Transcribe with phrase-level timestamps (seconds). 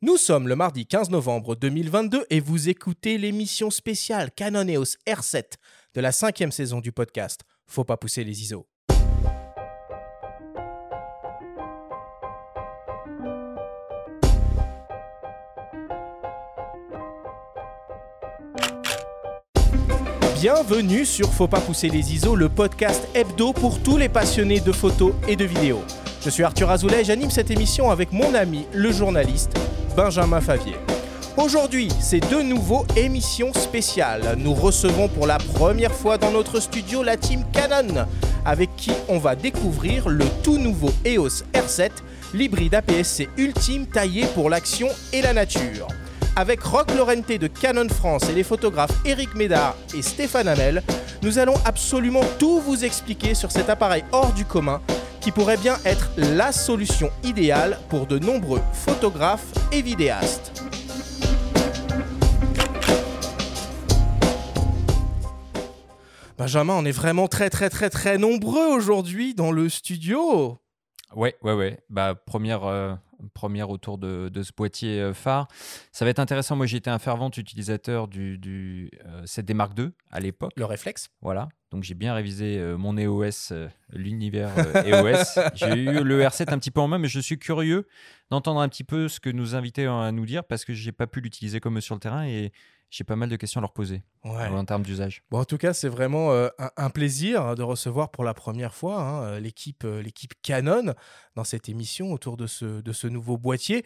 [0.00, 5.54] Nous sommes le mardi 15 novembre 2022 et vous écoutez l'émission spéciale Canon EOS R7
[5.96, 8.64] de la cinquième saison du podcast Faut pas pousser les ISO.
[20.40, 24.70] Bienvenue sur Faut pas pousser les ISO, le podcast hebdo pour tous les passionnés de
[24.70, 25.82] photos et de vidéos.
[26.22, 29.58] Je suis Arthur Azoulay et j'anime cette émission avec mon ami, le journaliste
[29.96, 30.76] Benjamin Favier.
[31.36, 34.34] Aujourd'hui, c'est de nouveau émission spéciale.
[34.38, 38.06] Nous recevons pour la première fois dans notre studio la team Canon,
[38.44, 41.90] avec qui on va découvrir le tout nouveau EOS R7,
[42.34, 45.86] l'hybride APS-C ultime taillé pour l'action et la nature.
[46.34, 50.82] Avec Rock Lorente de Canon France et les photographes Eric Médard et Stéphane Hamel,
[51.22, 54.80] nous allons absolument tout vous expliquer sur cet appareil hors du commun
[55.28, 60.64] qui pourrait bien être la solution idéale pour de nombreux photographes et vidéastes.
[66.38, 70.62] Benjamin, on est vraiment très très très très nombreux aujourd'hui dans le studio.
[71.14, 71.78] Ouais, ouais, ouais.
[71.90, 72.94] Bah, première, euh,
[73.34, 75.46] première autour de, de ce boîtier euh, phare.
[75.92, 76.56] Ça va être intéressant.
[76.56, 80.52] Moi, j'étais un fervent utilisateur du, du euh, CD Mark II à l'époque.
[80.56, 81.10] Le réflexe.
[81.20, 81.50] Voilà.
[81.70, 85.40] Donc, j'ai bien révisé euh, mon EOS, euh, l'univers euh, EOS.
[85.54, 87.86] J'ai eu le R7 un petit peu en main, mais je suis curieux
[88.30, 90.92] d'entendre un petit peu ce que nos invités ont à nous dire parce que j'ai
[90.92, 92.52] pas pu l'utiliser comme eux sur le terrain et
[92.90, 94.46] j'ai pas mal de questions à leur poser Ouais.
[94.48, 95.22] en termes d'usage.
[95.30, 98.74] Bon, en tout cas, c'est vraiment euh, un, un plaisir de recevoir pour la première
[98.74, 100.94] fois hein, euh, l'équipe euh, l'équipe Canon
[101.36, 103.84] dans cette émission autour de ce, de ce nouveau boîtier.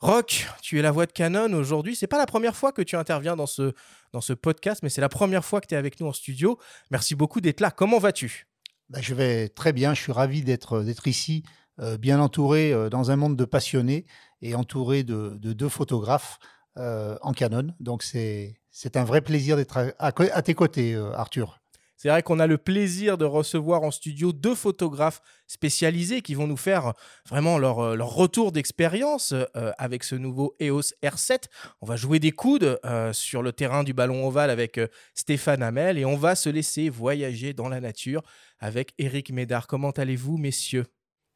[0.00, 1.96] Rock, tu es la voix de Canon aujourd'hui.
[1.96, 3.72] C'est pas la première fois que tu interviens dans ce,
[4.12, 6.58] dans ce podcast, mais c'est la première fois que tu es avec nous en studio.
[6.90, 7.70] Merci beaucoup d'être là.
[7.70, 8.46] Comment vas-tu?
[8.90, 11.42] Bah, je vais très bien, je suis ravi d'être d'être ici,
[11.80, 14.04] euh, bien entouré euh, dans un monde de passionnés
[14.42, 16.38] et entouré de, de deux photographes
[16.78, 17.68] euh, en Canon.
[17.80, 21.60] Donc c'est c'est un vrai plaisir d'être à, à co- à tes côtés, euh, Arthur.
[21.96, 26.46] C'est vrai qu'on a le plaisir de recevoir en studio deux photographes spécialisés qui vont
[26.48, 26.92] nous faire
[27.26, 31.44] vraiment leur, euh, leur retour d'expérience euh, avec ce nouveau EOS R7.
[31.80, 35.62] On va jouer des coudes euh, sur le terrain du ballon ovale avec euh, Stéphane
[35.62, 38.22] Hamel et on va se laisser voyager dans la nature
[38.58, 39.66] avec Eric Médard.
[39.68, 40.84] Comment allez-vous, messieurs?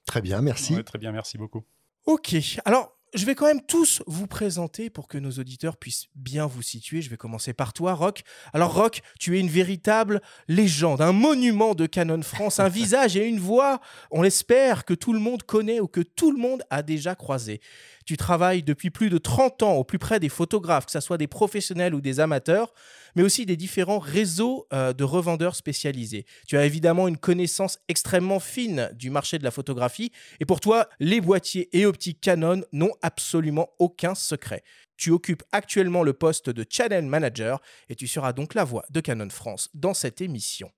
[0.06, 0.74] Très bien, merci.
[0.74, 1.62] Ouais, très bien, merci beaucoup.
[2.04, 6.46] Ok, alors je vais quand même tous vous présenter pour que nos auditeurs puissent bien
[6.46, 7.02] vous situer.
[7.02, 8.22] Je vais commencer par toi, Rock.
[8.52, 13.26] Alors, Rock, tu es une véritable légende, un monument de Canon France, un visage et
[13.26, 13.80] une voix,
[14.10, 17.60] on l'espère, que tout le monde connaît ou que tout le monde a déjà croisé.
[18.08, 21.18] Tu travailles depuis plus de 30 ans au plus près des photographes, que ce soit
[21.18, 22.72] des professionnels ou des amateurs,
[23.14, 26.24] mais aussi des différents réseaux euh, de revendeurs spécialisés.
[26.46, 30.10] Tu as évidemment une connaissance extrêmement fine du marché de la photographie
[30.40, 34.62] et pour toi, les boîtiers et optiques Canon n'ont absolument aucun secret.
[34.96, 39.00] Tu occupes actuellement le poste de Channel Manager et tu seras donc la voix de
[39.00, 40.70] Canon France dans cette émission.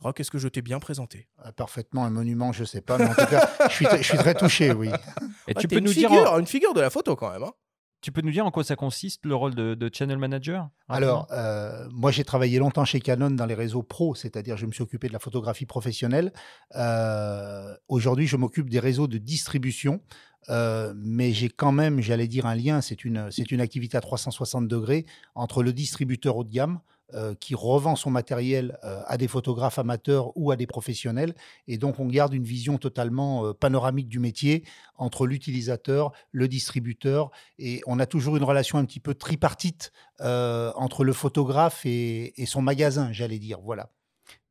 [0.00, 1.28] Rock, est-ce que je t'ai bien présenté?
[1.44, 4.18] Euh, parfaitement un monument, je sais pas, mais en tout cas, je suis, je suis
[4.18, 4.90] très touché, oui.
[5.48, 7.42] Et tu peux une nous dire, figure, en, une figure de la photo quand même.
[7.42, 7.52] hein.
[8.00, 11.26] tu peux nous dire en quoi ça consiste le rôle de, de channel manager Alors,
[11.32, 14.82] euh, moi, j'ai travaillé longtemps chez Canon dans les réseaux pro, c'est-à-dire je me suis
[14.82, 16.32] occupé de la photographie professionnelle.
[16.76, 20.00] Euh, Aujourd'hui, je m'occupe des réseaux de distribution,
[20.48, 22.80] euh, mais j'ai quand même, j'allais dire, un lien.
[22.80, 26.78] C'est une, c'est une activité à 360 degrés entre le distributeur haut de gamme.
[27.14, 31.34] Euh, qui revend son matériel euh, à des photographes amateurs ou à des professionnels.
[31.66, 34.62] Et donc, on garde une vision totalement euh, panoramique du métier
[34.96, 37.30] entre l'utilisateur, le distributeur.
[37.58, 42.44] Et on a toujours une relation un petit peu tripartite entre le photographe et, et
[42.44, 43.60] son magasin, j'allais dire.
[43.62, 43.88] Voilà.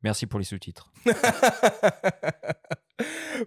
[0.02, 0.92] Merci pour les sous-titres.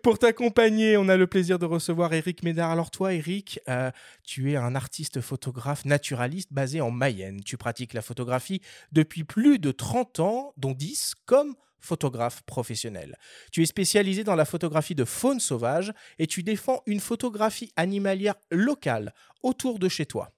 [0.04, 2.72] Pour t'accompagner, on a le plaisir de recevoir Eric Médard.
[2.72, 3.92] Alors toi, Eric, euh,
[4.24, 7.42] tu es un artiste photographe naturaliste basé en Mayenne.
[7.44, 8.62] Tu pratiques la photographie
[8.94, 13.18] depuis plus de 30 ans, dont 10 comme photographe professionnel.
[13.52, 18.36] Tu es spécialisé dans la photographie de faune sauvage et tu défends une photographie animalière
[18.52, 19.14] locale
[19.44, 20.32] autour de chez toi.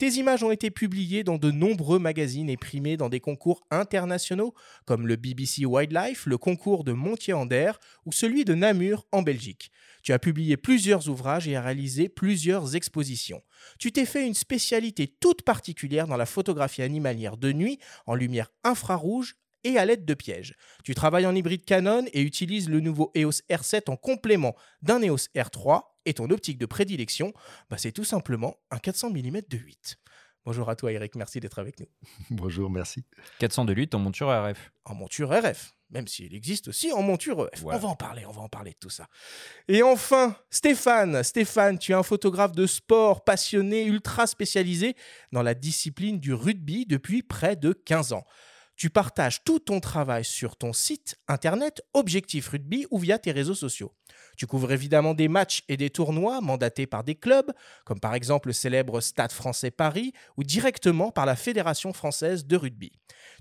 [0.00, 4.54] Tes images ont été publiées dans de nombreux magazines et primées dans des concours internationaux
[4.86, 7.72] comme le BBC Wildlife, le concours de Montier-Ander
[8.06, 9.70] ou celui de Namur en Belgique.
[10.02, 13.42] Tu as publié plusieurs ouvrages et as réalisé plusieurs expositions.
[13.78, 18.50] Tu t'es fait une spécialité toute particulière dans la photographie animalière de nuit en lumière
[18.64, 20.54] infrarouge et à l'aide de pièges.
[20.84, 25.28] Tu travailles en hybride Canon et utilises le nouveau EOS R7 en complément d'un EOS
[25.34, 27.32] R3 et ton optique de prédilection,
[27.68, 29.98] bah, c'est tout simplement un 400 mm de 8.
[30.46, 31.86] Bonjour à toi Eric, merci d'être avec nous.
[32.30, 33.04] Bonjour, merci.
[33.40, 34.72] 400 de lutte en monture RF.
[34.86, 37.60] En monture RF, même s'il existe aussi en monture EF.
[37.60, 37.78] Voilà.
[37.78, 39.06] On va en parler, on va en parler de tout ça.
[39.68, 44.96] Et enfin, Stéphane, Stéphane, tu es un photographe de sport passionné, ultra spécialisé
[45.30, 48.24] dans la discipline du rugby depuis près de 15 ans.
[48.80, 53.54] Tu partages tout ton travail sur ton site internet Objectif Rugby ou via tes réseaux
[53.54, 53.92] sociaux.
[54.38, 57.52] Tu couvres évidemment des matchs et des tournois mandatés par des clubs,
[57.84, 62.56] comme par exemple le célèbre Stade français Paris, ou directement par la Fédération française de
[62.56, 62.90] rugby.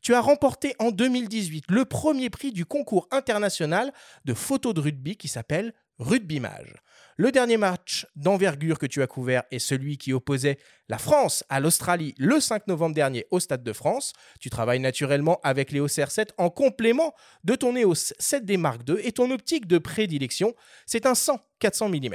[0.01, 3.93] Tu as remporté en 2018 le premier prix du concours international
[4.25, 6.75] de photos de rugby qui s'appelle Rugby Mage.
[7.19, 10.57] Le dernier match d'envergure que tu as couvert est celui qui opposait
[10.87, 14.13] la France à l'Australie le 5 novembre dernier au Stade de France.
[14.39, 17.13] Tu travailles naturellement avec l'EOS R7 en complément
[17.43, 20.55] de ton EOS 7D Mark II et ton optique de prédilection,
[20.85, 22.09] c'est un 100 400 mm.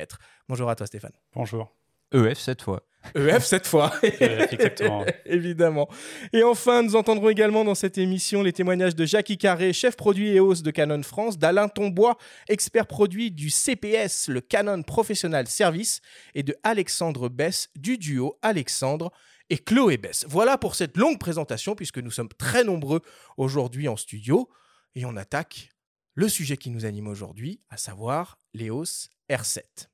[0.48, 1.12] Bonjour à toi Stéphane.
[1.34, 1.76] Bonjour.
[2.14, 2.82] EF cette fois.
[3.14, 3.92] EF cette fois.
[4.02, 4.20] EF,
[4.52, 5.04] exactement.
[5.26, 5.88] Évidemment.
[6.32, 10.36] Et enfin, nous entendrons également dans cette émission les témoignages de Jackie Carré, chef produit
[10.36, 12.16] EOS de Canon France, d'Alain Tombois,
[12.48, 16.00] expert produit du CPS, le Canon Professional Service,
[16.34, 19.12] et de Alexandre Bess du duo Alexandre
[19.50, 20.24] et Chloé Bess.
[20.28, 23.00] Voilà pour cette longue présentation, puisque nous sommes très nombreux
[23.36, 24.48] aujourd'hui en studio,
[24.94, 25.70] et on attaque
[26.14, 29.88] le sujet qui nous anime aujourd'hui, à savoir l'EOS R7.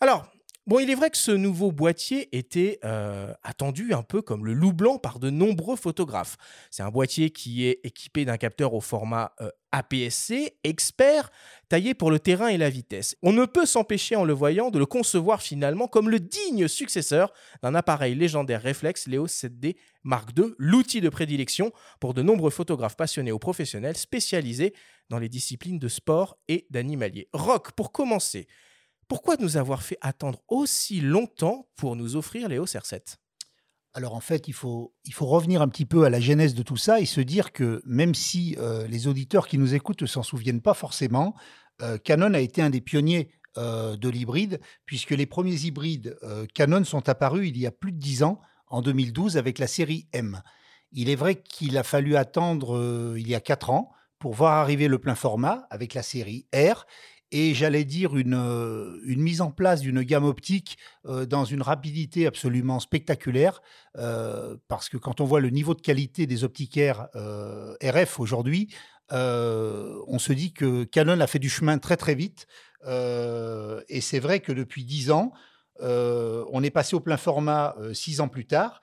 [0.00, 0.28] Alors,
[0.64, 4.52] Bon, il est vrai que ce nouveau boîtier était euh, attendu un peu comme le
[4.52, 6.36] loup blanc par de nombreux photographes.
[6.70, 11.32] C'est un boîtier qui est équipé d'un capteur au format euh, APS-C, expert,
[11.68, 13.16] taillé pour le terrain et la vitesse.
[13.22, 17.32] On ne peut s'empêcher en le voyant de le concevoir finalement comme le digne successeur
[17.64, 19.74] d'un appareil légendaire réflexe l'EOS 7D
[20.04, 24.74] Mark II, l'outil de prédilection pour de nombreux photographes passionnés ou professionnels spécialisés
[25.08, 27.28] dans les disciplines de sport et d'animalier.
[27.32, 28.46] Rock, pour commencer,
[29.08, 33.16] pourquoi nous avoir fait attendre aussi longtemps pour nous offrir les R7
[33.94, 37.00] Alors en fait, il faut, revenir un petit peu à la genèse de tout ça
[37.00, 40.62] et se dire que même si euh, les auditeurs qui nous écoutent ne s'en souviennent
[40.62, 41.34] pas forcément,
[41.82, 46.16] euh, Canon a été un des pionniers euh, de l'hybride, puisque les premiers hybrides
[46.54, 50.08] Canon sont apparus il y a plus de 10 ans, en 2012, avec la série
[50.12, 50.40] M.
[50.92, 54.86] Il est vrai qu'il a fallu attendre il y a 4 ans pour voir arriver
[54.86, 56.86] le plein format avec la série R
[57.32, 60.76] et j'allais dire une, euh, une mise en place d'une gamme optique
[61.06, 63.62] euh, dans une rapidité absolument spectaculaire,
[63.96, 68.72] euh, parce que quand on voit le niveau de qualité des optiquaires euh, RF aujourd'hui,
[69.14, 72.46] on se dit que Canon a fait du chemin très très vite,
[72.86, 75.32] et c'est vrai que depuis 10 ans,
[75.80, 78.80] on est passé au plein format 6 ans plus tard.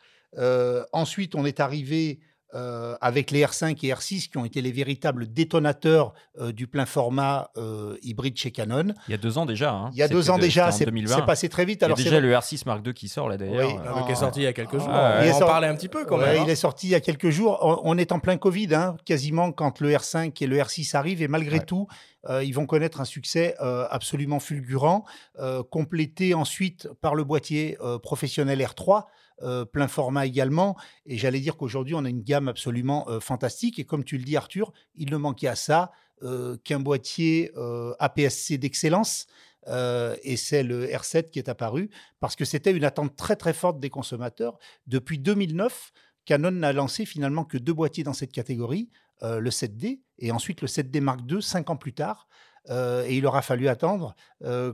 [0.93, 2.19] Ensuite, on est arrivé
[2.55, 6.85] euh, avec les R5 et R6 qui ont été les véritables détonateurs euh, du plein
[6.85, 8.93] format euh, hybride chez Canon.
[9.07, 9.71] Il y a deux ans déjà.
[9.71, 9.89] hein.
[9.93, 11.15] Il y a deux ans de- déjà, c'est en 2020.
[11.15, 11.81] c'est passé très vite.
[11.83, 13.69] Il y a déjà le R6 Mark II qui sort là d'ailleurs.
[13.95, 14.03] Oui.
[14.05, 14.89] Qui est sorti il y a quelques Ah, jours.
[14.89, 16.39] On Il est va en sorti- parler un petit peu quand Ouais, même.
[16.41, 16.43] hein.
[16.45, 17.59] il est sorti il y a quelques jours.
[17.61, 21.21] On, on est en plein Covid, hein, quasiment quand le R5 et le R6 arrivent,
[21.21, 21.65] et malgré Ouais.
[21.65, 21.87] tout,
[22.29, 25.05] euh, ils vont connaître un succès euh, absolument fulgurant,
[25.39, 29.03] euh, complété ensuite par le boîtier euh, professionnel R3.
[29.41, 30.75] Euh, plein format également.
[31.05, 33.79] Et j'allais dire qu'aujourd'hui, on a une gamme absolument euh, fantastique.
[33.79, 35.91] Et comme tu le dis, Arthur, il ne manquait à ça
[36.23, 37.51] euh, qu'un boîtier
[37.99, 39.27] APS-C d'excellence.
[39.67, 41.89] et c'est le R7 qui est apparu
[42.19, 44.57] parce que c'était une attente très très forte des consommateurs.
[44.87, 45.91] Depuis 2009,
[46.25, 48.89] Canon n'a lancé finalement que deux boîtiers dans cette catégorie,
[49.21, 52.27] le 7D et ensuite le 7D Mark II, cinq ans plus tard.
[52.69, 54.15] Et il aura fallu attendre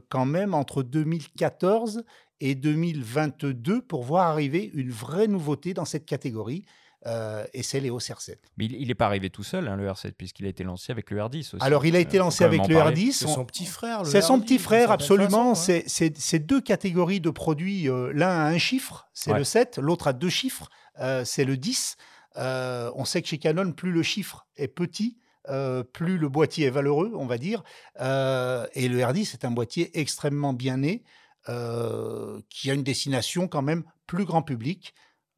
[0.10, 2.04] quand même entre 2014
[2.42, 6.66] et 2022 pour voir arriver une vraie nouveauté dans cette catégorie.
[7.08, 8.38] euh, et c'est l'EOS R7.
[8.58, 11.12] Mais il n'est pas arrivé tout seul, hein, le R7, puisqu'il a été lancé avec
[11.12, 11.58] le R10 aussi.
[11.64, 12.96] Alors, il a été Euh, faut lancé avec le parler.
[12.96, 13.12] R10.
[13.12, 14.00] C'est On- son petit frère.
[14.04, 15.54] le C'est son petit frère, absolument.
[15.54, 17.88] C'est- deux catégories de produits.
[17.90, 19.38] euh, L'un a un chiffre, c'est Ouais.
[19.38, 20.68] le 7, l'autre a deux chiffres,
[21.00, 21.96] euh, c'est le 10.
[22.38, 25.16] Euh, on sait que chez Canon, plus le chiffre est petit,
[25.50, 27.64] euh, plus le boîtier est valeureux, on va dire.
[28.02, 31.04] Euh, et le R10 est un boîtier extrêmement bien né,
[31.50, 34.94] euh, qui a une destination quand même plus grand public.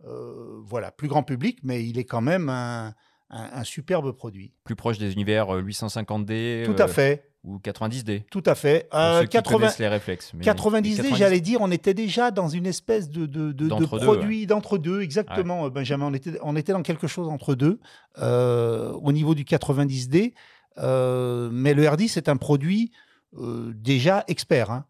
[0.05, 2.93] Euh, voilà, plus grand public, mais il est quand même un,
[3.29, 4.53] un- un superbe produit.
[4.63, 8.25] Plus proche des univers euh, 850D Tout euh, à fait, ou 90D.
[8.29, 8.87] tout à fait.
[8.93, 10.33] Euh, ceux qui 80 connaissent les réflexes.
[10.35, 13.67] mais- 90D, 90, j'allais dire, on était déjà dans une espèce de, de, de- de
[13.67, 16.05] D'entre-deux, produit d'entre-deux, exactement, euh, Benjamin.
[16.07, 17.79] On était, on était dans quelque chose entre deux
[18.19, 20.33] euh, au niveau du 90D.
[20.77, 22.91] euh, mais le R10 est un produit
[23.33, 24.71] déjà expert.
[24.71, 24.85] hein,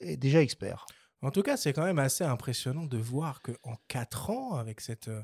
[0.00, 0.86] et déjà expert.
[1.22, 5.08] En tout cas, c'est quand même assez impressionnant de voir qu'en 4 ans, avec cette
[5.08, 5.22] euh,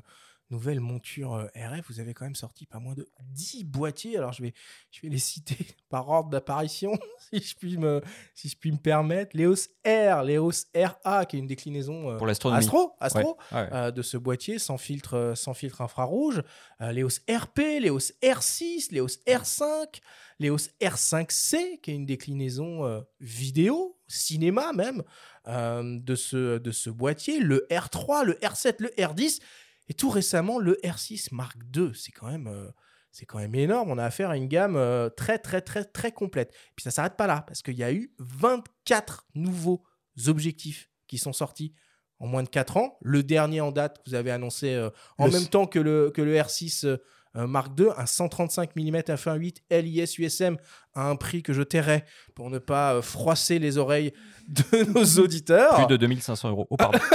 [0.49, 4.17] nouvelle monture euh, RF, vous avez quand même sorti pas moins de 10 boîtiers.
[4.17, 4.53] Alors je vais,
[4.91, 5.57] je vais les citer
[5.89, 6.97] par ordre d'apparition,
[7.33, 8.01] si, je puis me,
[8.33, 9.35] si je puis me permettre.
[9.35, 12.63] Léos R, Léos RA, qui est une déclinaison euh, Pour l'astronomie.
[12.63, 13.69] Astro, Astro Ouais, ouais.
[13.73, 16.41] euh, de ce boîtier sans filtre, sans filtre infrarouge.
[16.81, 20.01] Euh, Léos RP, Léos R6, Léos R5,
[20.39, 25.01] Léos R5C, qui est une déclinaison vidéo, cinéma même,
[25.47, 27.39] de, ce, de ce boîtier.
[27.39, 29.39] Le R3, le R7, le R10
[29.89, 31.91] et tout récemment le R6 Mark II.
[31.95, 32.47] C'est quand même...
[32.47, 32.69] euh,
[33.11, 33.89] c'est quand même énorme.
[33.89, 36.53] On a affaire à une gamme euh, très, très, très, très complète.
[36.75, 39.83] Puis ça s'arrête pas là, parce qu'il y a eu 24 nouveaux
[40.27, 41.73] objectifs qui sont sortis
[42.19, 42.97] en moins de 4 ans.
[43.01, 46.21] Le dernier en date vous avez annoncé euh, en Le même temps que le, que
[46.21, 46.97] le R6 euh, euh,
[47.45, 50.57] Mark II, un 135 mm f1.8 LIS USM
[50.95, 52.03] à un prix que je tairai
[52.33, 54.13] pour ne pas euh, froisser les oreilles
[54.47, 55.75] de nos auditeurs.
[55.75, 56.67] Plus de 2500 euros.
[56.69, 56.99] Oh, pardon.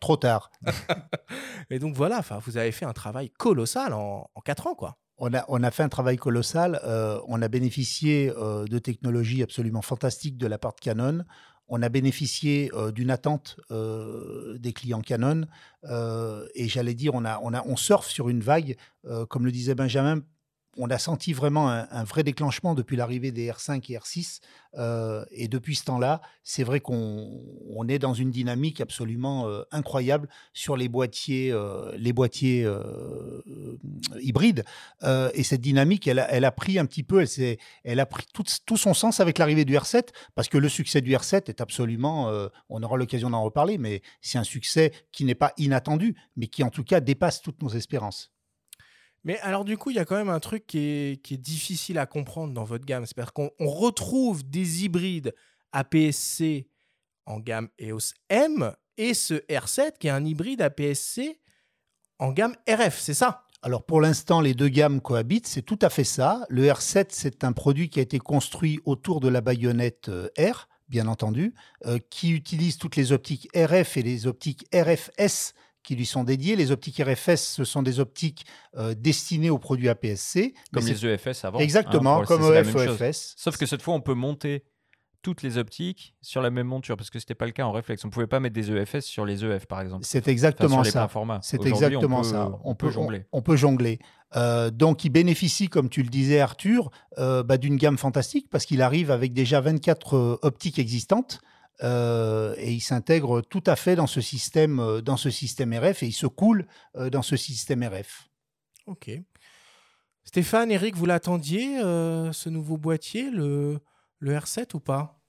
[0.00, 0.50] Trop tard.
[1.70, 4.96] Et donc voilà, enfin, vous avez fait un travail colossal en, en 4 ans, quoi.
[5.20, 6.80] On a, on a fait un travail colossal.
[6.84, 11.24] euh, on a bénéficié euh, de technologies absolument fantastiques de la part de Canon.
[11.68, 15.42] On a bénéficié euh, d'une attente euh, des clients Canon.
[15.84, 18.76] euh, et j'allais dire, on, a, on, surfe sur une vague.
[19.28, 20.22] comme le disait Benjamin,
[20.76, 24.40] on a senti vraiment un, vrai déclenchement depuis l'arrivée des R5 et R6.
[24.76, 29.62] euh, et depuis ce temps-là, c'est vrai qu'on on est dans une dynamique absolument euh,
[29.72, 32.68] incroyable sur les boîtiers, euh, les boîtiers
[34.20, 34.64] hybrides.
[35.34, 37.24] Et cette dynamique, elle a, pris un petit peu,
[37.84, 41.00] elle, a pris tout, tout son sens avec l'arrivée du R7, parce que le succès
[41.00, 42.30] du R7 est absolument,
[42.68, 46.62] on aura l'occasion d'en reparler, mais c'est un succès qui n'est pas inattendu, mais qui
[46.62, 48.32] en tout cas dépasse toutes nos espérances.
[49.28, 52.06] Mais alors du coup, il y a quand même un truc qui est, difficile à
[52.06, 53.04] comprendre dans votre gamme.
[53.04, 55.34] C'est-à-dire qu'on on retrouve des hybrides
[55.72, 56.66] APS-C
[57.26, 61.38] en gamme EOS M et ce R7 qui est un hybride APS-C
[62.18, 63.44] en gamme RF, c'est ça?
[63.60, 66.46] Alors pour l'instant, les deux gammes cohabitent, c'est tout à fait ça.
[66.48, 70.68] Le R7, c'est un produit qui a été construit autour de la baïonnette euh, R,
[70.88, 71.52] bien entendu,
[71.84, 76.56] euh, qui utilise toutes les optiques RF et les optiques RFS qui lui sont dédiées.
[76.56, 78.44] Les optiques RFS, ce sont des optiques
[78.76, 80.54] euh, destinées aux produits APS-C.
[80.72, 81.58] Comme les EFS avant.
[81.58, 82.42] Exactement, hein, comme.
[82.52, 83.34] EF-EFS.
[83.36, 84.64] Sauf que cette fois, on peut monter
[85.22, 88.04] toutes les optiques sur la même monture parce que c'était pas le cas en réflexe.
[88.04, 90.04] On pouvait pas mettre des EFS sur les EF par exemple.
[90.04, 91.08] C'est exactement les ça.
[91.42, 92.50] C'est exactement on peut, ça.
[92.64, 93.26] On, peut jongler.
[93.32, 93.98] On, peut jongler.
[94.36, 98.64] Euh, donc, il bénéficie, comme tu le disais, Arthur, euh, bah, d'une gamme fantastique parce
[98.64, 101.40] qu'il arrive avec déjà 24 euh, optiques existantes.
[101.82, 106.02] Euh, et il s'intègre tout à fait dans ce système, euh, dans ce système RF
[106.02, 106.66] et il se coule
[106.96, 108.28] euh, dans ce système RF.
[108.86, 109.10] Ok.
[110.24, 113.80] Stéphane, Eric, vous l'attendiez, euh, ce nouveau boîtier, le,
[114.18, 115.20] le R7 ou pas?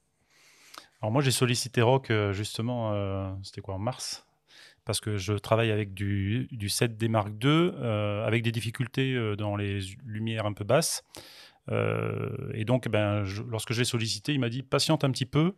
[1.01, 4.25] Alors moi j'ai sollicité Rock justement, euh, c'était quoi en mars?
[4.86, 9.56] Parce que je travaille avec du, du 7D Mark II euh, avec des difficultés dans
[9.56, 11.03] les lumières un peu basses.
[11.71, 15.25] Euh, et donc ben, je- lorsque je l'ai sollicité, il m'a dit patiente un petit
[15.25, 15.55] peu,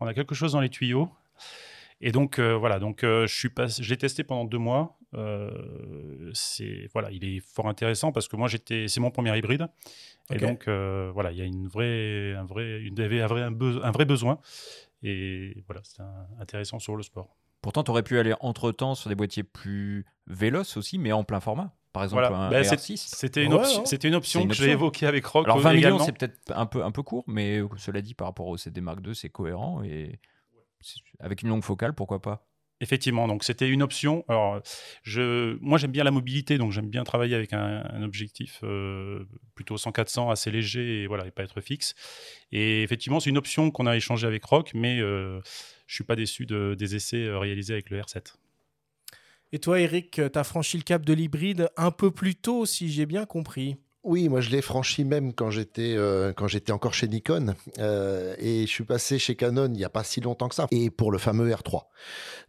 [0.00, 1.08] on a quelque chose dans les tuyaux.
[2.00, 4.98] Et donc euh, voilà, donc euh, je suis pas, je l'ai testé pendant deux mois.
[6.32, 9.68] C'est voilà, il est fort intéressant parce que moi j'étais, c'est mon premier hybride.
[10.32, 13.80] Et donc voilà, il y a une vraie, un vrai, une, un vrai, un be-
[13.82, 14.38] un vrai besoin.
[15.02, 16.02] Et voilà, c'est
[16.40, 17.36] intéressant sur le sport.
[17.60, 21.40] Pourtant, tu aurais pu aller entre-temps sur des boîtiers plus véloces aussi, mais en plein
[21.40, 21.72] format.
[21.94, 22.36] Par exemple, Voilà.
[22.36, 22.96] un Ben, c'est- R6.
[23.16, 25.58] C'était une, Ouais, option- c'était une option C'est une que j'ai évoquée avec Rock Alors
[25.60, 28.56] 20 millions, c'est peut-être un peu, un peu court, mais cela dit, par rapport au
[28.58, 30.18] CD Mark II, c'est cohérent et
[31.20, 32.46] avec une longue focale, pourquoi pas
[32.80, 34.24] Effectivement, donc c'était une option.
[34.28, 34.60] Alors,
[35.04, 39.24] je, moi j'aime bien la mobilité, donc j'aime bien travailler avec un, un objectif euh,
[39.54, 41.94] plutôt 100-400, assez léger et voilà, et pas être fixe.
[42.50, 45.40] Et effectivement, c'est une option qu'on a échangée avec Rock, mais euh,
[45.86, 48.34] je suis pas déçu de- des essais euh, réalisés avec le R7.
[49.54, 52.90] Et toi, Eric, tu as franchi le cap de l'hybride un peu plus tôt, si
[52.90, 53.76] j'ai bien compris.
[54.04, 58.34] Oui, moi je l'ai franchi même quand j'étais euh, quand j'étais encore chez Nikon euh,
[58.38, 60.90] et je suis passé chez Canon il n'y a pas si longtemps que ça et
[60.90, 61.82] pour le fameux R3.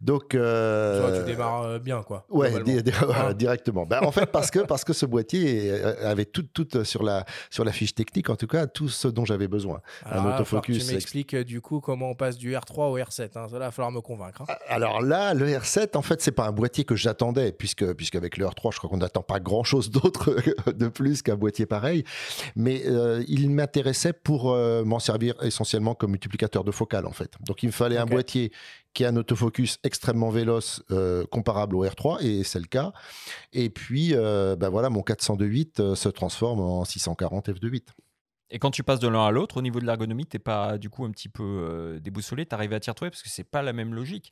[0.01, 2.25] Donc euh, tu démarres euh, bien, quoi.
[2.29, 3.33] Ouais, di- di- Hein.
[3.33, 3.85] directement.
[3.85, 5.71] Ben, en fait, parce que, parce que ce boîtier
[6.01, 9.23] avait tout, tout sur, la, sur la fiche technique, en tout cas, tout ce dont
[9.25, 9.81] j'avais besoin.
[10.03, 13.29] Alors, un autofocus Tu ex- m'expliques du coup comment on passe du R3 au R7.
[13.35, 13.47] Hein.
[13.49, 14.41] Ça, va falloir me convaincre.
[14.41, 14.53] hein.
[14.67, 18.45] Alors là, le R7, en fait, c'est pas un boîtier que j'attendais, puisque, puisqu'avec le
[18.45, 20.35] R3, je crois qu'on n'attend pas grand chose d'autre
[20.73, 22.03] de plus qu'un boîtier pareil.
[22.55, 27.33] Mais euh, il m'intéressait pour euh, m'en servir essentiellement comme multiplicateur de focale, en fait.
[27.41, 28.51] Donc il me fallait un boîtier
[28.93, 32.93] qui a un autofocus extrêmement véloce, euh, comparable au R3, et c'est le cas.
[33.53, 37.89] Et puis, ben voilà, mon 402.8 euh, se transforme en 640 f2.8.
[38.51, 40.89] Et quand tu passes de l'un à l'autre, au niveau de l'ergonomie, t'es pas du
[40.89, 44.31] coup un petit peu déboussolé, t'arrives à retrouver parce que c'est pas la même logique.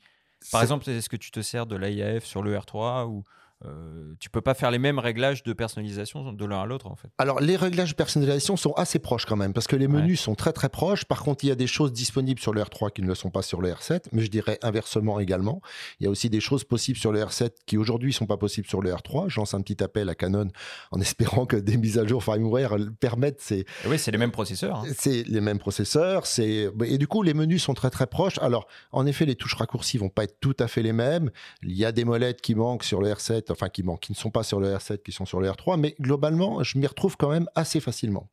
[0.52, 3.24] Par exemple, est-ce que tu te sers de l'AIAF sur le R3 ou
[3.66, 6.96] euh, tu peux pas faire les mêmes réglages de personnalisation de l'un à l'autre en
[6.96, 10.20] fait Alors, les réglages de personnalisation sont assez proches quand même, parce que les menus
[10.20, 11.06] sont très très proches.
[11.06, 13.30] Par contre, il y a des choses disponibles sur le R3 qui ne le sont
[13.30, 15.62] pas sur le R7, mais je dirais inversement également.
[16.00, 18.68] Il y a aussi des choses possibles sur le R7 qui aujourd'hui sont pas possibles
[18.68, 19.30] sur le R3.
[19.30, 20.48] Je lance un petit appel à Canon
[20.92, 24.32] en espérant que des mises à jour firmware permettent ces, Et Oui, c'est les mêmes
[24.32, 24.80] processeurs.
[24.80, 24.94] hein.
[24.98, 28.38] c'est les mêmes processeurs, c'est et du coup les menus sont très très proches.
[28.40, 31.32] Alors en effet, les touches raccourcies vont pas être tout à fait les mêmes.
[31.62, 34.18] Il y a des molettes qui manquent sur le R7, enfin qui manquent, qui ne
[34.18, 37.18] sont pas sur le R7, qui sont sur le R3, mais globalement, je m'y retrouve
[37.18, 38.30] quand même assez facilement.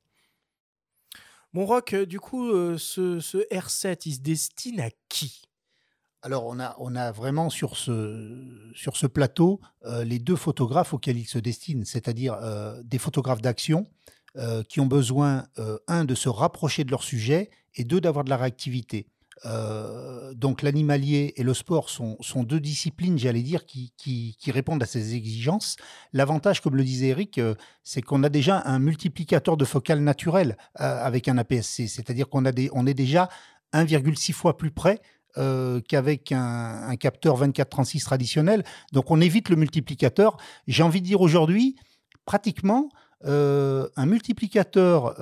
[1.53, 5.43] Mon Rock, euh, du coup, euh, ce, ce R7, il se destine à qui?
[6.23, 10.93] Alors, on a, on a vraiment sur ce, sur ce plateau euh, les deux photographes
[10.93, 13.87] auxquels il se destine, c'est-à-dire euh, des photographes d'action
[14.37, 18.25] euh, qui ont besoin, euh, un, de se rapprocher de leur sujet et deux, d'avoir
[18.25, 19.09] de la réactivité.
[19.47, 24.83] Euh, donc l'animalier et le sport sont, sont deux disciplines, j'allais dire, qui, qui, répondent
[24.83, 25.77] à ces exigences.
[26.13, 30.57] L'avantage, comme le disait Eric, euh, c'est qu'on a déjà un multiplicateur de focale naturel
[30.81, 33.29] euh, avec un APS-C, c'est-à-dire qu'on a des, on est déjà
[33.73, 35.01] 1,6 fois plus près
[35.89, 38.65] qu'avec un, capteur 24-36 traditionnel.
[38.93, 40.37] Donc on évite le multiplicateur.
[40.67, 41.77] J'ai envie de dire aujourd'hui,
[42.27, 42.89] pratiquement,
[43.25, 45.15] un multiplicateur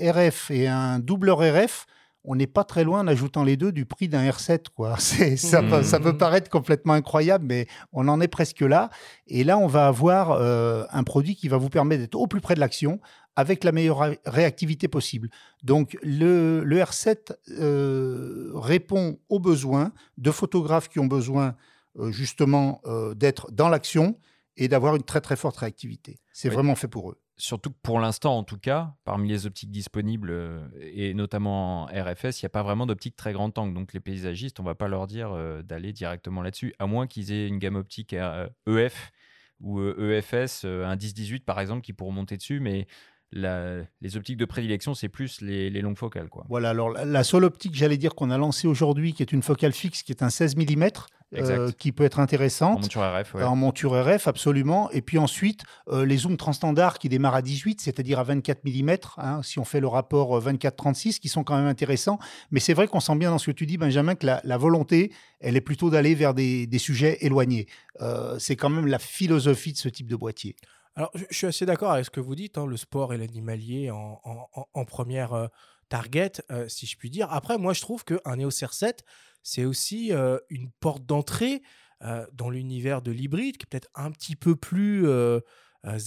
[0.00, 1.88] RF et un doubleur RF,
[2.26, 4.64] on n'est pas très loin en ajoutant les deux du prix d'un R7.
[4.74, 4.96] Quoi.
[4.98, 8.90] C'est- Ça, peut, ça peut paraître complètement incroyable, mais on en est presque là.
[9.28, 12.40] Et là, on va avoir euh, un produit qui va vous permettre d'être au plus
[12.40, 13.00] près de l'action
[13.36, 15.28] avec la meilleure ré- réactivité possible.
[15.62, 17.32] Donc le, le R7
[17.76, 21.54] euh, répond aux besoins de photographes qui ont besoin
[21.98, 22.80] euh, justement
[23.14, 24.18] d'être dans l'action
[24.56, 26.18] et d'avoir une très très forte réactivité.
[26.32, 26.54] C'est Oui.
[26.54, 27.18] vraiment fait pour eux.
[27.38, 31.86] Surtout que pour l'instant, en tout cas, parmi les optiques disponibles, euh, et notamment en
[31.86, 33.74] RFS, il n'y a pas vraiment d'optique très grand angle.
[33.74, 37.32] Donc les paysagistes, on va pas leur dire euh, d'aller directement là-dessus, à moins qu'ils
[37.32, 39.12] aient une gamme optique euh, EF
[39.60, 42.60] ou EFS, euh, un 10-18 par exemple, qui pourront monter dessus.
[42.60, 42.86] Mais
[43.32, 46.30] les optiques de prédilection, c'est plus les, longues focales.
[46.30, 46.46] Quoi.
[46.48, 49.72] Voilà, alors la seule optique, j'allais dire, qu'on a lancée aujourd'hui, qui est une focale
[49.72, 50.88] fixe, qui est un 16 mm,
[51.34, 51.72] Exact.
[51.76, 52.82] qui peut être En intéressante.
[52.82, 53.42] monture RF, ouais.
[53.42, 54.90] En monture RF, absolument.
[54.92, 59.42] Et puis ensuite, euh, les zooms transstandards qui démarrent à 18, c'est-à-dire à 24 mm,
[59.42, 62.18] si on fait le rapport euh, 24-36, qui sont quand même intéressants.
[62.50, 64.56] Mais c'est vrai qu'on sent bien dans ce que tu dis, Benjamin, que la, la
[64.56, 67.66] volonté, elle est plutôt d'aller vers des, des sujets éloignés.
[68.00, 70.54] Euh, c'est quand même la philosophie de ce type de boîtier.
[70.94, 73.18] Alors, je, je suis assez d'accord avec ce que vous dites, hein, le sport et
[73.18, 75.46] l'animalier en, en- en- en première euh,
[75.88, 77.30] target, euh, si je puis dire.
[77.30, 78.98] Après, moi, je trouve qu'un EOS R7,
[79.42, 81.62] c'est aussi euh, une porte d'entrée
[82.02, 85.08] euh, dans l'univers de l'hybride, qui est peut-être un petit peu plus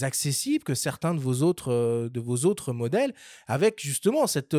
[0.02, 3.14] accessible que certains de vos autres, de vos autres modèles,
[3.46, 4.56] avec justement cette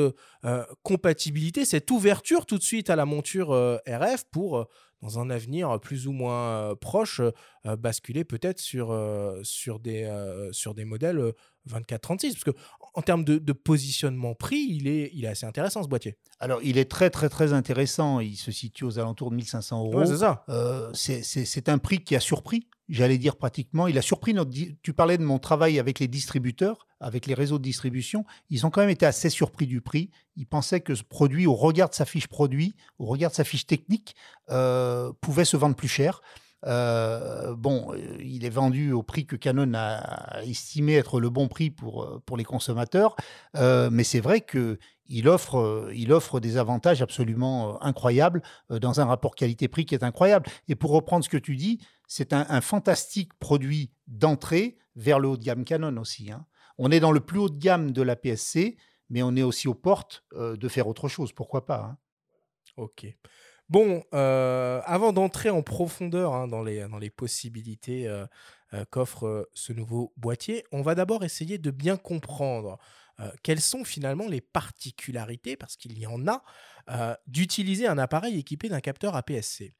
[0.81, 3.49] compatibilité, cette ouverture tout de suite à la monture
[3.87, 4.67] RF pour,
[5.03, 7.21] dans un avenir plus ou moins proche,
[7.65, 8.97] basculer peut-être sur,
[9.43, 10.09] sur, des,
[10.53, 11.33] sur des modèles euh,
[11.69, 12.33] 24-36.
[12.33, 12.51] Parce que
[12.93, 16.17] en termes de, de positionnement prix, il est, il est assez intéressant ce boîtier.
[16.39, 18.19] Alors, il est très, très, très intéressant.
[18.19, 19.99] Il se situe aux alentours de 1500 euros.
[19.99, 20.43] Ouais, c'est ça.
[20.49, 23.87] Euh, c'est- un prix qui a surpris, j'allais dire pratiquement.
[23.87, 24.51] Il a surpris notre.
[24.81, 28.25] Tu parlais de mon travail avec les distributeurs, avec les réseaux de distribution.
[28.49, 30.09] Ils ont quand même été assez surpris du prix.
[30.35, 33.43] Ils pensaient que ce produit, au regard de sa fiche produit, au regard de sa
[33.43, 34.15] fiche technique,
[34.49, 36.21] euh, pouvait se vendre plus cher.
[36.65, 41.47] Euh, bon, euh, il est vendu au prix que Canon a estimé être le bon
[41.47, 43.15] prix pour, euh, pour les consommateurs.
[43.55, 49.35] Mais c'est vrai que il offre, il offre des avantages absolument incroyables dans un rapport
[49.35, 50.47] qualité-prix qui est incroyable.
[50.69, 55.37] Et pour reprendre ce que tu dis, c'est un, fantastique produit d'entrée vers le haut
[55.37, 56.31] de gamme Canon aussi.
[56.31, 56.45] hein.
[56.77, 58.77] On est dans le plus haut de gamme de la PSC,
[59.09, 61.33] mais on est aussi aux portes de faire autre chose.
[61.33, 61.97] Pourquoi pas hein.
[62.77, 63.05] Ok.
[63.71, 68.25] Bon, euh, avant d'entrer en profondeur hein, dans, les, possibilités euh,
[68.73, 72.77] euh, qu'offre ce nouveau boîtier, on va d'abord essayer de bien comprendre
[73.43, 76.41] quelles sont finalement les particularités, parce qu'il y en a,
[77.27, 79.73] d'utiliser un appareil équipé d'un capteur APS-C.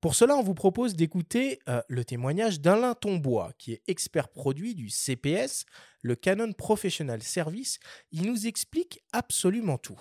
[0.00, 4.88] Pour cela, on vous propose d'écouter le témoignage d'Alain Tombois, qui est expert produit du
[4.88, 5.66] CPS,
[6.00, 7.80] le Canon Professional Service.
[8.12, 10.00] Il nous explique absolument tout.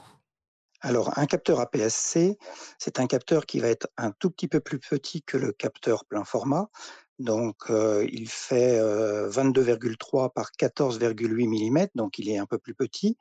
[0.85, 2.37] Alors, un capteur APS-C,
[2.77, 6.05] c'est un capteur qui va être un tout petit peu plus petit que le capteur
[6.05, 6.69] plein format.
[7.17, 12.75] Donc, euh, il fait euh, 22,3 par 14,8 mm, donc il est un peu plus
[12.75, 13.17] petit.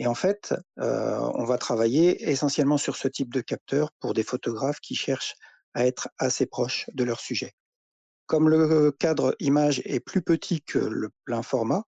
[0.00, 4.24] Et en fait, euh, on va travailler essentiellement sur ce type de capteur pour des
[4.24, 5.36] photographes qui cherchent
[5.74, 7.52] à être assez proches de leur sujet.
[8.26, 11.84] Comme le cadre image est plus petit que le plein format,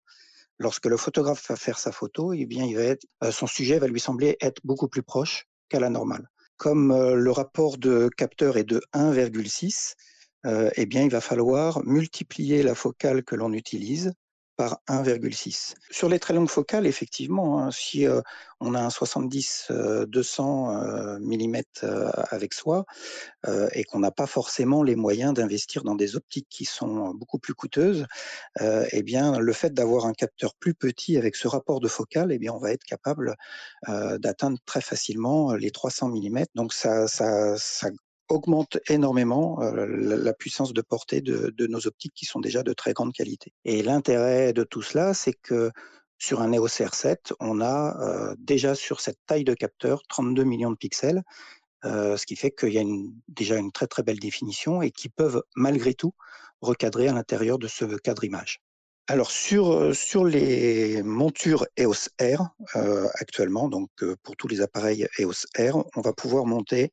[0.59, 4.37] lorsque le photographe va faire sa photo, eh bien, euh, son sujet va lui sembler
[4.41, 6.29] être beaucoup plus proche qu'à la normale.
[6.57, 9.95] comme le rapport de capteur est de 1,6,
[10.45, 14.13] eh bien, il va falloir multiplier la focale que l'on utilise
[14.59, 15.75] par 1,6.
[15.91, 18.07] Sur les très longues focales, effectivement, hein, si
[18.61, 21.57] on a un 70-200 mm
[22.31, 22.85] avec soi
[23.73, 27.55] et qu'on n'a pas forcément les moyens d'investir dans des optiques qui sont beaucoup plus
[27.55, 28.07] coûteuses,
[28.61, 32.39] eh bien, le fait d'avoir un capteur plus petit avec ce rapport de focale, eh
[32.39, 33.37] bien, on va être capable
[33.87, 36.45] d'atteindre très facilement les 300 mm.
[36.57, 37.91] Donc, ça, ça, ça
[38.29, 43.13] augmente énormément la, puissance de portée de, nos optiques qui sont déjà de très grande
[43.13, 43.53] qualité.
[43.65, 45.71] Et l'intérêt de tout cela, c'est que
[46.19, 50.77] sur un EOS R7, on a déjà sur cette taille de capteur 32 millions de
[50.77, 51.23] pixels,
[51.85, 52.85] ce qui fait qu'il y a
[53.29, 56.13] déjà une très très belle définition et qui peuvent malgré tout
[56.61, 58.61] recadrer à l'intérieur de ce cadre image.
[59.11, 62.51] Alors sur, sur les montures EOS R
[63.15, 63.89] actuellement, donc
[64.23, 66.91] pour tous les appareils EOS R, on va pouvoir monter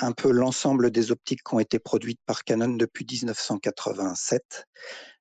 [0.00, 4.66] un peu l'ensemble des optiques qui ont été produites par Canon depuis 1987.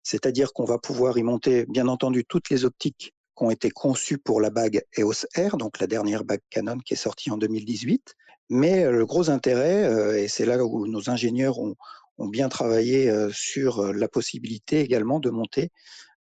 [0.04, 4.18] C'est-à-dire qu'on va pouvoir y monter, bien entendu, toutes les optiques qui ont été conçues
[4.18, 8.16] pour la bague EOS R, donc la dernière bague Canon qui est sortie en 2018.
[8.50, 11.76] Mais euh, le gros intérêt, euh, et c'est là où nos ingénieurs ont,
[12.18, 15.72] bien travaillé euh, sur la possibilité également de monter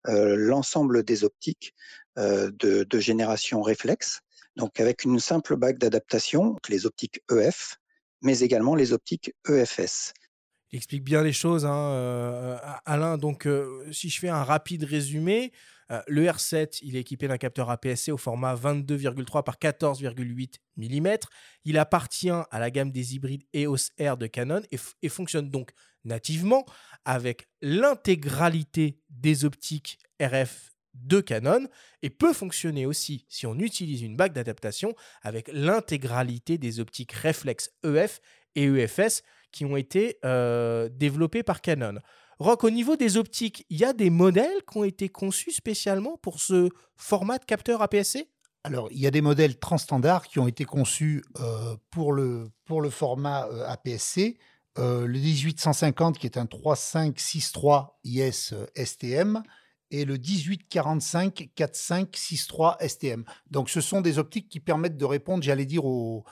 [0.06, 1.76] l'ensemble des optiques
[2.16, 2.50] de,
[2.86, 4.22] de génération réflexe,
[4.56, 7.79] donc avec une simple bague d'adaptation, les optiques EF,
[8.22, 10.14] mais également les optiques EFS.
[10.72, 13.18] Il explique bien les choses, hein, euh, Alain.
[13.18, 15.52] Donc, euh, si je fais un rapide résumé,
[15.92, 21.18] euh, le R7, il est équipé d'un capteur APS-C au format 22,3 par 14,8 mm.
[21.66, 25.72] Il appartient à la gamme des hybrides EOS R de Canon et fonctionne donc
[26.06, 26.66] nativement
[27.04, 31.68] avec l'intégralité des optiques RF de Canon
[32.02, 37.72] et peut fonctionner aussi si on utilise une bague d'adaptation avec l'intégralité des optiques réflexes
[37.84, 38.22] EF
[38.56, 41.96] et EFS qui ont été euh, développées par Canon.
[42.40, 46.18] Rock, au niveau des optiques, il y a des modèles qui ont été conçus spécialement
[46.18, 48.30] pour ce format de capteur APS-C
[48.66, 52.52] alors, il y a des modèles transstandards qui ont été conçus euh, pour, le,
[52.90, 54.38] format euh, APS-C.
[54.76, 59.44] le 1850, qui est un 3563 IS STM,
[59.92, 63.24] et le 1845 4563 STM.
[63.50, 66.24] Donc ce sont des optiques qui permettent de répondre, j'allais dire, aux,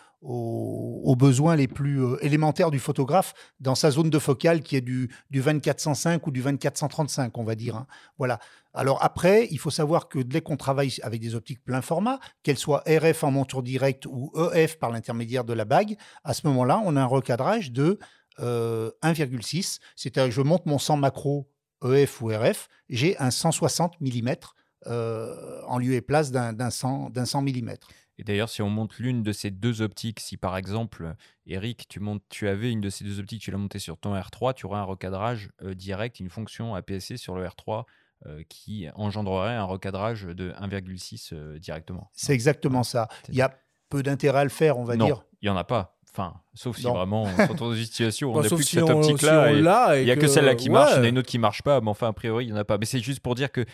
[1.17, 5.09] besoins les plus euh, élémentaires du photographe dans sa zone de focale qui est du,
[5.31, 7.75] du 2405 ou du 2435, on va dire.
[7.75, 7.87] Hein.
[8.17, 8.39] Voilà.
[8.73, 12.57] Alors après, il faut savoir que dès qu'on travaille avec des optiques plein format, qu'elles
[12.57, 16.81] soient RF en monture directe ou EF par l'intermédiaire de la bague, à ce moment-là,
[16.85, 17.97] on a un recadrage de
[18.39, 18.43] 1,6.
[18.43, 18.91] Euh,
[19.95, 21.49] C'est-à-dire je monte mon 100 macro
[21.83, 24.35] EF ou RF, j'ai un 160 mm
[24.85, 27.73] euh, en lieu et place d'un 100, 100 mm.
[28.19, 31.99] Et d'ailleurs, si on monte l'une de ces deux optiques, si par exemple, Eric, tu,
[31.99, 34.65] montes, tu avais une de ces deux optiques, tu l'as montée sur ton R3, tu
[34.65, 37.85] aurais un recadrage euh, direct, une fonction APS-C sur le R3
[38.25, 42.09] euh, qui engendrerait un recadrage de 1,6 directement.
[42.13, 43.07] C'est exactement ça.
[43.29, 43.59] Il y a
[43.89, 45.23] peu d'intérêt à le faire, on va non, dire.
[45.41, 45.96] Il n'y en a pas.
[46.11, 48.63] Enfin, sauf si vraiment on se retrouve dans une situation où on n'a plus que
[48.63, 49.97] cette optique-là.
[49.99, 51.61] il n'y a que, celle-là qui marche, il y en a une autre qui marche
[51.61, 51.79] pas.
[51.81, 52.77] Mais enfin, a priori, il n'y en a pas.
[52.77, 53.65] Mais c'est juste pour dire que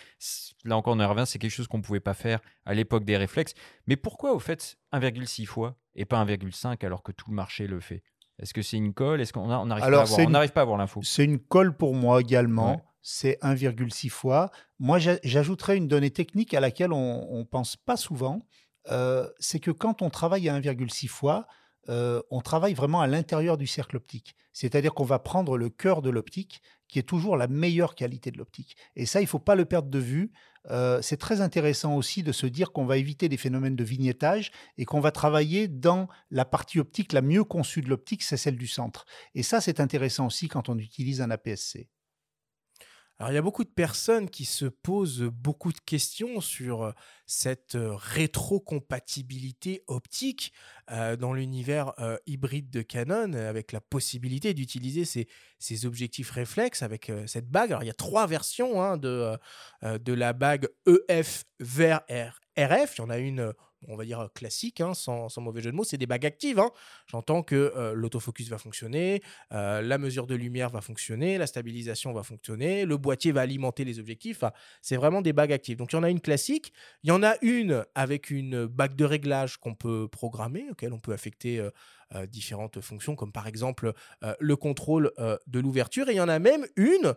[0.64, 3.04] là encore, on y revient, c'est quelque chose qu'on ne pouvait pas faire à l'époque
[3.04, 3.54] des réflexes.
[3.86, 7.80] Mais pourquoi, au fait, 1,6 fois et pas 1,5 alors que tout le marché le
[7.80, 8.02] fait?
[8.40, 9.20] Est-ce que c'est une colle?
[9.20, 12.82] Est-ce qu'on n'arrive pas, pas, à voir l'info C'est une colle pour moi également.
[13.00, 14.50] C'est 1,6 fois.
[14.78, 18.40] Moi, j'ajouterais une donnée technique à laquelle on ne pense pas souvent.
[18.90, 21.46] Euh, c'est que quand on travaille à 1,6 fois,
[21.88, 24.34] euh, on travaille vraiment à l'intérieur du cercle optique.
[24.52, 28.38] C'est-à-dire qu'on va prendre le cœur de l'optique, qui est toujours la meilleure qualité de
[28.38, 28.76] l'optique.
[28.94, 30.32] Et ça, il ne faut pas le perdre de vue.
[30.70, 34.50] Euh, c'est très intéressant aussi de se dire qu'on va éviter des phénomènes de vignettage
[34.78, 38.56] et qu'on va travailler dans la partie optique la mieux conçue de l'optique, c'est celle
[38.56, 39.04] du centre.
[39.34, 41.88] Et ça, c'est intéressant aussi quand on utilise un APS-C.
[43.18, 46.92] Alors il y a beaucoup de personnes qui se posent beaucoup de questions sur euh,
[47.26, 50.52] cette euh, rétrocompatibilité optique
[50.90, 51.92] euh, dans l'univers
[52.26, 57.70] hybride de Canon, avec la possibilité d'utiliser ces, objectifs réflexes avec cette bague.
[57.70, 59.38] Alors il y a trois versions hein, de,
[59.82, 62.00] de la bague EF vers
[62.58, 62.96] RF.
[62.96, 63.54] Il y en a une
[63.88, 66.58] on va dire euh, classique, hein, sans, mauvais jeu de mots, c'est des bagues actives.
[66.58, 66.70] Hein.
[67.06, 72.12] J'entends que euh, l'autofocus va fonctionner, euh, la mesure de lumière va fonctionner, la stabilisation
[72.12, 74.44] va fonctionner, le boîtier va alimenter les objectifs.
[74.82, 75.76] c'est vraiment des bagues actives.
[75.76, 78.96] Donc il y en a une classique, il y en a une avec une bague
[78.96, 81.62] de réglage qu'on peut programmer, auquel on peut affecter
[82.28, 83.92] différentes fonctions, comme par exemple
[84.38, 85.12] le contrôle
[85.46, 86.08] de l'ouverture.
[86.08, 87.14] Et il y en a même une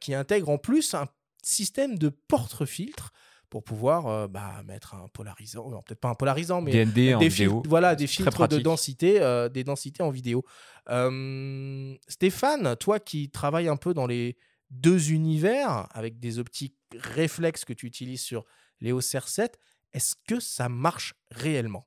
[0.00, 1.08] qui intègre en plus un
[1.42, 3.12] système de porte-filtre
[3.54, 7.18] pour pouvoir euh, bah, mettre un polarisant, non, peut-être pas un polarisant, mais DND en
[7.20, 7.50] des vidéo.
[7.52, 10.42] filtres, voilà, des Très filtres de densité, euh, des densités en vidéo.
[10.90, 14.36] Euh, Stéphane, toi qui travailles un peu dans les
[14.70, 18.44] deux univers avec des optiques réflexes que tu utilises sur
[18.80, 19.50] l'EOS R7,
[19.92, 21.86] est-ce que ça marche réellement?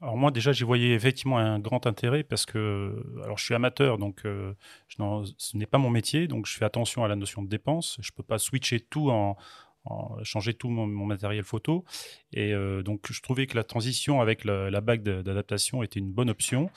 [0.00, 3.98] Alors moi déjà j'y voyais effectivement un grand intérêt parce que alors je suis amateur
[3.98, 4.52] donc euh,
[4.88, 4.96] je
[5.38, 7.98] ce n'est pas mon métier donc je fais attention à la notion de dépense.
[8.00, 9.36] Je peux pas switcher tout en-
[10.22, 11.84] changer tout mon, matériel photo
[12.32, 16.30] et euh, donc je trouvais que la transition avec la, bague d'adaptation était une bonne
[16.30, 16.70] option.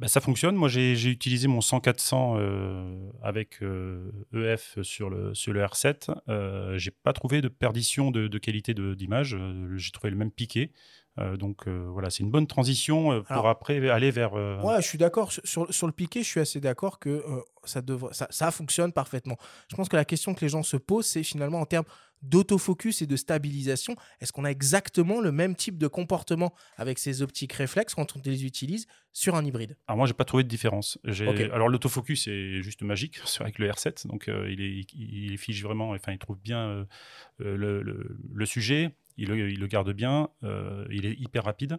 [0.00, 0.56] Bah, ça fonctionne.
[0.56, 6.14] Moi, j'ai utilisé mon 100-400 euh, avec euh, EF sur le, sur le R7.
[6.30, 9.36] Euh, j'ai pas trouvé de perdition de, de qualité d'image.
[9.76, 10.72] J'ai trouvé le même piqué.
[11.18, 14.32] Euh, donc euh, voilà, c'est une bonne transition euh, pour Alors- après aller vers.
[14.32, 15.32] Ouais, je suis d'accord.
[15.32, 17.24] Sur- Sur, le piqué, je suis assez d'accord que
[17.64, 19.36] ça, devrait, ça, ça fonctionne parfaitement.
[19.70, 21.84] Je pense que la question que les gens se posent, c'est finalement en termes
[22.22, 27.22] d'autofocus et de stabilisation, est-ce qu'on a exactement le même type de comportement avec ces
[27.22, 29.76] optiques réflexes quand on les utilise sur un hybride?
[29.88, 30.98] Alors moi, j'ai pas trouvé de différence.
[31.52, 35.62] Alors l'autofocus est juste magique avec le R7, donc euh, il, est, il, il fiche
[35.62, 36.84] vraiment, enfin il trouve bien euh,
[37.38, 41.78] le, le- le sujet, il le, il le garde bien, euh, il est hyper rapide,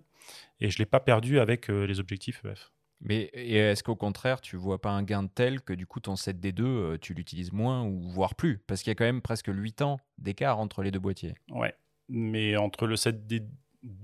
[0.60, 2.72] et je l'ai pas perdu avec euh, les objectifs EF.
[3.02, 6.62] Mais est-ce qu'au contraire, tu vois pas un gain tel que du coup ton 7D2,
[6.62, 8.60] euh, tu l'utilises moins ou voire plus?
[8.68, 11.34] Parce qu'il y a quand même presque 8 ans d'écart entre les deux boîtiers.
[11.50, 11.74] Ouais,
[12.10, 13.48] mais entre le 7D2,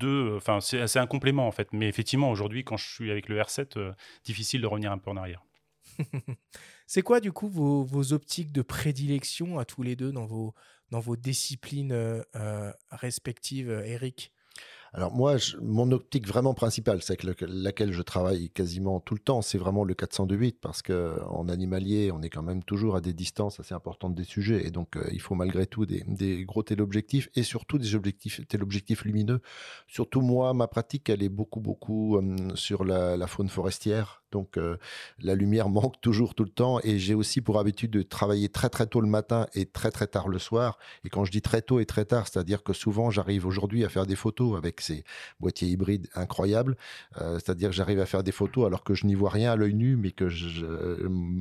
[0.04, 3.30] euh, enfin c'est c'est un complément en fait, mais effectivement aujourd'hui quand je suis avec
[3.30, 5.44] le R7, euh, difficile de revenir un peu en arrière.
[6.90, 10.54] C'est quoi du coup vos, vos optiques de prédilection à tous les deux dans vos,
[10.92, 14.34] dans vos disciplines euh, euh, respectives, euh, Eric?
[14.94, 19.20] Alors moi, mon optique vraiment principale, c'est avec le- laquelle je travaille quasiment tout le
[19.20, 23.02] temps, c'est vraiment le 402.8 parce que en animalier, on est quand même toujours à
[23.02, 26.64] des distances assez importantes des sujets et donc il faut malgré tout des, des gros
[26.64, 29.42] téléobjectifs et surtout des objectifs téléobjectifs lumineux.
[29.88, 32.20] Surtout moi, ma pratique, elle est beaucoup beaucoup
[32.56, 34.24] sur la faune forestière.
[34.32, 34.78] Donc euh,
[35.20, 38.70] la lumière manque toujours tout le temps et j'ai aussi pour habitude de travailler très
[38.70, 40.78] très tôt le matin et très très tard le soir.
[41.06, 43.90] Et quand je dis très tôt et très tard, c'est-à-dire que souvent j'arrive aujourd'hui à
[43.90, 45.04] faire des photos avec ces
[45.40, 46.76] boîtiers hybrides incroyables.
[47.22, 49.56] Euh, c'est-à-dire que j'arrive à faire des photos alors que je n'y vois rien à
[49.56, 50.66] l'œil nu, mais que je-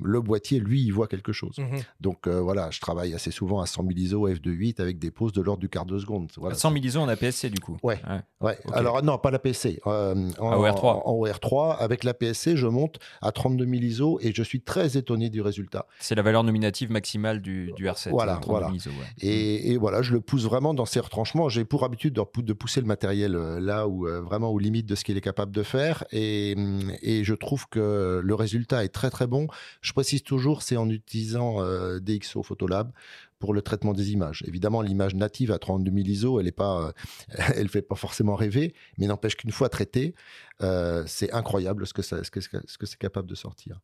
[0.05, 1.59] le boîtier, lui, il voit quelque chose.
[1.59, 1.81] Mhm.
[2.01, 5.33] Donc euh, voilà, je travaille assez souvent à 100 000 ISO f2.8 avec des poses
[5.33, 6.31] de l'ordre du quart de seconde.
[6.39, 7.77] Voilà, 100 000 ISO en APS-C du coup.
[7.83, 8.01] Ouais.
[8.41, 8.57] Ouais.
[8.73, 9.81] Alors non, pas la PSC.
[9.87, 10.85] Euh, en, Ah, OR3.
[10.85, 14.61] En, en OR3, avec la PSC, je monte à 32 000 ISO et je suis
[14.61, 15.87] très étonné du résultat.
[15.99, 18.11] C'est la valeur nominative maximale du, du R7.
[18.11, 18.77] Voilà, euh, 32 voilà.
[18.77, 19.07] ISO, ouais.
[19.21, 21.49] Et, et voilà, je le pousse vraiment dans ses retranchements.
[21.49, 24.95] J'ai pour habitude de, pousser le matériel euh, là où euh, vraiment aux limites de
[24.95, 26.05] ce qu'il est capable de faire.
[26.13, 29.49] Et, hum, et je trouve que le résultat est très très bon.
[29.81, 32.91] Je précise toujours, c'est en utilisant euh, DxO Photolab
[33.39, 34.43] pour le traitement des images.
[34.47, 36.93] Évidemment, l'image native à 32 000 ISO, elle est pas, euh,
[37.57, 40.15] elle fait pas forcément rêver, mais n'empêche qu'une fois traitée,
[40.63, 43.81] euh, c'est incroyable ce que ça, ce que, ce que c'est capable de sortir.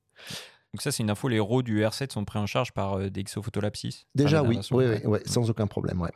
[0.73, 1.29] Donc ça, c'est une info.
[1.29, 4.59] Les RAW du R7 sont pris en charge par euh, DxO Photolab 6 Déjà, oui,
[4.71, 6.01] oui, oui, sans aucun problème.
[6.01, 6.11] Ouais.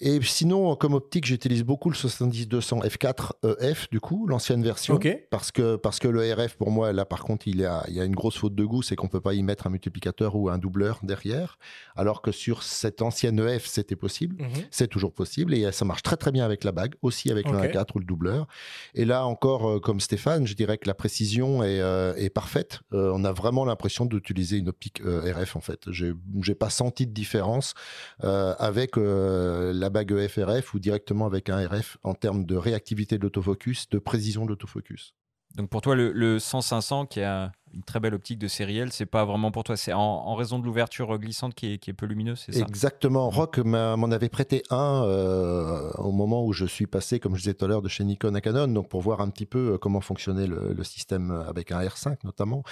[0.00, 4.94] Et sinon, comme optique, j'utilise beaucoup le 70-200 f4 EF, du coup, l'ancienne version.
[5.30, 7.94] Parce que, parce que le RF, pour moi, là, par contre, il y a, il
[7.94, 10.36] y a une grosse faute de goût, c'est qu'on peut pas y mettre un multiplicateur
[10.36, 11.58] ou un doubleur derrière.
[11.96, 14.42] Alors que sur cette ancienne EF, c'était possible.
[14.42, 14.64] Mhm.
[14.70, 17.58] C'est toujours possible et ça marche très très bien avec la bague, aussi avec le
[17.58, 17.64] Ok.
[17.64, 18.46] 1.4 ou le doubleur.
[18.94, 22.80] Et là encore, euh, comme Stéphane, je dirais que la précision est, euh, est parfaite.
[22.92, 25.90] Euh, on a vraiment l'impression d'utiliser une optique euh, RF en fait.
[25.90, 27.74] J'ai pas senti de différence
[28.20, 28.96] avec
[29.40, 33.22] euh, la bague EF RF ou directement avec un RF en termes de réactivité de
[33.22, 35.14] l'autofocus, de précision de l'autofocus.
[35.56, 39.06] Donc pour toi, le, le 100-500 qui a une très belle optique de sériel, c'est
[39.06, 39.76] pas vraiment pour toi.
[39.76, 42.60] C'est en, en raison de l'ouverture glissante qui est, qui est peu lumineuse, c'est ça?
[42.60, 43.30] Exactement.
[43.30, 47.40] Rock m'a- m'en avait prêté un euh, au moment où je suis passé, comme je
[47.42, 49.74] disais tout à l'heure, de chez Nikon à Canon, donc pour voir un petit peu
[49.74, 52.62] euh, comment fonctionnait le, le système avec un R5 notamment.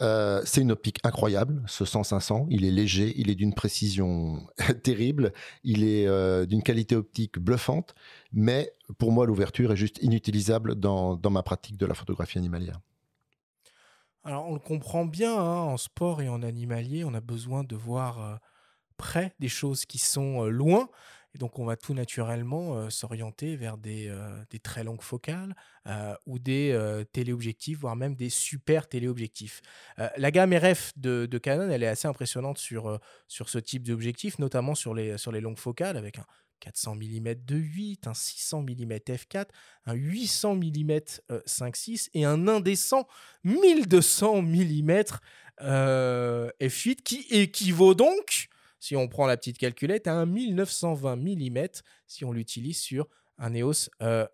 [0.00, 2.46] Euh, c'est une optique incroyable, ce 100-500.
[2.50, 4.40] Il est léger, il est d'une précision
[4.82, 5.32] terrible,
[5.64, 7.94] il est euh, d'une qualité optique bluffante,
[8.32, 12.80] mais pour moi, l'ouverture est juste inutilisable dans, dans ma pratique de la photographie animalière.
[14.28, 17.74] Alors, on le comprend bien, hein, en sport et en animalier, on a besoin de
[17.74, 18.36] voir euh,
[18.98, 20.90] près des choses qui sont euh, loin.
[21.34, 24.12] Et donc, on va tout naturellement euh, s'orienter vers des,
[24.62, 25.54] très longues focales
[26.26, 26.78] ou des
[27.12, 29.62] téléobjectifs, voire même des super téléobjectifs.
[29.96, 34.74] La gamme RF de, Canon, elle est assez impressionnante sur, sur ce type d'objectif, notamment
[34.74, 36.26] sur les, sur les longues focales, avec un
[36.60, 39.46] 400 mm de 8, un 600 mm f4,
[39.86, 40.98] un 800 mm
[41.46, 43.06] 5.6 et un indécent
[43.44, 45.02] 1200 mm
[45.60, 48.48] euh, f8 qui équivaut donc
[48.80, 51.66] si on prend la petite calculette, à un 1920 mm
[52.06, 54.26] si on l'utilise sur un EOS euh,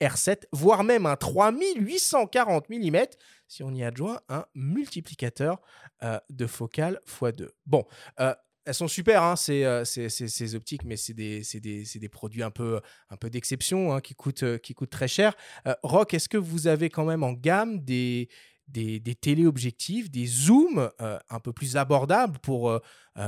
[0.00, 2.96] R7, voire même un 3840 mm
[3.48, 5.60] si on y adjoint un multiplicateur
[6.02, 7.48] euh, de focale x2.
[7.66, 7.86] Bon,
[8.20, 9.84] euh, elles sont super, hein, ces, euh,
[10.54, 12.80] optiques, mais c'est des, produits un peu,
[13.24, 15.34] d'exception hein, qui, coûtent, euh, qui coûtent très cher.
[15.66, 18.28] Euh, Rock, est-ce que vous avez quand même en gamme des,
[19.20, 22.80] téléobjectifs, des zooms euh, un peu plus abordables pour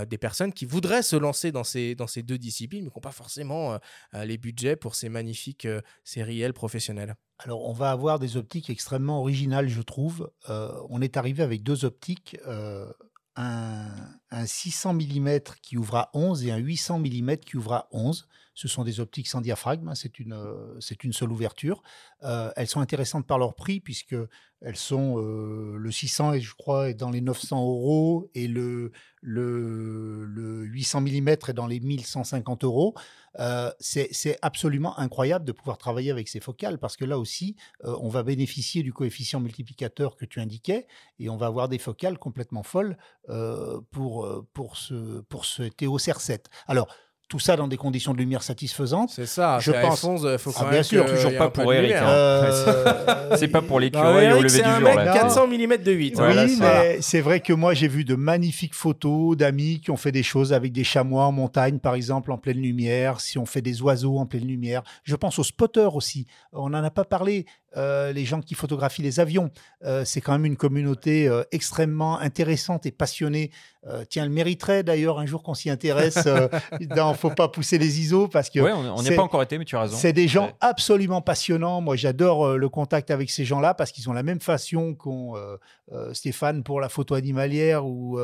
[0.07, 3.79] des personnes qui voudraient se lancer dans ces, deux disciplines, mais qui n'ont pas forcément
[4.15, 5.69] les budgets pour ces magnifiques
[6.05, 7.17] séries professionnelles?
[7.39, 10.31] Alors, on va avoir des optiques extrêmement originales, je trouve.
[10.49, 12.39] On est arrivé avec deux optiques,
[13.37, 13.87] un,
[14.31, 18.27] un 600 mm qui ouvre à 11 et un 800 mm qui ouvre à 11.
[18.55, 21.83] Ce sont des optiques sans diaphragme, hein, c'est une, euh, une seule ouverture.
[22.23, 24.15] Euh, elles sont intéressantes par leur prix puisque
[24.61, 28.93] elles sont euh, le 600 est, je crois est dans les 900 euros et le,
[29.21, 32.95] le, le 800 mm est dans les 1150 euros.
[33.41, 38.09] Euh, c'est absolument incroyable de pouvoir travailler avec ces focales parce que là aussi, on
[38.09, 40.87] va bénéficier du coefficient multiplicateur que tu indiquais
[41.19, 42.97] et on va avoir des focales complètement folles
[43.91, 46.45] pour, pour, ce, pour ce TO CR7.
[46.69, 46.87] Alors,
[47.35, 49.11] tout ça dans des conditions de lumière satisfaisantes.
[49.13, 51.91] C'est ça, Je pense- iPhone, il faut Ah, bien même sûr, toujours pas pour Eric,
[51.95, 52.05] hein.
[52.07, 54.89] Euh, C'est pas pour les Non, curés au lever c'est du un jour.
[54.89, 55.13] mec là.
[55.15, 56.15] 400 mm de 8.
[56.15, 59.97] Voilà, oui, mais c'est vrai que moi j'ai vu de magnifiques photos d'amis qui ont
[59.97, 63.21] fait des choses avec des chamois en montagne, par exemple, en pleine lumière.
[63.21, 66.27] Si on fait des oiseaux en pleine lumière, je pense aux spotters aussi.
[66.53, 67.47] On n'en a pas parlé.
[67.77, 69.51] Euh, les gens qui photographient les avions,
[69.85, 73.51] Euh, c'est quand même une communauté euh, extrêmement intéressante et passionnée.
[74.09, 76.21] Tiens, elle mériterait d'ailleurs un jour qu'on s'y intéresse.
[76.27, 76.49] euh,
[76.97, 79.67] dans Faut pas pousser les ISO parce que Ouais, on n'y pas encore été, mais
[79.67, 79.95] tu as raison.
[79.99, 80.55] c'est des gens Ouais.
[80.63, 81.83] absolument passionnants.
[81.83, 85.35] Moi, j'adore le contact avec ces gens-là parce qu'ils ont la même passion qu'ont
[86.15, 88.19] Stéphane pour la photo animalière ou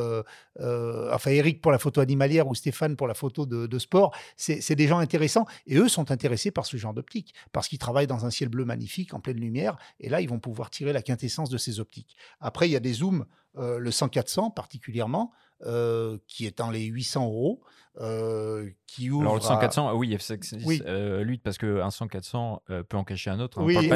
[0.59, 4.15] enfin Eric pour la photo animalière ou Stéphane pour la photo de, de sport.
[4.37, 7.77] C'est c'est des gens intéressants et eux sont intéressés par ce genre d'optique parce qu'ils
[7.79, 10.93] travaillent dans un ciel bleu magnifique en pleine lumière et là, ils vont pouvoir tirer
[10.93, 12.15] la quintessence de ces optiques.
[12.39, 13.25] Après, il y a des zooms,
[13.57, 15.31] euh, le 100-400 particulièrement,
[15.65, 17.61] euh, qui est dans les 800 euros,
[17.99, 19.21] euh, qui ouvre.
[19.23, 20.81] Alors le à- 100-400, ah oui, c'est- c'est- Oui.
[20.85, 23.59] euh, parce qu'un 100-400 euh, peut en cacher un autre.
[23.59, 23.63] hein.
[23.65, 23.89] Oui, RF,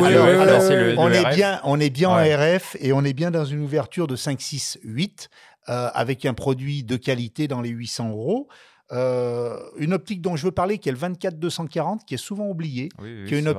[0.69, 1.36] le- on, est RF.
[1.36, 2.36] bien, on est bien Ouais.
[2.36, 5.29] en RF et on est bien dans une ouverture de 5, 6, 8
[5.69, 8.49] euh, avec un produit de qualité dans les 800 euros.
[8.91, 12.89] Une optique dont je veux parler qui est le 24-240 qui est souvent oubliée,
[13.27, 13.53] qui est une vrai.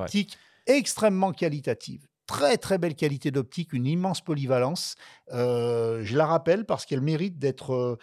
[0.67, 2.07] Extrêmement qualitative.
[2.27, 4.95] Très très belle qualité d'optique, une immense polyvalence.
[5.33, 7.97] Euh, je la rappelle parce qu'elle mérite d'être euh,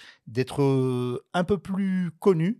[0.59, 2.59] euh, un peu plus connue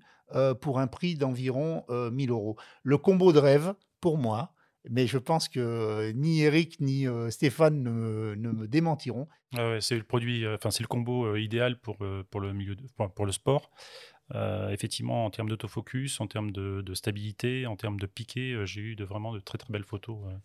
[0.61, 2.57] pour un prix d'environ euh, 1000 euros.
[2.83, 4.53] Le combo de rêve, pour moi,
[4.91, 9.29] mais je pense que ni Eric ni Stéphane ne, me- démentiront.
[9.57, 11.97] Ah c'est le produit, enfin c'est le combo idéal pour,
[12.31, 12.83] pour le milieu, de-
[13.15, 13.71] pour le sport.
[14.35, 18.81] Euh, effectivement, en termes d'autofocus, en termes de, stabilité, en termes de piqué, euh, j'ai
[18.81, 20.37] eu de, vraiment de très très belles photos euh,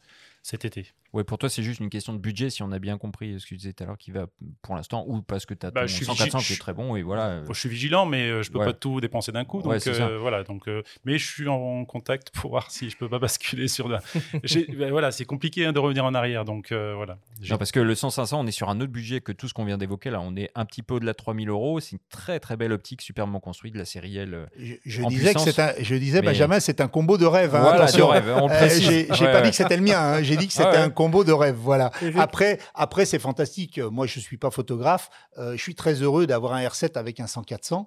[0.41, 0.87] cet été.
[1.11, 3.43] Ouais, pour toi, c'est juste une question de budget, si on a bien compris ce
[3.45, 4.27] que tu disais tout à l'heure, qui va
[4.61, 6.57] pour l'instant, ou parce que tu as Bah, ton je suis 100-400 vigi- qui est
[6.57, 7.41] très bon, et voilà.
[7.41, 8.65] Bon, je suis vigilant, mais euh, je peux Ouais.
[8.65, 9.61] pas tout dépenser d'un coup.
[9.63, 10.43] Donc euh, voilà.
[10.43, 13.87] Donc, euh, mais je suis en contact pour voir si je peux pas basculer sur.
[13.89, 14.01] La...
[14.77, 16.45] Ben, voilà, c'est compliqué hein, de revenir en arrière.
[16.45, 17.17] Donc euh, voilà.
[17.49, 19.65] Non, parce que le 100-500, on est sur un autre budget que tout ce qu'on
[19.65, 20.11] vient d'évoquer.
[20.11, 21.79] Là, on est un petit peu au-delà de 3000 euros.
[21.79, 24.33] C'est une très très belle optique, superbement construite de la série L.
[24.35, 24.45] euh,
[24.85, 27.55] Je, disais que un, je disais mais- Benjamin, c'est un combo de rêve.
[27.55, 30.37] hein, Voilà, de rêve, Euh, j'ai Ouais, pas dit que c'était le mien, hein, j'ai
[30.37, 30.77] dit que c'était Ouais, ouais.
[30.81, 31.57] un combo de rêve.
[31.59, 31.91] Voilà.
[32.17, 33.79] Après, après c'est fantastique.
[33.79, 35.09] Moi, je suis pas photographe.
[35.37, 37.83] Euh, je suis très heureux d'avoir un R7 avec un 100-400, euh,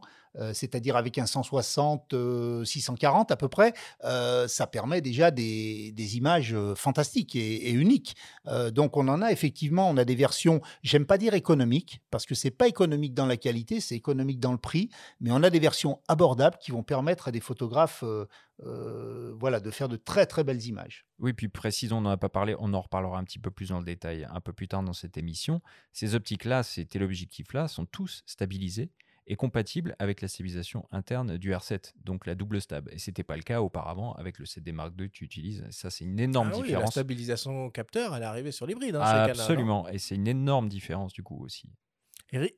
[0.52, 3.74] c'est-à-dire avec un 160, euh, 640 à peu près.
[4.04, 8.16] Euh, ça permet déjà des, images euh, fantastiques et, uniques.
[8.46, 9.88] Euh, donc, on en a effectivement.
[9.88, 10.60] On a des versions.
[10.82, 14.52] J'aime pas dire économiques parce que c'est pas économique dans la qualité, c'est économique dans
[14.52, 14.90] le prix.
[15.20, 18.26] Mais on a des versions abordables qui vont permettre à des photographes, euh,
[18.64, 21.06] euh, voilà, de faire de très très belles images.
[21.18, 23.70] Oui, puis précisons, on n'en a pas parlé, on en reparlera un petit peu plus
[23.70, 25.60] dans le détail un peu plus tard dans cette émission.
[25.92, 28.90] Ces optiques-là, ces téléobjectifs-là sont tous stabilisés
[29.26, 32.88] et compatibles avec la stabilisation interne du R7, donc la double stab.
[32.90, 35.64] Et c'était pas le cas auparavant avec le 7D Mark II que tu utilises.
[35.70, 36.90] Ça, c'est une énorme Ah oui, la différence.
[36.92, 38.96] stabilisation capteur, elle est arrivée sur l'hybride.
[38.96, 39.30] Hein, non?
[39.30, 41.70] Absolument, et c'est une énorme différence du coup aussi.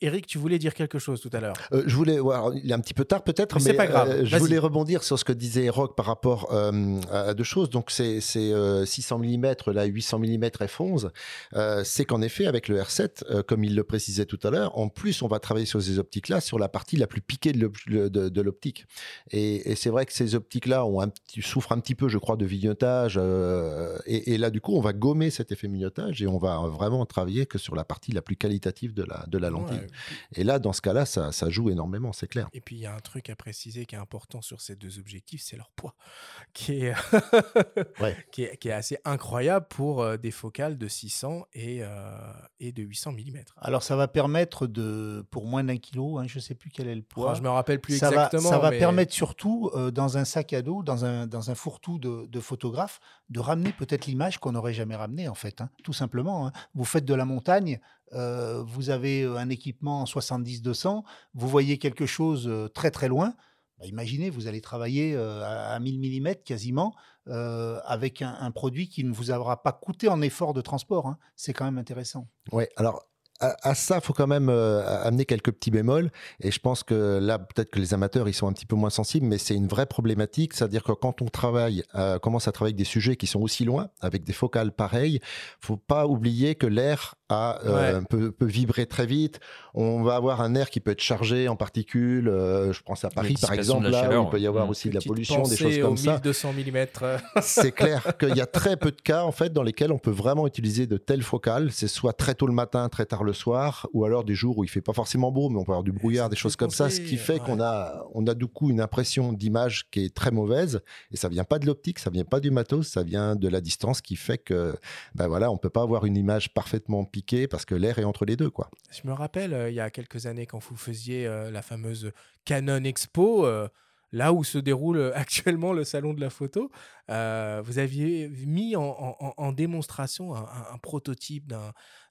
[0.00, 1.54] Eric, tu voulais dire quelque chose tout à l'heure.
[1.72, 3.87] Euh, je voulais, ouais, alors, il est un petit peu tard peut-être, Mais mais, pas
[3.87, 7.44] grave, euh, je voulais rebondir sur ce que disait Rock par rapport euh, à deux
[7.44, 7.70] choses.
[7.70, 11.10] Donc c'est c'est, euh, 600 mm, là 800 mm f11.
[11.54, 14.78] Euh, c'est qu'en effet avec le R7, euh, comme il le précisait tout à l'heure,
[14.78, 17.60] en plus on va travailler sur ces optiques-là sur la partie la plus piquée de
[17.60, 18.87] l'op- de, de l'optique.
[19.30, 22.18] Et, et c'est vrai que ces optiques-là ont un petit, souffrent un petit peu, je
[22.18, 23.18] crois, de vignotage.
[23.20, 26.58] euh, et, et là du coup on va gommer cet effet vignotage et on va
[26.68, 29.50] vraiment travailler que sur la partie la plus qualitative de la de la.
[29.71, 29.87] Ouais.
[30.35, 32.48] Et là, dans ce cas-là, ça, ça joue énormément, c'est clair.
[32.52, 34.98] Et puis il y a un truc à préciser qui est important sur ces deux
[34.98, 35.94] objectifs, c'est leur poids,
[36.54, 36.94] qui est,
[38.00, 38.17] Ouais.
[38.33, 42.17] qui est, qui est assez incroyable pour euh, des focales de 600 et, euh,
[42.60, 43.19] et de 800 mm.
[43.58, 46.88] Alors, ça va permettre de, pour moins d'un kilo, hein, je ne sais plus quel
[46.88, 47.35] est le poids.
[47.35, 48.50] je me rappelle plus ça va, exactement.
[48.50, 51.54] ça va mais- permettre surtout, euh, dans un sac à dos, dans un, dans un
[51.54, 53.00] fourre-tout de, de photographe,
[53.31, 56.46] de ramener peut-être l'image qu'on n'aurait jamais ramenée, en fait, hein, tout simplement.
[56.46, 56.52] hein.
[56.75, 57.81] Vous faites de la montagne,
[58.13, 61.02] vous avez un équipement en 70-200,
[61.35, 63.35] vous voyez quelque chose très très loin.
[63.79, 66.94] Bah, imaginez, vous allez travailler à, à 1000 mm quasiment
[67.27, 71.09] avec un, produit qui ne vous aura pas coûté en effort de transport.
[71.09, 71.19] hein.
[71.37, 72.29] C'est quand même intéressant.
[72.52, 73.09] Ouais, alors
[73.40, 76.10] à, à ça, faut quand même euh, amener quelques petits bémols.
[76.40, 78.90] Et je pense que là, peut-être que les amateurs, ils sont un petit peu moins
[78.90, 80.54] sensibles, mais c'est une vraie problématique.
[80.54, 83.64] C'est-à-dire que quand on travaille, euh, commence à travailler avec des sujets qui sont aussi
[83.64, 85.20] loin, avec des focales pareilles,
[85.60, 89.40] faut pas oublier que l'air a, euh, peut, peut vibrer très vite.
[89.77, 92.29] On va avoir un air qui peut être chargé en particules.
[92.29, 94.70] euh, je pense à Paris, par exemple, là, où il peut y avoir ouais.
[94.70, 96.12] aussi de la pollution, des choses aux comme ça.
[96.12, 97.40] 1200 mm.
[97.42, 100.10] C'est clair qu'il y a très peu de cas en fait dans lesquels on peut
[100.10, 101.72] vraiment utiliser de telles focales.
[101.72, 104.64] C'est soit très tôt le matin, très tard le soir, ou alors des jours où
[104.64, 106.88] il fait pas forcément beau, mais on peut avoir du brouillard, des choses comme ça,
[106.88, 110.31] ce qui fait qu'on a on a du coup une impression d'image qui est très
[110.31, 110.83] mauvaise.
[111.10, 113.60] Et ça vient pas de l'optique, ça vient pas du matos, ça vient de la
[113.60, 114.75] distance qui fait que
[115.14, 118.25] ben voilà, on peut pas avoir une image parfaitement piquée parce que l'air est entre
[118.25, 118.70] les deux quoi.
[118.90, 122.12] Je me rappelle, euh, il y a quelques années, quand vous faisiez euh, la fameuse
[122.44, 123.69] Canon Expo, euh,
[124.12, 126.71] là où se déroule actuellement le salon de la photo,
[127.08, 131.52] vous aviez mis en, démonstration un, prototype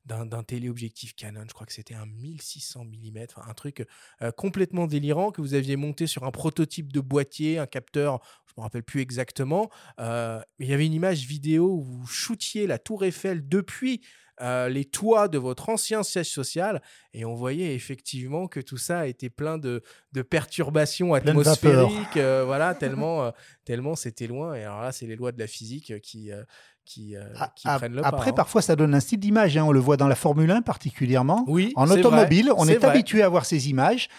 [0.05, 3.87] d'un téléobjectif Canon, je crois que c'était un 1600 mm, un truc
[4.35, 8.63] complètement délirant que vous aviez monté sur un prototype de boîtier, un capteur, je me
[8.63, 13.47] rappelle plus exactement, il y avait une image vidéo où vous shootiez la tour Eiffel
[13.47, 14.01] depuis
[14.41, 16.81] euh, les toits de votre ancien siège social
[17.13, 22.73] et on voyait effectivement que tout ça était plein de, de perturbations atmosphériques, euh, voilà,
[22.79, 23.31] tellement, euh,
[23.65, 24.55] tellement c'était loin.
[24.55, 26.31] Et alors là, c'est les lois de la physique qui,
[26.85, 27.15] qui,
[27.63, 28.29] prennent le Après, pas.
[28.31, 28.33] hein.
[28.33, 29.55] parfois, ça donne un style d'image.
[29.57, 29.63] hein.
[29.65, 31.43] On le voit dans la Formule 1 particulièrement.
[31.47, 32.89] Oui, En automobile, vrai, on est, vrai.
[32.89, 34.09] habitué à voir ces images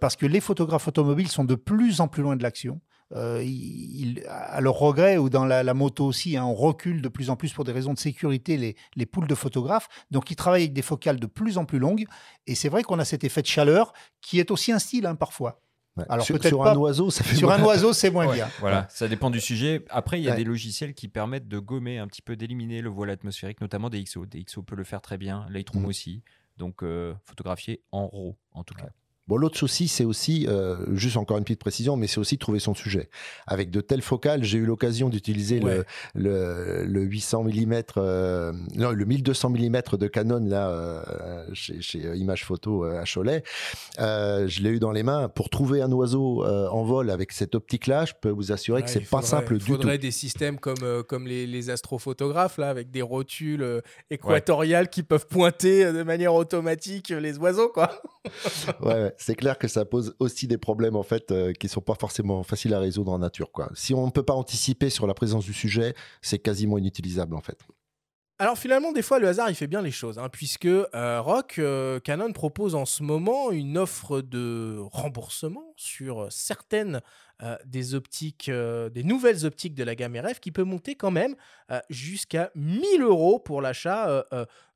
[0.00, 2.80] parce que les photographes automobiles sont de plus en plus loin de l'action.
[3.14, 3.44] Euh,
[4.28, 7.36] à leur regret, ou dans la, la moto aussi, hein, on recule de plus en
[7.36, 9.88] plus pour des raisons de sécurité les, les poules de photographes.
[10.10, 12.04] Donc, ils travaillent avec des focales de plus en plus longues.
[12.46, 15.14] Et c'est vrai qu'on a cet effet de chaleur qui est aussi un style hein,
[15.14, 15.60] parfois.
[15.96, 16.04] Ouais.
[16.08, 18.34] Alors, sur, peut-être sur pas- un oiseau, ça fait Sur un oiseau, c'est moins Ouais,
[18.36, 18.48] bien.
[18.60, 19.84] Voilà, ça dépend du sujet.
[19.90, 20.36] Après, il y a Ouais.
[20.38, 24.02] des logiciels qui permettent de gommer un petit peu, d'éliminer le voile atmosphérique, notamment des
[24.02, 24.24] XO.
[24.24, 25.88] Des XO peut le faire très bien, Lightroom Mhm.
[25.88, 26.22] aussi.
[26.56, 28.86] Donc, euh, photographier en RAW, en tout cas.
[29.28, 32.58] Bon, l'autre souci, c'est aussi, euh, juste encore une petite précision, mais c'est aussi trouver
[32.58, 33.08] son sujet.
[33.46, 35.82] Avec de telles focales, j'ai eu l'occasion d'utiliser Ouais.
[36.14, 41.80] le, le, le 800 mm, euh, non, le 1200 mm de Canon là, euh, chez,
[41.80, 43.42] chez Image Photo à Cholet.
[43.98, 45.28] Je l'ai eu dans les mains.
[45.28, 48.92] Pour trouver un oiseau en vol avec cette optique-là, je peux vous assurer que Ouais,
[48.92, 49.72] c'est il pas faudrait- simple il du tout.
[49.72, 55.26] faudrait des systèmes comme, comme les, les astrophotographes, là, avec des rotules équatoriales qui peuvent
[55.28, 57.90] pointer de manière automatique les oiseaux, quoi.
[58.82, 61.94] Ouais, c'est clair que ça pose aussi des problèmes en fait euh, qui sont pas
[61.94, 63.50] forcément faciles à résoudre en nature.
[63.74, 67.40] Si on ne peut pas anticiper sur la présence du sujet, c'est quasiment inutilisable en
[67.40, 67.58] fait.
[68.38, 71.56] Alors finalement, des fois, le hasard, il fait bien les choses, hein, puisque euh, Rock,
[71.58, 77.00] euh, Canon propose en ce moment une offre de remboursement sur certaines
[77.66, 81.34] des des nouvelles optiques de la gamme RF, qui peut monter quand même
[81.90, 84.24] jusqu'à 1000 euros pour l'achat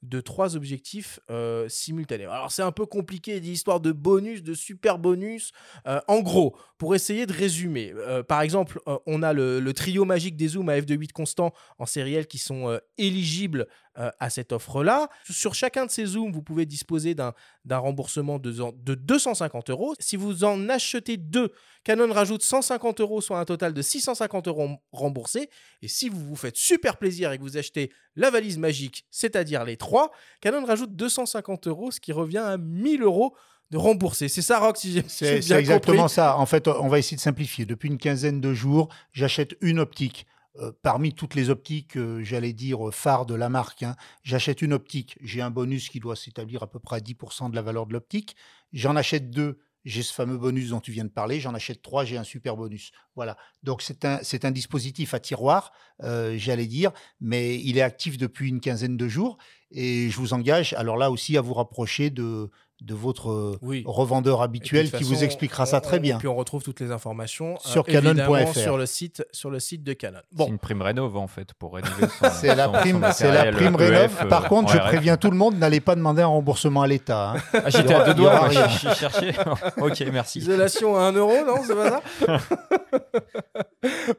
[0.08, 2.24] de trois objectifs euh, simultanés.
[2.24, 5.52] Alors c'est un peu compliqué, des histoires de bonus, de super bonus.
[5.86, 10.36] Euh, en gros, pour essayer de résumer, euh, par exemple, on a le, trio magique
[10.36, 15.08] des zooms à f2.8 constant en sériel qui sont éligibles à cette offre-là.
[15.28, 17.34] Sur chacun de ces zooms, vous pouvez disposer d'un
[17.66, 19.94] d'un remboursement de, de 250 euros.
[19.98, 21.52] Si vous en achetez deux,
[21.82, 25.50] Canon rajoute 150 euros, soit un total de 650 euros remboursés.
[25.82, 29.64] Et si vous vous faites super plaisir et que vous achetez la valise magique, c'est-à-dire
[29.64, 29.95] les trois,
[30.40, 33.34] Canon rajoute 250 euros, ce qui revient à 1000 euros
[33.70, 34.28] de remboursé.
[34.28, 36.14] C'est ça, Rock, si j'ai C'est bien c'est exactement compris.
[36.14, 36.38] ça.
[36.38, 37.64] En fait, on va essayer de simplifier.
[37.64, 40.26] Depuis une quinzaine de jours, j'achète une optique.
[40.58, 44.62] Euh, parmi toutes les optiques, euh, j'allais dire, euh, phares de la marque, hein, j'achète
[44.62, 45.18] une optique.
[45.20, 47.92] J'ai un bonus qui doit s'établir à peu près à 10% de la valeur de
[47.92, 48.36] l'optique.
[48.72, 49.58] J'en achète deux.
[49.86, 51.40] J'ai ce fameux bonus dont tu viens de parler.
[51.40, 52.04] J'en achète trois.
[52.04, 52.90] J'ai un super bonus.
[53.14, 53.38] Voilà.
[53.62, 55.72] Donc, c'est un, un dispositif à tiroir,
[56.02, 59.38] euh, j'allais dire, mais il est actif depuis une quinzaine de jours.
[59.70, 62.50] Et je vous engage, alors là aussi, à vous rapprocher de,
[62.82, 63.82] de votre Oui.
[63.86, 66.18] revendeur Et habituel qui vous expliquera on- ça très on- bien.
[66.18, 68.54] Puis on retrouve toutes les informations Sur euh, évidemment, canon.fr.
[68.58, 70.18] sur le site sur le site de Canon.
[70.30, 72.06] C'est Bon, une prime rénov en fait pour rénover
[72.40, 74.14] C'est la prime, c'est la prime rénov.
[74.22, 74.84] euh, Par contre, en je RF.
[74.88, 77.32] préviens tout le monde, n'allez pas demander un remboursement à l'État.
[77.32, 77.42] hein.
[77.54, 79.34] Ah, J'étais à deux doigts, je cherchais.
[79.78, 80.40] ok, merci.
[80.40, 82.40] isolation à 1 euro, non, c'est pas ça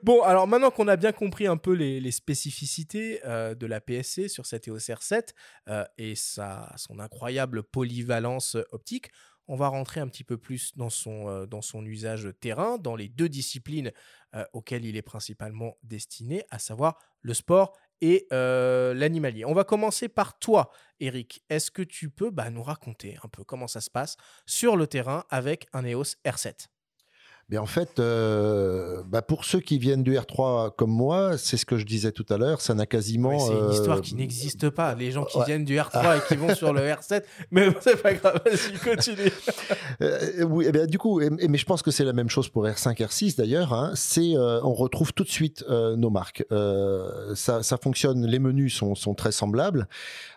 [0.03, 3.81] Bon, alors maintenant qu'on a bien compris un peu les, les spécificités euh, de la
[3.81, 5.29] PSC sur cette EOS R7
[5.67, 9.11] euh, et sa, son incroyable polyvalence optique,
[9.47, 13.29] on va rentrer un petit peu plus dans son, euh, usage terrain, dans les deux
[13.29, 13.91] disciplines
[14.35, 19.45] euh, auxquelles il est principalement destiné, à savoir le sport et euh, l'animalier.
[19.45, 20.69] On va commencer par toi,
[20.99, 21.43] Eric.
[21.49, 24.87] Est-ce que tu peux bah, nous raconter un peu comment ça se passe sur le
[24.87, 26.67] terrain avec un EOS R7
[27.49, 31.65] Mais en fait, euh, bah, pour ceux qui viennent du R3 comme moi, c'est ce
[31.65, 33.39] que je disais tout à l'heure, ça n'a quasiment.
[33.39, 34.93] C'est une histoire euh, qui n'existe pas.
[34.95, 35.45] Les gens qui ouais.
[35.45, 39.31] viennent du R3 et qui vont sur le R7, mais c'est pas grave, vas-y, continue.
[40.01, 42.29] Euh, oui, eh bien, du coup, et- et- mais je pense que c'est la même
[42.29, 43.71] chose pour R5, R6 d'ailleurs.
[43.73, 46.43] hein, c'est, on retrouve tout de suite nos marques.
[47.35, 49.87] Ça, ça fonctionne, les menus sont, sont très semblables.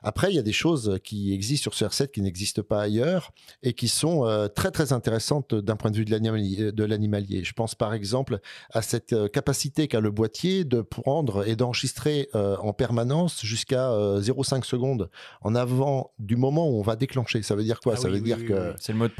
[0.05, 3.33] Après, il y a des choses qui existent sur ce R7 qui n'existent pas ailleurs
[3.65, 7.00] et qui sont très très intéressantes d'un point de vue de l'animalier.
[7.45, 8.39] Je pense par exemple
[8.73, 13.91] à cette euh, capacité qu'a le boîtier de prendre et d'enregistrer euh, en permanence jusqu'à
[13.93, 15.11] euh, 0,5 secondes
[15.43, 17.43] en avant du moment où on va déclencher.
[17.43, 17.95] Ça veut dire quoi?
[17.97, 18.75] Ah Ça oui, veut oui, dire oui, que oui.
[18.79, 19.13] C'est le mode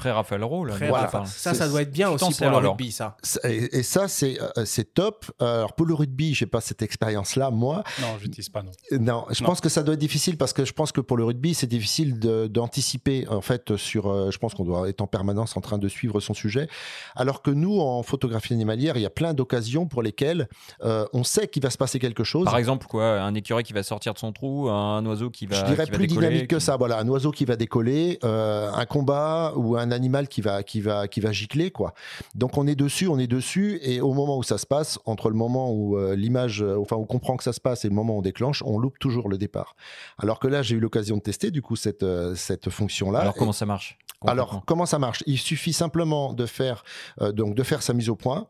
[0.89, 1.05] voilà.
[1.05, 1.11] rare.
[1.13, 1.27] parle.
[1.27, 3.17] Ça, ça doit être bien aussi pour le alors rugby, ça.
[3.45, 5.31] Et, et ça, c'est euh, c'est top.
[5.41, 7.83] Alors pour le rugby, j'ai pas cette expérience-là, moi.
[8.01, 8.71] Non, j'utilise pas, non.
[8.93, 9.49] Euh, Non, je Non.
[9.51, 11.67] pense que ça doit être difficile parce que je pense que pour le rugby, c'est
[11.67, 12.19] difficile
[12.55, 14.09] d'anticiper en fait sur.
[14.09, 16.69] euh, je pense qu'on doit être en permanence en train de suivre son sujet,
[17.17, 20.49] alors que nous, en photographie animalière, il y a plein d'occasions pour lesquelles
[20.83, 22.45] euh, on sait qu'il va se passer quelque chose.
[22.45, 25.57] Par exemple, quoi Un écureuil qui va sortir de son trou, un oiseau qui va.
[25.57, 26.77] je dirais qui va plus décoller, dynamique que ça.
[26.77, 30.81] Voilà, un oiseau qui va décoller, euh, un combat ou un animal qui va qui
[30.81, 31.95] va qui va gicler quoi.
[32.35, 35.29] Donc on est dessus, on est dessus, et au moment où ça se passe, entre
[35.29, 38.15] le moment où euh, l'image, enfin on comprend que ça se passe et le moment
[38.15, 39.77] où on déclenche, on loupe toujours le départ.
[40.19, 42.05] Alors que là, j'ai eu l'occasion de tester du coup cette
[42.35, 43.21] cette fonction là.
[43.21, 43.99] Alors, comment ça marche?
[44.27, 45.23] Alors, comment ça marche?
[45.27, 46.85] Il suffit simplement de faire,
[47.23, 48.49] euh, donc de faire sa mise au point,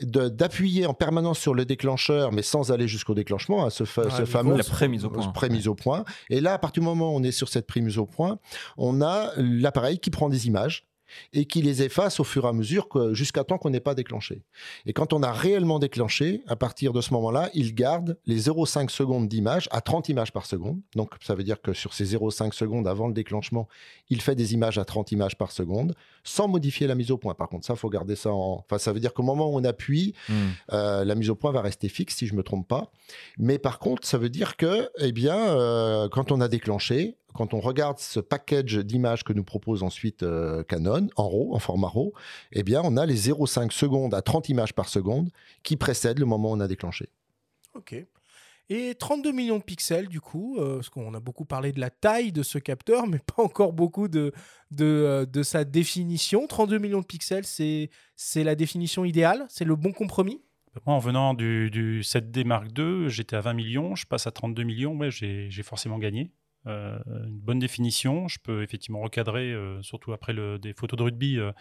[0.00, 4.24] d'appuyer en permanence sur le déclencheur, mais sans aller jusqu'au déclenchement, à ce, fa- ce
[4.24, 5.28] fameux la prémise au point.
[5.32, 6.04] prémise au point.
[6.30, 8.38] Et là, à partir du moment où on est sur cette prémise au point,
[8.78, 10.86] on a l'appareil qui prend des images
[11.32, 14.42] et qui les efface au fur et à mesure jusqu'à temps qu'on n'ait pas déclenché.
[14.86, 18.88] Et quand on a réellement déclenché, à partir de ce moment-là, il garde les 0,5
[18.90, 20.80] secondes d'image à 30 images par seconde.
[20.94, 23.68] Donc ça veut dire que sur ces 0,5 secondes avant le déclenchement,
[24.08, 25.94] il fait des images à 30 images par seconde
[26.24, 27.34] sans modifier la mise au point.
[27.34, 28.64] Par contre, ça, faut garder ça en...
[28.64, 30.50] Enfin, ça veut dire qu'au moment où on appuie, Hmm.
[30.72, 32.90] euh, la mise au point va rester fixe si je me trompe pas.
[33.38, 37.54] Mais par contre, ça veut dire que, eh bien, euh, quand on a déclenché, quand
[37.54, 41.88] on regarde ce package d'images que nous propose ensuite euh, Canon en RAW, en format
[41.88, 42.12] RAW,
[42.52, 45.30] eh bien, on a les 0,5 secondes à 30 images par seconde
[45.62, 47.08] qui précèdent le moment où on a déclenché.
[47.74, 47.94] Ok.
[48.72, 51.90] Et 32 millions de pixels, du coup, euh, parce qu'on a beaucoup parlé de la
[51.90, 54.32] taille de ce capteur, mais pas encore beaucoup de,
[54.70, 56.46] de, euh, de sa définition.
[56.46, 59.44] 32 millions de pixels, c'est c'est la définition idéale?
[59.48, 60.40] C'est le bon compromis?
[60.86, 64.30] Moi, en venant du, du 7D Mark II, j'étais à 20 millions, je passe à
[64.30, 66.30] 32 millions, ouais, j'ai j'ai forcément gagné.
[66.66, 71.02] Euh, une bonne définition, je peux effectivement recadrer, euh, surtout après le- des photos de
[71.04, 71.38] rugby.
[71.38, 71.52] euh,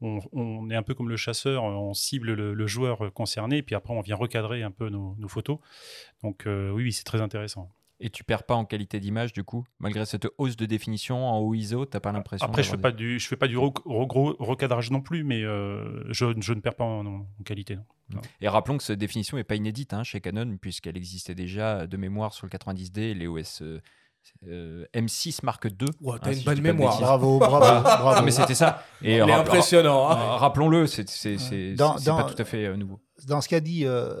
[0.00, 3.74] on, on est un peu comme le chasseur, on cible le, le joueur concerné, puis
[3.74, 5.58] après on vient recadrer un peu nos, nos photos.
[6.22, 7.70] Donc oui, oui, c'est très intéressant.
[7.98, 11.38] Et tu perds pas en qualité d'image, du coup Malgré cette hausse de définition en
[11.38, 14.90] haut ISO, t'as pas l'impression Après, je fais pas du, je fais pas du recadrage
[14.90, 17.76] non plus, mais euh, je, je ne perds pas en, en qualité.
[18.10, 18.20] Non.
[18.42, 21.96] Et rappelons que cette définition n'est pas inédite hein, chez Canon, puisqu'elle existait déjà de
[21.96, 23.62] mémoire sur le 90D et les OS
[24.48, 25.72] euh, euh, M6 Mark II.
[26.00, 26.98] Ouah, t'as hein, une si bonne mémoire.
[27.00, 28.18] Bravo, bravo, bravo.
[28.20, 28.82] Non, mais c'était ça.
[29.02, 30.08] Et Il est impressionnant.
[30.10, 30.14] hein.
[30.14, 31.04] ra- Rappelons-le, c'est
[32.16, 33.00] pas tout à fait euh, nouveau.
[33.26, 34.14] Dans ce qu'a dit euh,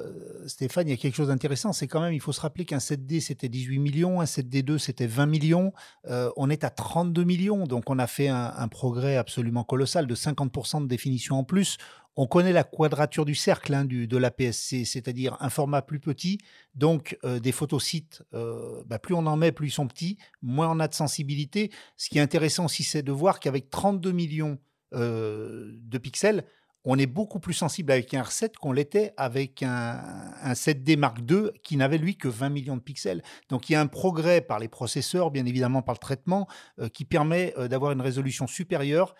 [0.48, 1.72] Stéphane, il y a quelque chose d'intéressant.
[1.74, 5.06] C'est quand même, il faut se rappeler qu'un 7D, c'était 18 millions, un 7D2, c'était
[5.06, 5.72] 20 millions.
[6.08, 7.66] Euh, on est à 32 millions.
[7.66, 11.76] Donc, on a fait un, un progrès absolument colossal de 50% de définition en plus.
[12.18, 16.38] On connaît la quadrature du cercle hein, de la PSC, c'est-à-dire un format plus petit.
[16.74, 20.70] Donc, euh, des photosites, euh, bah, plus on en met, plus ils sont petits, moins
[20.70, 21.70] on a de sensibilité.
[21.98, 24.58] Ce qui est intéressant aussi, c'est de voir qu'avec 32 millions
[24.94, 26.44] euh, de pixels,
[26.88, 30.00] on est beaucoup plus sensible avec un R7 qu'on l'était avec un,
[30.40, 33.22] un 7D Mark II qui n'avait lui que 20 millions de pixels.
[33.48, 36.46] Donc il y a un progrès par les processeurs, bien évidemment par le traitement,
[36.92, 39.16] qui permet d'avoir une résolution supérieure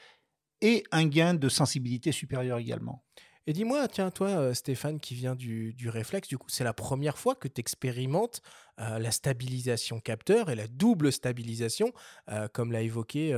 [0.61, 3.03] et un gain de sensibilité supérieur également.
[3.49, 6.73] Et dis-moi, tiens, toi, euh, Stéphane, qui vient du, du réflexe, du coup, c'est la
[6.73, 8.43] première fois que tu expérimentes
[8.81, 11.93] euh, la stabilisation capteur et la double stabilisation,
[12.29, 13.33] euh, comme l'a évoqué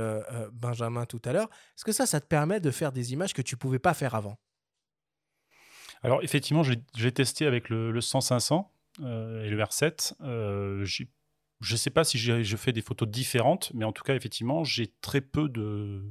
[0.51, 1.49] Benjamin tout à l'heure.
[1.77, 4.15] Est-ce que ça, ça te permet de faire des images que tu pouvais pas faire
[4.15, 4.39] avant?
[6.01, 8.65] Alors, effectivement, j'ai testé avec le, le 100-500
[8.99, 9.03] et
[9.49, 10.15] le R7.
[10.81, 14.63] je ne sais pas si je fais des photos différentes, mais en tout cas, effectivement,
[14.63, 16.03] j'ai très peu de,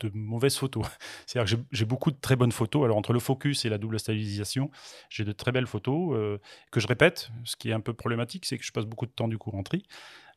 [0.00, 0.84] de mauvaises photos.
[1.26, 2.84] C'est-à-dire que j'ai beaucoup de très bonnes photos.
[2.84, 4.70] Alors, entre le focus et la double stabilisation,
[5.10, 6.38] j'ai de très belles photos euh,
[6.70, 7.30] que je répète.
[7.44, 9.50] Ce qui est un peu problématique, c'est que je passe beaucoup de temps du coup
[9.50, 9.84] en tri.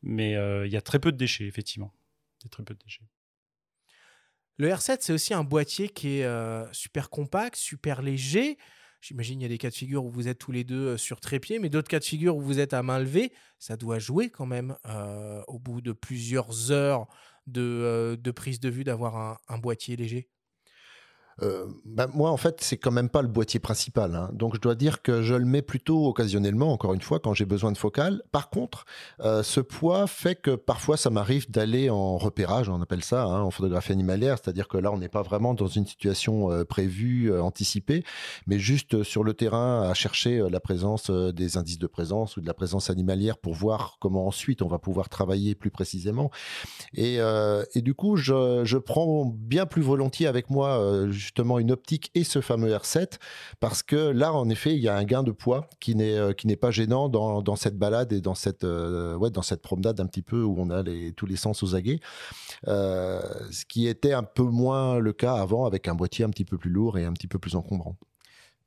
[0.04, 1.94] Mais euh, il y a très peu de déchets, effectivement.
[2.40, 3.04] Il y a très peu de déchets.
[4.58, 8.58] Le R7, c'est aussi un boîtier qui est euh, super compact, super léger.
[9.00, 11.20] J'imagine il y a des cas de figure où vous êtes tous les deux sur
[11.20, 13.34] trépied, mais d'autres cas de figure où vous êtes à main levée.
[13.58, 14.76] Ça doit jouer quand même
[15.48, 17.08] au bout de plusieurs heures
[17.48, 20.30] de, de prise de vue d'avoir un, un boîtier léger
[21.44, 24.16] euh, bah, moi, en fait, c'est quand même pas le boîtier principal.
[24.16, 24.30] Hein.
[24.34, 27.46] Donc, je dois dire que je le mets plutôt occasionnellement, encore une fois, quand j'ai
[27.46, 28.22] besoin de focale.
[28.32, 28.86] Par contre,
[29.22, 33.42] euh, ce poids fait que parfois, ça m'arrive d'aller en repérage, on appelle ça, hein,
[33.42, 34.38] en photographie animalière.
[34.42, 38.04] C'est-à-dire que là, on n'est pas vraiment dans une situation euh, prévue, anticipée,
[38.46, 42.48] mais juste sur le terrain à chercher la présence des indices de présence ou de
[42.48, 46.30] la présence animalière pour voir comment ensuite on va pouvoir travailler plus précisément.
[46.94, 47.20] Et,
[47.76, 52.72] du coup, je, prends bien plus volontiers avec moi justement une optique et ce fameux
[52.72, 53.18] R7
[53.62, 56.34] parce que là, en effet, il y a un gain de poids qui n'est euh,
[56.34, 59.62] qui n'est pas gênant dans, dans, cette balade et dans cette euh, ouais dans cette
[59.62, 62.02] promenade un petit peu où on a les, tous les sens aux aguets,
[62.68, 66.44] euh, ce qui était un peu moins le cas avant avec un boîtier un petit
[66.44, 67.96] peu plus lourd et un petit peu plus encombrant.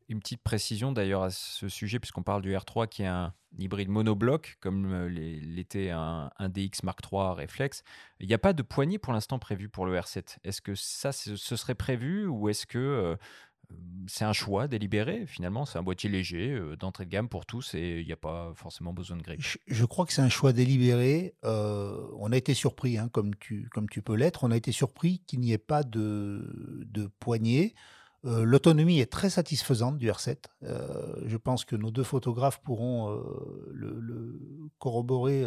[0.09, 3.89] Une petite précision d'ailleurs à ce sujet, puisqu'on parle du R3 qui est un hybride
[3.89, 7.83] monobloc, comme euh, l'était un, DX Mark III réflexe.
[8.21, 10.39] Il n'y a pas de poignée pour l'instant prévu pour le R7.
[10.45, 13.17] Est-ce que ça, ce serait prévu ou est-ce que euh,
[14.07, 17.75] c'est un choix délibéré Finalement, c'est un boîtier léger, euh, d'entrée de gamme pour tous
[17.75, 19.41] et il n'y a pas forcément besoin de grille.
[19.67, 21.35] Je, crois que c'est un choix délibéré.
[21.43, 25.21] on a été surpris, hein, comme, tu, comme tu peux l'être, on a été surpris
[25.27, 27.75] qu'il n'y ait pas de, de poignée.
[28.27, 30.37] Euh, l'autonomie est très satisfaisante du R7.
[30.63, 33.21] Euh, je pense que nos deux photographes pourront euh,
[33.73, 34.41] le,
[34.79, 35.45] corroborer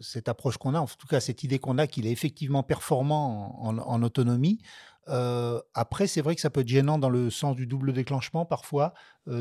[0.00, 3.58] cette approche qu'on a, en tout cas cette idée qu'on a qu'il est effectivement performant
[3.62, 4.58] en, autonomie.
[5.74, 8.92] après, c'est vrai que ça peut être gênant dans le sens du double déclenchement parfois.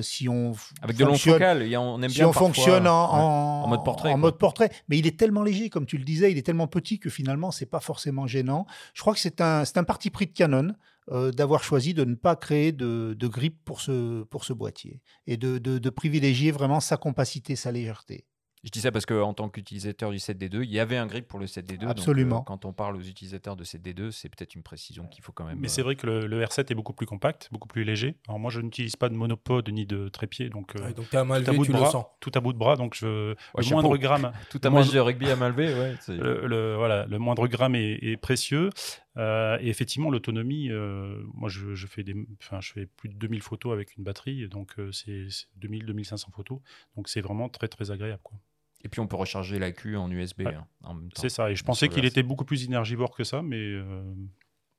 [0.02, 4.18] si on avec de longs focales, on aime si on fonctionne en, mode portrait, en
[4.18, 7.00] mode portrait, mais il est tellement léger, comme tu le disais, il est tellement petit
[7.00, 8.66] que finalement c'est pas forcément gênant.
[8.94, 10.74] Je crois que c'est un, un parti pris de Canon.
[11.12, 15.02] Euh, d'avoir choisi de ne pas créer de, de grip pour ce, pour ce boîtier
[15.26, 18.26] et de, de, privilégier vraiment sa compacité, sa légèreté.
[18.64, 21.40] Je dis ça parce qu'en tant qu'utilisateur du 7D2, il y avait un grip pour
[21.40, 21.88] le 7D2.
[21.88, 22.38] Absolument.
[22.38, 25.46] Donc, quand on parle aux utilisateurs de 7D2, c'est peut-être une précision qu'il faut quand
[25.46, 25.58] même.
[25.60, 28.16] Mais c'est vrai que le, R7 est beaucoup plus compact, beaucoup plus léger.
[28.28, 31.24] Alors moi, je n'utilise pas de monopode ni de trépied, donc, euh, donc tout, à
[31.24, 32.76] bout de bras, tout à bout de bras.
[32.76, 34.92] Donc je, le moindre gramme, tout à moindre...
[34.92, 38.70] de rugby à main levée, ouais, le, voilà, le moindre gramme est, est précieux.
[39.18, 43.42] Euh, et effectivement, l'autonomie, euh, moi je, je, fais des, je fais plus de 2000
[43.42, 45.28] photos avec une batterie, donc c'est
[45.62, 46.60] 2000-2500 photos.
[46.96, 48.22] Donc c'est vraiment très très agréable.
[48.24, 48.38] Quoi.
[48.84, 51.90] Et puis on peut recharger la Q en USB hein, C'est ça, et je pensais
[51.90, 53.76] qu'il était beaucoup plus énergivore que ça, mais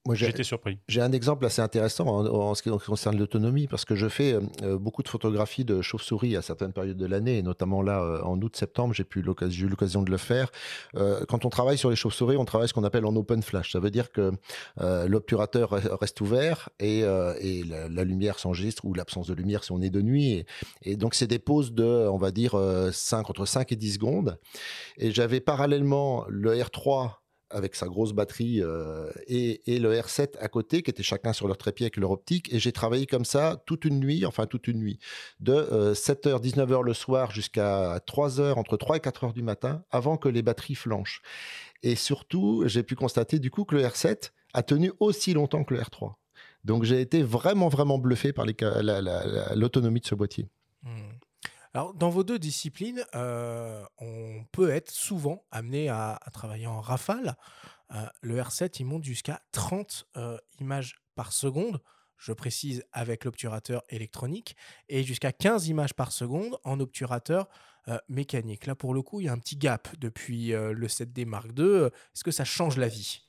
[0.09, 0.79] euh, été surpris.
[0.89, 4.79] J'ai un exemple assez intéressant en, ce qui concerne l'autonomie, parce que je fais euh,
[4.79, 8.41] beaucoup de photographies de chauves-souris à certaines périodes de l'année, et notamment là, euh, en
[8.41, 10.51] août-septembre, j'ai eu l'occasion de le faire.
[10.97, 13.73] Euh, quand on travaille sur les chauves-souris, on travaille ce qu'on appelle en open flash.
[13.73, 14.33] Ça veut dire que
[14.79, 15.71] l'obturateur
[16.01, 20.01] reste ouvert et, et la, lumière s'enregistre, ou l'absence de lumière si on est de
[20.01, 20.33] nuit.
[20.33, 20.47] Et,
[20.83, 22.59] et donc, c'est des pauses de, on va dire,
[22.93, 24.39] 5, entre 5 et 10 secondes.
[24.97, 27.21] Et j'avais parallèlement le R3
[27.51, 31.59] avec sa grosse batterie euh, et, le R7 à côté, qui étaient chacun sur leur
[31.59, 32.53] trépied avec leur optique.
[32.53, 34.99] Et j'ai travaillé comme ça toute une nuit, enfin toute une nuit,
[35.41, 35.55] de
[35.95, 40.29] 7h, euh, 19h le soir jusqu'à 3h, entre 3 et 4h du matin, avant que
[40.29, 41.23] les batteries flanchent.
[41.83, 45.75] Et surtout, j'ai pu constater du coup que le R7 a tenu aussi longtemps que
[45.75, 46.15] le R3.
[46.65, 48.45] Donc j'ai été vraiment, vraiment bluffé par
[49.55, 50.49] l'autonomie de ce boîtier.
[50.83, 50.89] Mmh.
[51.73, 57.37] Alors, dans vos deux disciplines, euh, on peut être souvent amené à, travailler en rafale.
[57.95, 61.81] Euh, le R7, il monte jusqu'à 30 euh, images par seconde,
[62.17, 64.57] je précise avec l'obturateur électronique,
[64.89, 67.49] et jusqu'à 15 images par seconde en obturateur
[68.09, 68.67] mécanique.
[68.67, 71.87] Là, pour le coup, il y a un petit gap depuis le 7D Mark II.
[71.87, 73.23] Est-ce que ça change la vie?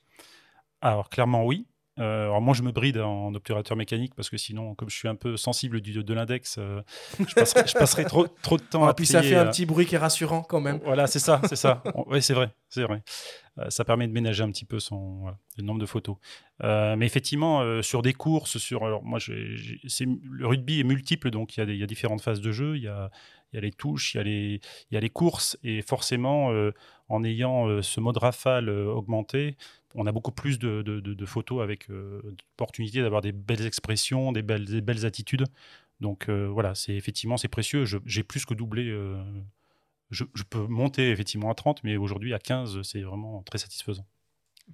[0.82, 1.66] Alors, clairement, oui.
[1.98, 5.08] Euh, alors moi, je me bride en obturateur mécanique parce que sinon, comme je suis
[5.08, 6.80] un peu sensible du, de l'index, euh,
[7.18, 9.50] je, passerai, je passerai trop, trop de temps Ah, à puis ça fait un euh,
[9.50, 10.80] petit bruit qui est rassurant quand même.
[10.84, 11.82] Voilà, c'est ça, c'est ça.
[12.06, 13.02] Oui, c'est vrai, c'est vrai.
[13.68, 16.16] Ça permet de ménager un petit peu son voilà, le nombre de photos.
[16.62, 21.62] Mais effectivement, sur des courses, sur alors moi, le rugby est multiple, donc il y,
[21.62, 22.76] a des- il y a différentes phases de jeu.
[22.76, 23.10] Il y a,
[23.52, 25.82] il y a les touches, il y a les, il y a les courses, et
[25.82, 26.50] forcément,
[27.08, 29.56] en ayant ce mode rafale augmenté,
[29.94, 34.64] on a beaucoup plus de, photos avec euh, l'opportunité d'avoir des belles expressions, des belles,
[34.64, 35.44] des belles attitudes.
[36.00, 37.84] Donc euh, voilà, c'est effectivement c'est précieux.
[38.06, 38.88] J'ai plus que doublé.
[38.88, 39.22] euh,
[40.10, 44.06] je, je peux monter effectivement à 30, mais aujourd'hui à 15, c'est vraiment très satisfaisant.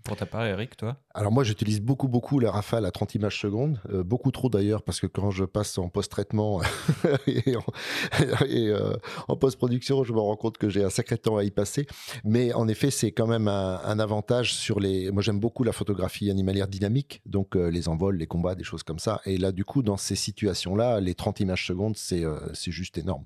[0.05, 0.97] Pour ta part, Eric, toi?
[1.15, 4.83] Alors moi, j'utilise beaucoup, beaucoup la Rafale à 30 images secondes, euh, beaucoup trop d'ailleurs,
[4.83, 6.63] parce que quand je passe en post-traitement
[7.27, 8.95] et euh,
[9.27, 11.87] en post-production, je me rends compte que j'ai un sacré temps à y passer.
[12.25, 15.11] Mais en effet, c'est quand même un, avantage sur les...
[15.11, 18.83] Moi, j'aime beaucoup la photographie animalière dynamique, donc euh, les envols, les combats, des choses
[18.83, 19.21] comme ça.
[19.25, 22.25] Et là, du coup, dans ces situations-là, les 30 images secondes, c'est
[22.71, 23.25] juste énorme.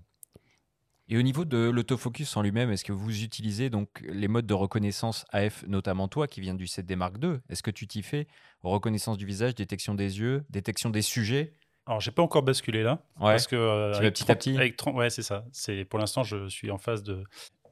[1.12, 4.54] Et au niveau de l'autofocus en lui-même, est-ce que vous utilisez donc les modes de
[4.54, 8.26] reconnaissance AF, notamment toi qui viens du 7D Mark II Est-ce que tu t'y fais?
[8.62, 11.52] Reconnaissance du visage, détection des yeux, détection des sujets?
[11.84, 13.32] Alors, j'ai pas encore basculé là, Ouais.
[13.32, 14.56] parce que euh, avec petit à 30 petit?
[14.56, 15.44] avec 30 ouais, c'est ça.
[15.52, 17.22] C'est pour l'instant, je suis en phase de.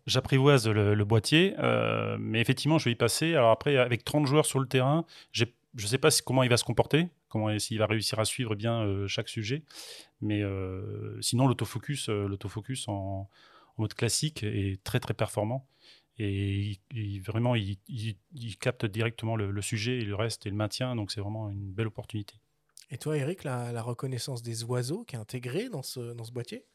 [0.07, 3.35] J'apprivoise le, le boîtier, euh, mais effectivement, je vais y passer.
[3.35, 6.51] Alors après, avec 30 joueurs sur le terrain, j'ai- je ne sais pas comment il
[6.51, 9.63] va se comporter, comment s'il va réussir à suivre bien euh, chaque sujet.
[10.21, 13.29] Mais euh, sinon, l'autofocus, euh, l'autofocus en,
[13.79, 15.67] mode classique est très très performant.
[16.19, 17.79] Et il- vraiment, il,
[18.61, 20.95] capte directement le, le sujet et le reste et le maintient.
[20.97, 22.35] Donc c'est vraiment une belle opportunité.
[22.91, 26.33] Et toi, Eric, la, la reconnaissance des oiseaux qui est intégrée dans ce, dans ce
[26.33, 26.67] boîtier?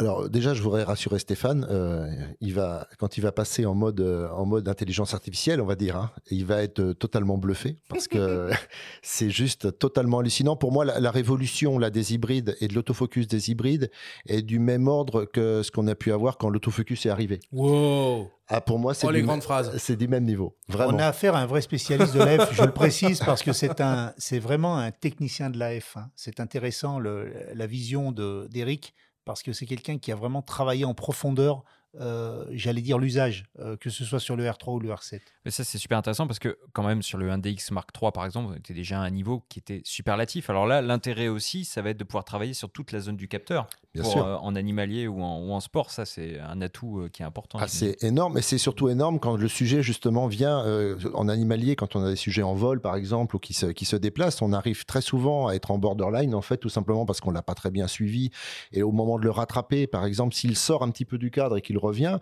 [0.00, 1.66] Alors déjà, je voudrais rassurer Stéphane.
[1.70, 2.06] euh,
[2.40, 5.74] il va, quand il va passer en mode, euh, en mode intelligence artificielle, on va
[5.74, 8.48] dire, hein, il va être euh, totalement bluffé parce que
[9.02, 10.54] c'est juste totalement hallucinant.
[10.54, 13.90] Pour moi, la, la révolution là, des hybrides et de l'autofocus des hybrides
[14.26, 17.40] est du même ordre que ce qu'on a pu avoir quand l'autofocus est arrivé.
[17.50, 19.76] Wow Ah, pour moi, c'est Oh, les du, grandes phrases.
[19.78, 20.56] c'est du même niveau.
[20.68, 20.94] Vraiment.
[20.94, 23.80] On a affaire à un vrai spécialiste de l'AF, je le précise, parce que c'est
[23.80, 25.96] un, c'est vraiment un technicien de l'AF.
[25.96, 26.08] hein.
[26.14, 28.94] C'est intéressant le- la vision de- d'Eric,
[29.28, 31.62] parce que c'est quelqu'un qui a vraiment travaillé en profondeur,
[32.00, 35.20] euh, j'allais dire l'usage, euh, que ce soit sur le R3 ou le R7.
[35.44, 38.24] Mais ça, c'est super intéressant parce que, quand même, sur le 1DX Mark III, par
[38.24, 40.50] exemple, on était déjà à un niveau qui était superlatif.
[40.50, 43.28] Alors là, l'intérêt aussi, ça va être de pouvoir travailler sur toute la zone du
[43.28, 43.68] capteur.
[43.94, 44.24] Bien Pour, sûr.
[44.24, 47.24] euh, en animalier ou en, ou en sport, ça, c'est un atout euh, qui est
[47.24, 47.58] important.
[47.60, 51.74] Ah, c'est énorme, et c'est surtout énorme quand le sujet justement vient euh, en animalier,
[51.74, 54.42] quand on a des sujets en vol par exemple ou qui se, qui se déplacent,
[54.42, 57.42] on arrive très souvent à être en borderline en fait tout simplement parce qu'on l'a
[57.42, 58.30] pas très bien suivi
[58.72, 61.56] et au moment de le rattraper par exemple s'il sort un petit peu du cadre
[61.56, 62.18] et qu'il revient,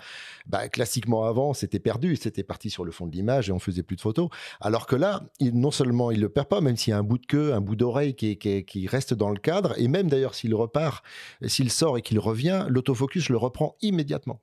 [0.47, 3.83] bah, classiquement avant c'était perdu, c'était parti sur le fond de l'image et on faisait
[3.83, 4.29] plus de photos,
[4.61, 7.19] alors que là non seulement il le perd pas même s'il y a un bout
[7.19, 10.55] de queue, un bout d'oreille qui, qui reste dans le cadre et même d'ailleurs s'il
[10.55, 11.05] repart,
[11.43, 14.41] s'il sort et qu'il revient, l'autofocus le reprend immédiatement.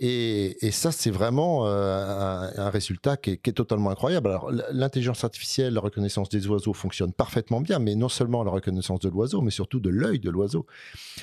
[0.00, 4.28] Et, et ça, c'est vraiment euh, un, un résultat qui est, qui est totalement incroyable.
[4.28, 9.00] Alors, l'intelligence artificielle, la reconnaissance des oiseaux fonctionne parfaitement bien, mais non seulement la reconnaissance
[9.00, 10.66] de l'oiseau, mais surtout de l'œil de l'oiseau.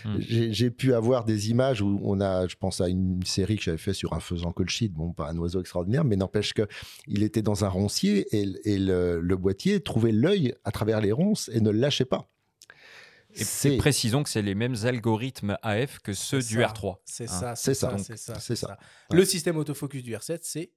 [0.03, 0.17] Hmm.
[0.19, 3.63] J'ai j'ai pu avoir des images où on a, je pense à une série que
[3.63, 6.67] j'avais fait sur un faisan colchide, bon, pas un oiseau extraordinaire, mais n'empêche que
[7.07, 11.11] il était dans un roncier et, et le, le boîtier trouvait l'œil à travers les
[11.13, 12.29] ronces et ne le lâchait pas.
[13.35, 16.67] Et, précisons que c'est les mêmes algorithmes AF que ceux C'est du ça.
[16.67, 16.97] R3.
[17.05, 17.27] C'est hein.
[17.27, 18.03] ça, c'est c'est ça, ça.
[18.03, 18.55] c'est ça, ça.
[18.55, 18.77] ça.
[19.11, 20.71] Le système autofocus du R7, c'est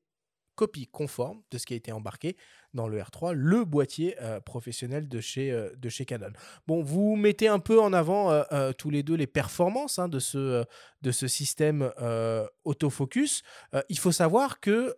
[0.59, 2.37] copie conforme de ce qui a été embarqué
[2.75, 6.33] dans le R3, le boîtier euh, professionnel de chez, euh, de chez Canon.
[6.67, 10.09] Bon, vous mettez un peu en avant euh, euh, tous les deux les performances hein,
[10.09, 10.65] de, ce, euh,
[11.01, 13.43] de ce système euh, autofocus.
[13.73, 14.97] Euh, il faut savoir que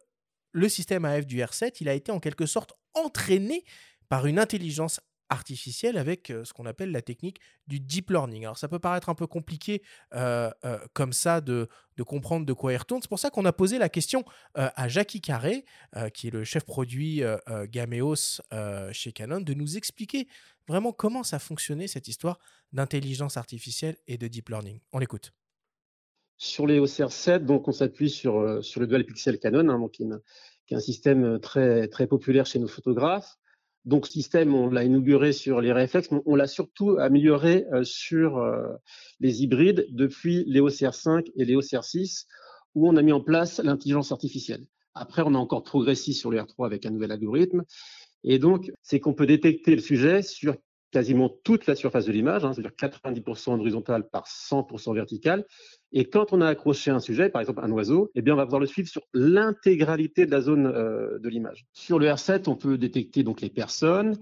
[0.53, 3.65] le système AF du R7, il a été en quelque sorte entraîné
[4.09, 5.01] par une intelligence
[5.31, 8.43] artificielle avec euh, ce qu'on appelle la technique du deep learning.
[8.45, 9.83] Alors ça peut paraître un peu compliqué
[10.15, 11.69] euh, euh, comme ça de,
[12.07, 13.01] comprendre de quoi il retourne.
[13.03, 14.25] C'est pour ça qu'on a posé la question
[14.55, 15.67] à Jackie Carré,
[16.15, 17.23] qui est le chef produit
[17.69, 18.41] Gameos
[18.93, 20.27] chez Canon, de nous expliquer
[20.67, 22.39] vraiment comment ça fonctionnait cette histoire
[22.73, 24.81] d'intelligence artificielle et de deep learning.
[24.95, 25.35] On l'écoute.
[26.39, 30.75] Sur les OCR7, donc on s'appuie sur, le dual pixel Canon, hein, donc qui est,
[30.75, 33.37] un système très, très populaire chez nos photographes.
[33.87, 37.83] Donc ce système, on l'a inauguré sur les réflexes, mais on l'a surtout amélioré euh,
[37.83, 38.69] sur euh,
[39.21, 42.27] les hybrides depuis les OCR5 et les OCR6,
[42.75, 44.67] où on a mis en place l'intelligence artificielle.
[44.95, 47.65] Après, on a encore progressé sur le R3 avec un nouvel algorithme.
[48.23, 50.57] Et donc, c'est qu'on peut détecter le sujet sur
[50.91, 55.47] quasiment toute la surface de l'image, hein, c'est-à-dire 90% horizontal par 100% vertical.
[55.93, 58.45] Et quand on a accroché un sujet, par exemple un oiseau, eh bien on va
[58.45, 61.67] pouvoir le suivre sur l'intégralité de la zone euh, de l'image.
[61.73, 64.17] Sur le R7, on peut détecter donc les personnes,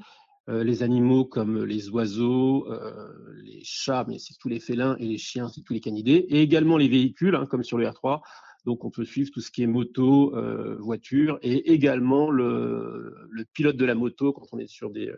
[0.49, 3.13] euh, les animaux comme les oiseaux, euh,
[3.43, 6.41] les chats, mais c'est tous les félins, et les chiens, c'est tous les canidés, et
[6.41, 8.23] également les véhicules, hein, comme sur le R3.
[8.65, 10.35] Donc on peut suivre tout ce qui est moto,
[10.81, 13.15] voiture, et également le,
[13.55, 15.11] pilote de la moto quand on est sur des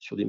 [0.00, 0.24] sur des,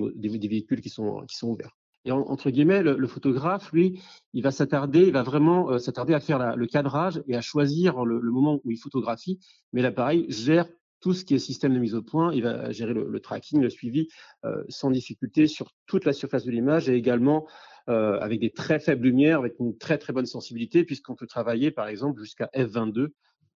[0.47, 1.75] véhicules qui sont, qui sont ouverts.
[2.09, 4.01] Et entre guillemets, le, photographe, lui,
[4.33, 8.03] il va s'attarder, il va vraiment euh, s'attarder à faire le cadrage et à choisir
[8.03, 9.39] le, moment où il photographie.
[9.73, 10.67] Mais l'appareil gère
[11.01, 12.33] tout ce qui est système de mise au point.
[12.33, 14.07] Il va gérer le, tracking, le suivi
[14.43, 17.47] euh, sans difficulté sur toute la surface de l'image et également
[17.89, 21.69] euh, avec des très faibles lumières, avec une très très bonne sensibilité, puisqu'on peut travailler
[21.69, 23.09] par exemple jusqu'à F22.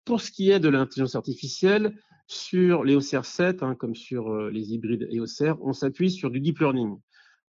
[0.05, 1.97] Pour ce qui est de l'intelligence artificielle,
[2.27, 6.59] sur les OCR7, hein, comme sur les hybrides et OCR, on s'appuie sur du deep
[6.59, 6.97] learning.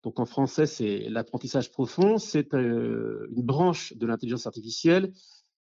[0.05, 2.19] Donc en français, c'est l'apprentissage profond.
[2.19, 5.13] C'est euh, une branche de l'intelligence artificielle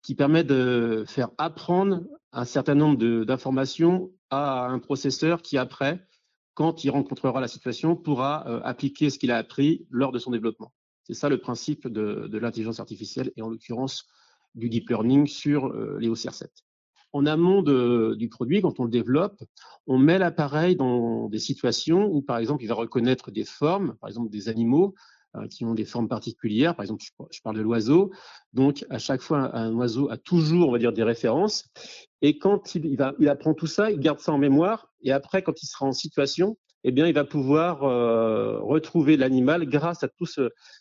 [0.03, 6.05] qui permet de faire apprendre un certain nombre d'informations à un processeur qui, après,
[6.53, 10.32] quand il rencontrera la situation, pourra euh, appliquer ce qu'il a appris lors de son
[10.32, 10.73] développement.
[11.03, 14.05] C'est ça le principe de, de l'intelligence artificielle et en l'occurrence
[14.53, 16.47] du deep learning sur les OCR7
[17.14, 19.41] en amont du produit, quand on le développe,
[19.88, 24.10] on met l'appareil dans des situations où, par exemple, il va reconnaître des formes, par
[24.10, 24.93] exemple des animaux
[25.36, 26.76] euh, qui ont des formes particulières.
[26.76, 28.12] Par exemple, je, parle de l'oiseau.
[28.53, 31.66] Donc, à chaque fois, un oiseau a toujours, on va dire, des références.
[32.22, 34.88] Et quand il, va, il apprend tout ça, il garde ça en mémoire.
[35.01, 39.67] Et après, quand il sera en situation, eh bien, il va pouvoir euh, retrouver l'animal
[39.67, 40.30] grâce à toute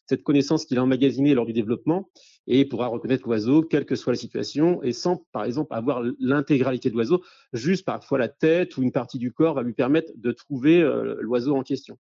[0.07, 2.09] cette connaissance qu'il a emmagasinée lors du développement
[2.47, 6.03] et il pourra reconnaître l'oiseau, quelle que soit la situation, et sans, par exemple, avoir
[6.19, 7.23] l'intégralité de l'oiseau,
[7.53, 11.17] juste parfois la tête ou une partie du corps va lui permettre de trouver euh,
[11.21, 11.99] l'oiseau en question.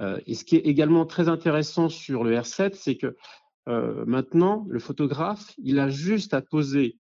[0.00, 3.16] Euh, et ce qui est également très intéressant sur le R7, c'est que
[4.06, 6.96] maintenant, le photographe, il a juste à poser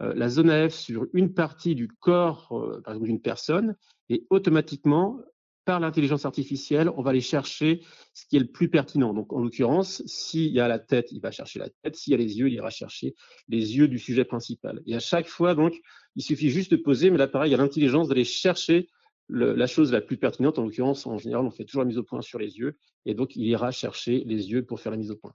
[0.00, 3.74] la zone AF sur une partie du corps, d'une personne,
[4.10, 5.18] et automatiquement,
[5.64, 7.82] par l'intelligence artificielle, on va aller chercher
[8.14, 9.14] ce qui est le plus pertinent.
[9.14, 11.96] Donc, en l'occurrence, s'il y a la tête, il va chercher la tête.
[11.96, 13.14] S'il y a les yeux, il ira chercher
[13.48, 14.80] les yeux du sujet principal.
[14.86, 15.74] Et à chaque fois, donc,
[16.16, 18.88] il suffit juste de poser, mais l'appareil a l'intelligence d'aller chercher
[19.28, 20.58] la chose la plus pertinente.
[20.58, 22.76] En l'occurrence, en général, on fait toujours la mise au point sur les yeux.
[23.06, 25.34] Et donc, il ira chercher les yeux pour faire la mise au point.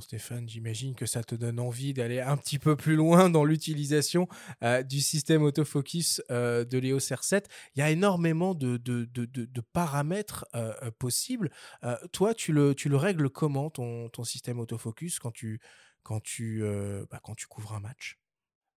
[0.00, 4.28] Stéphane, j'imagine que ça te donne envie d'aller un petit peu plus loin dans l'utilisation
[4.62, 7.44] euh, du système autofocus euh, de l'EOS R7.
[7.74, 8.80] Il y a énormément de,
[9.72, 11.50] paramètres euh, possibles.
[12.12, 15.30] toi, tu le, règles comment, ton, système autofocus, bah,
[16.02, 18.18] quand tu couvres un match?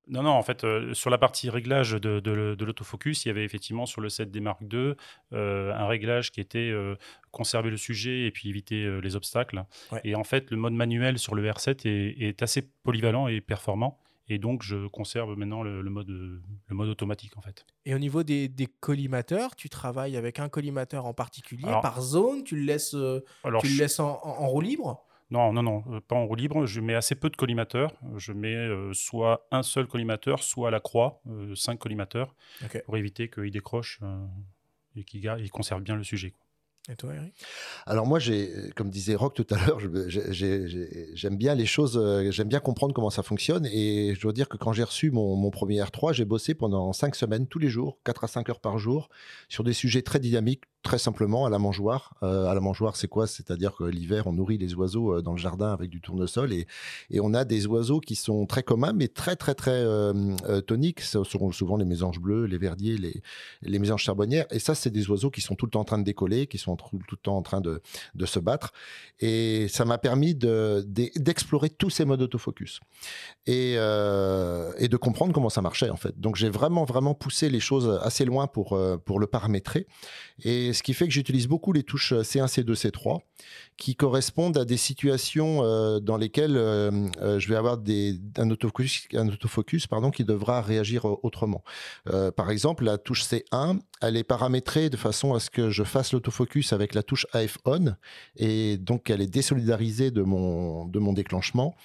[0.10, 3.44] Non, non, en fait, euh, sur la partie réglage de, de, l'autofocus, il y avait
[3.44, 4.94] effectivement sur le set des Mark II
[5.34, 6.96] euh, un réglage qui était euh,
[7.32, 9.64] conserver le sujet et puis éviter les obstacles.
[10.04, 14.00] Et en fait, le mode manuel sur le R7 est, assez polyvalent et performant.
[14.30, 17.66] Et donc, je conserve maintenant le, mode, le mode automatique, en fait.
[17.86, 22.56] Et au niveau des, collimateurs, tu travailles avec un collimateur en particulier, par zone Tu
[22.56, 25.07] le laisses, tu le laisses en roue libre?
[25.30, 26.66] Non, non, non, euh, pas en roue libre.
[26.66, 27.92] Je mets assez peu de collimateurs.
[28.16, 32.34] Je mets euh, soit un seul collimateur, soit à la croix, euh, cinq collimateurs,
[32.86, 34.00] pour éviter qu'il décroche
[34.96, 36.34] et qu'il conserve bien le sujet.
[36.90, 37.34] Et toi, Eric?
[37.86, 39.78] Alors moi, j'ai, comme disait Rock tout à l'heure,
[40.10, 43.66] j'aime bien les choses, j'aime bien comprendre comment ça fonctionne.
[43.66, 46.94] Et je dois dire que quand j'ai reçu mon, mon, premier R3, j'ai bossé pendant
[46.94, 49.10] cinq semaines, tous les jours, 4 à 5 heures par jour,
[49.50, 52.14] sur des sujets très dynamiques, très simplement à la mangeoire.
[52.24, 53.28] Euh, à la mangeoire, c'est quoi?
[53.28, 56.66] C'est-à-dire que l'hiver, on nourrit les oiseaux euh, dans le jardin avec du tournesol et,
[57.10, 61.02] et, on a des oiseaux qui sont très communs, mais très, très, très euh, toniques.
[61.02, 63.22] Ce seront souvent les mésanges bleus, les verdiers, les,
[63.64, 64.46] les mésanges charbonnières.
[64.50, 66.58] Et ça, c'est des oiseaux qui sont tout le temps en train de décoller, qui
[66.58, 67.82] sont tout, le temps en train de,
[68.16, 68.72] de se battre.
[69.20, 72.80] Et ça m'a permis d'explorer de, tous ces modes autofocus
[73.46, 76.18] et, et de comprendre comment ça marchait, en fait.
[76.18, 79.86] Donc, j'ai vraiment, vraiment poussé les choses assez loin pour, pour le paramétrer.
[80.44, 83.20] Et ce qui fait que j'utilise beaucoup les touches C1, C2, C3
[83.78, 86.90] qui correspondent à des situations euh, dans lesquelles euh,
[87.22, 87.78] euh, je vais avoir
[88.38, 91.64] un autofocus, un autofocus pardon, qui devra réagir autrement.
[92.36, 96.14] par exemple, la touche C1, elle est paramétrée de façon à ce que je fasse
[96.14, 97.96] l'autofocus avec la touche AF on
[98.36, 101.76] et donc elle est désolidarisée de mon, de mon déclenchement.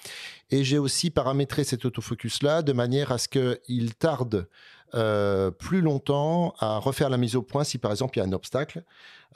[0.49, 4.47] Et j'ai aussi paramétré cet autofocus-là de manière à ce qu'il tarde
[4.95, 8.27] euh, plus longtemps à refaire la mise au point si par exemple il y a
[8.27, 8.83] un obstacle.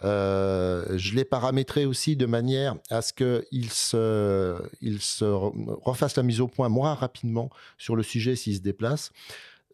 [0.03, 6.23] Euh, je l'ai paramétré aussi de manière à ce qu'il se, il se refasse la
[6.23, 9.11] mise au point moins rapidement sur le sujet s'il se déplace.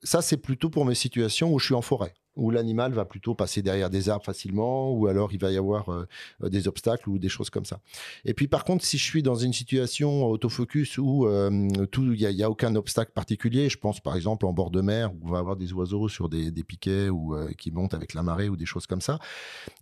[0.04, 2.14] Ça, c'est plutôt pour mes situations où je suis en forêt.
[2.36, 5.90] Où l'animal va plutôt passer derrière des arbres facilement, ou alors il va y avoir
[5.90, 6.08] euh,
[6.42, 7.80] des obstacles ou des choses comme ça.
[8.26, 11.50] Et puis par contre, si je suis dans une situation autofocus où euh,
[11.98, 15.28] il n'y a, aucun obstacle particulier, je pense par exemple en bord de mer où
[15.28, 18.50] on va avoir des oiseaux sur des, piquets ou euh, qui montent avec la marée
[18.50, 19.20] ou des choses comme ça,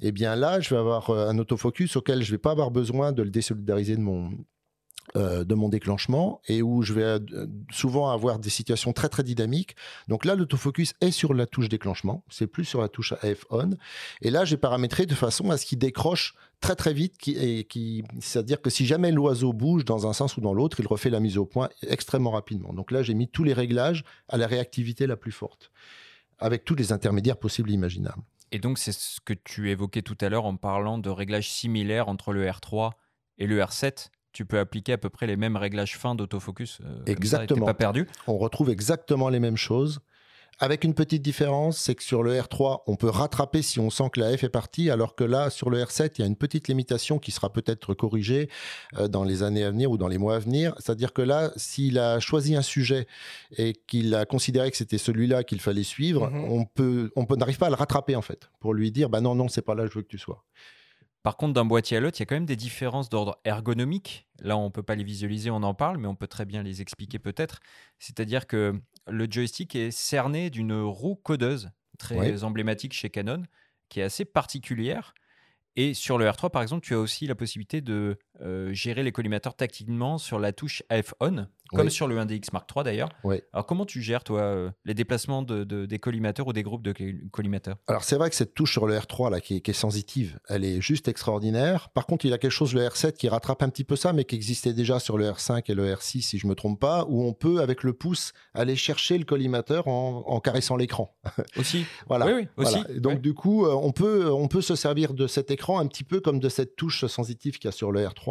[0.02, 3.24] eh bien là, je vais avoir un autofocus auquel je vais pas avoir besoin de
[3.24, 4.32] le désolidariser de mon
[5.18, 7.20] euh, de mon déclenchement et où je vais euh,
[7.70, 9.76] souvent avoir des situations très très dynamiques.
[10.08, 13.72] Donc là, l'autofocus est sur la touche déclenchement, c'est plus sur la touche AF on.
[14.22, 18.06] Et là, j'ai paramétré de façon à ce qu'il décroche très très vite, et qui,
[18.22, 21.20] c'est-à-dire que si jamais l'oiseau bouge dans un sens ou dans l'autre, il refait la
[21.20, 22.72] mise au point extrêmement rapidement.
[22.72, 25.72] Donc là, j'ai mis tous les réglages à la réactivité la plus forte,
[26.40, 28.24] avec tous les intermédiaires possibles et imaginables.
[28.54, 32.08] Et donc, c'est ce que tu évoquais tout à l'heure en parlant de réglages similaires
[32.08, 32.92] entre le R3
[33.40, 36.80] et le R7 tu peux appliquer à peu près les mêmes réglages fins d'autofocus.
[36.84, 37.66] Euh, exactement.
[37.66, 38.08] pas perdu.
[38.28, 40.02] On retrouve exactement les mêmes choses.
[40.60, 44.12] Avec une petite différence, c'est que sur le R3, on peut rattraper si on sent
[44.14, 46.36] que la F est partie, alors que là, sur le R7, il y a une
[46.36, 48.48] petite limitation qui sera peut-être corrigée
[49.00, 50.76] euh, dans les années à venir ou dans les mois à venir.
[50.78, 53.08] C'est-à-dire que là, s'il a choisi un sujet
[53.58, 56.44] et qu'il a considéré que c'était celui-là qu'il fallait suivre, mhm.
[56.52, 59.20] on peut, on peut n'arrive pas à le rattraper en fait, pour lui dire, bah
[59.20, 60.44] non, non, c'est pas là que je veux que tu sois.
[61.24, 64.28] Par contre, d'un boîtier à l'autre, il y a quand même des différences d'ordre ergonomique.
[64.40, 66.64] Là, on ne peut pas les visualiser, on en parle, mais on peut très bien
[66.64, 67.60] les expliquer peut-être.
[68.00, 71.70] C'est-à-dire que le joystick est cerné d'une roue codeuse
[72.00, 73.44] très emblématique chez Canon,
[73.90, 75.14] qui est assez particulière.
[75.76, 79.12] Et sur le R3, par exemple, tu as aussi la possibilité de euh, gérer les
[79.12, 83.10] collimateurs tactilement sur la touche AF On, comme sur le 1DX Mark III d'ailleurs.
[83.54, 86.94] Alors comment tu gères toi euh, les déplacements de, des collimateurs ou des groupes de
[87.32, 87.78] collimateurs?
[87.88, 90.82] Alors c'est vrai que cette touche sur le R3 là qui est, sensitive, elle est
[90.82, 91.90] juste extraordinaire.
[91.90, 94.12] Par contre, il y a quelque chose le R7 qui rattrape un petit peu ça,
[94.12, 97.06] mais qui existait déjà sur le R5 et le R6 si je me trompe pas,
[97.08, 101.16] où on peut avec le pouce aller chercher le collimateur en, caressant l'écran.
[101.58, 101.86] Aussi.
[102.08, 102.26] voilà.
[102.26, 102.48] Oui.
[103.00, 106.04] Donc du coup, euh, on peut on peut se servir de cet écran un petit
[106.04, 108.31] peu comme de cette touche sensitive qu'il y a sur le R3.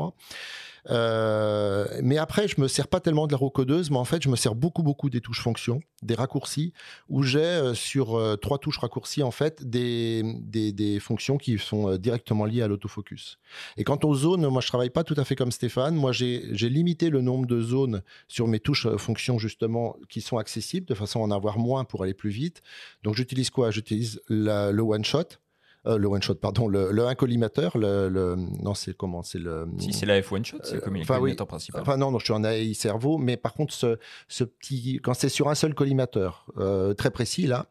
[0.88, 4.28] Euh, mais après, je me sers pas tellement de la recodeuse, mais en fait, je
[4.28, 6.72] me sers beaucoup, beaucoup des touches fonctions, des raccourcis,
[7.08, 12.44] où j'ai euh, sur euh, trois touches raccourcis, en fait, des fonctions qui sont directement
[12.44, 13.38] liées à l'autofocus.
[13.76, 15.94] Et quant aux zones, moi, je travaille pas tout à fait comme Stéphane.
[15.94, 20.86] Moi, j'ai limité le nombre de zones sur mes touches fonctions, justement, qui sont accessibles,
[20.86, 22.62] de façon à en avoir moins pour aller plus vite.
[23.02, 23.70] Donc, j'utilise quoi?
[23.70, 25.38] J'utilise le one-shot
[25.86, 29.66] euh, le one shot, pardon, le, le un collimateur, le, non, c'est comment C'est le.
[29.78, 31.80] Si c'est la F one shot, c'est le euh, collimateur principal.
[31.80, 35.14] Enfin non, non, je suis en AI cerveau, mais par contre, ce, ce petit, quand
[35.14, 37.66] c'est sur un seul collimateur, euh, très précis là.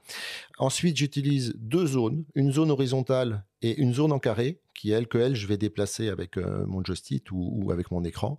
[0.57, 5.17] Ensuite, j'utilise deux zones, une zone horizontale et une zone en carré qui elle que
[5.17, 8.37] elle je vais déplacer avec euh, mon joystick ou, avec mon écran.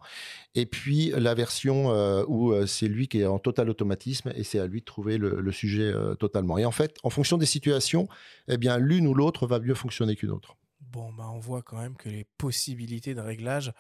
[0.55, 4.43] Et puis la version euh, où euh, c'est lui qui est en total automatisme et
[4.43, 6.59] c'est à lui de trouver le, sujet totalement.
[6.59, 8.09] Et en fait en fonction des situations
[8.49, 10.57] eh bien l'une ou l'autre va mieux fonctionner qu'une autre
[10.91, 13.73] Bon, bah on voit quand même que les possibilités de réglage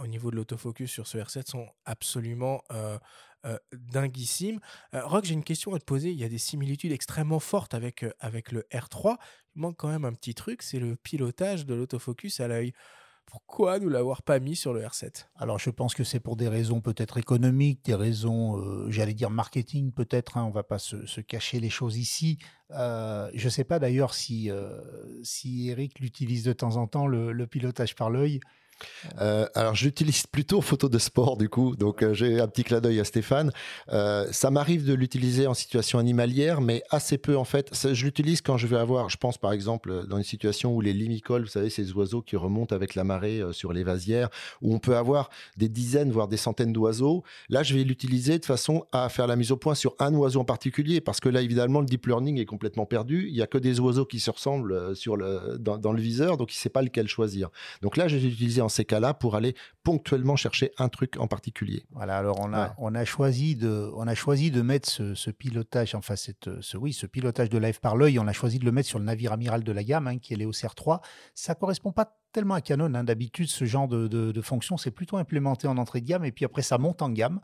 [0.00, 2.98] au niveau de l'autofocus sur ce R7 sont absolument euh.
[3.44, 3.58] Euh,
[5.04, 6.10] Rock, j'ai une question à te poser.
[6.10, 9.16] Il y a des similitudes extrêmement fortes avec, euh, avec le R3.
[9.56, 12.72] Il manque quand même un petit truc, c'est le pilotage de l'autofocus à l'œil.
[13.26, 16.48] Pourquoi nous l'avoir pas mis sur le R7 Alors je pense que c'est pour des
[16.48, 21.58] raisons peut-être économiques, des raisons, j'allais dire marketing peut-être, hein, on va pas se, cacher
[21.60, 22.38] les choses ici.
[22.70, 24.50] je ne sais pas d'ailleurs si,
[25.22, 28.40] si Eric l'utilise de temps en temps, le pilotage par l'œil.
[29.20, 32.80] Euh, alors j'utilise plutôt photo de sport du coup, donc euh, j'ai un petit clin
[32.80, 33.50] d'œil à Stéphane.
[33.92, 37.70] Euh, ça m'arrive de l'utiliser en situation animalière, mais assez peu en fait.
[37.92, 40.92] je l'utilise quand je vais avoir, je pense par exemple dans une situation où les
[40.92, 44.28] limicoles, vous savez, ces oiseaux qui remontent avec la marée sur les vasières,
[44.60, 47.22] où on peut avoir des dizaines voire des centaines d'oiseaux.
[47.48, 50.40] Là, je vais l'utiliser de façon à faire la mise au point sur un oiseau
[50.40, 53.26] en particulier, parce que là évidemment le deep learning est complètement perdu.
[53.28, 56.36] Il y a que des oiseaux qui se ressemblent sur le dans, dans le viseur,
[56.36, 57.50] donc il ne sait pas lequel choisir.
[57.80, 59.54] Donc là, je vais l'utiliser en ces cas-là pour aller
[59.84, 61.84] ponctuellement chercher un truc en particulier.
[61.92, 65.94] Voilà, alors on a, on a, choisi, de, on a choisi de mettre ce, pilotage,
[65.94, 68.72] enfin cette, ce, oui, ce pilotage de live par l'œil, on a choisi de le
[68.72, 71.00] mettre sur le navire amiral de la gamme, hein, qui est l'EOS R3.
[71.34, 72.94] Ça correspond pas tellement à Canon.
[72.94, 73.04] Hein.
[73.04, 76.44] D'habitude, ce genre de, de, fonction, c'est plutôt implémenté en entrée de gamme, et puis
[76.44, 77.40] après, ça monte en gamme.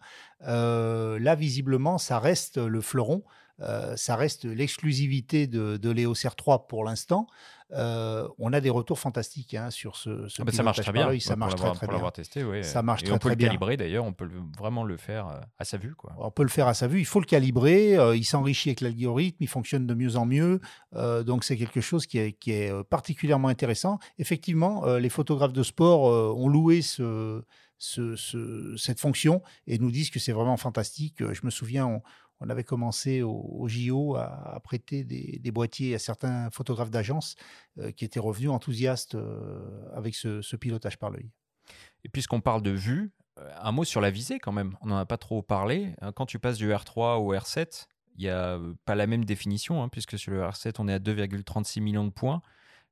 [0.47, 3.22] Euh, là, visiblement, ça reste le fleuron.
[3.61, 7.26] Euh, ça reste l'exclusivité de, de l'EOS R3 pour l'instant.
[7.72, 10.91] Euh, on a des retours fantastiques hein, sur ce, ce ah bah, ça marche très
[10.91, 11.20] bien.
[11.20, 12.64] ça marche très, très pour l'avoir testé, oui.
[12.64, 15.76] Ça marche Et on peut le calibrer d'ailleurs, on peut vraiment le faire à sa
[15.76, 15.95] vue.
[15.95, 16.14] Quoi.
[16.18, 18.80] On peut le faire à sa vue, il faut le calibrer, euh, il s'enrichit avec
[18.80, 20.61] l'algorithme, il fonctionne de mieux en mieux,
[20.95, 23.99] donc c'est quelque chose qui est, qui est, particulièrement intéressant.
[24.18, 27.43] Effectivement, les photographes de sport ont loué ce,
[27.79, 31.22] ce, cette fonction et nous disent que c'est vraiment fantastique.
[31.33, 32.01] Je me souviens,
[32.41, 37.37] on avait commencé au, JO à, prêter des, boîtiers à certains photographes d'agence
[37.97, 39.16] qui étaient revenus enthousiastes
[39.95, 41.31] avec ce, pilotage par l'œil.
[42.05, 43.12] Et puisqu'on parle de vue,
[43.61, 44.76] un mot sur la visée quand même.
[44.81, 45.95] On n'en a pas trop parlé.
[46.14, 49.89] Quand tu passes du R3 au R7, il n'y a pas la même définition, hein,
[49.89, 52.43] puisque sur le R7, on est à 2,36 millions de points.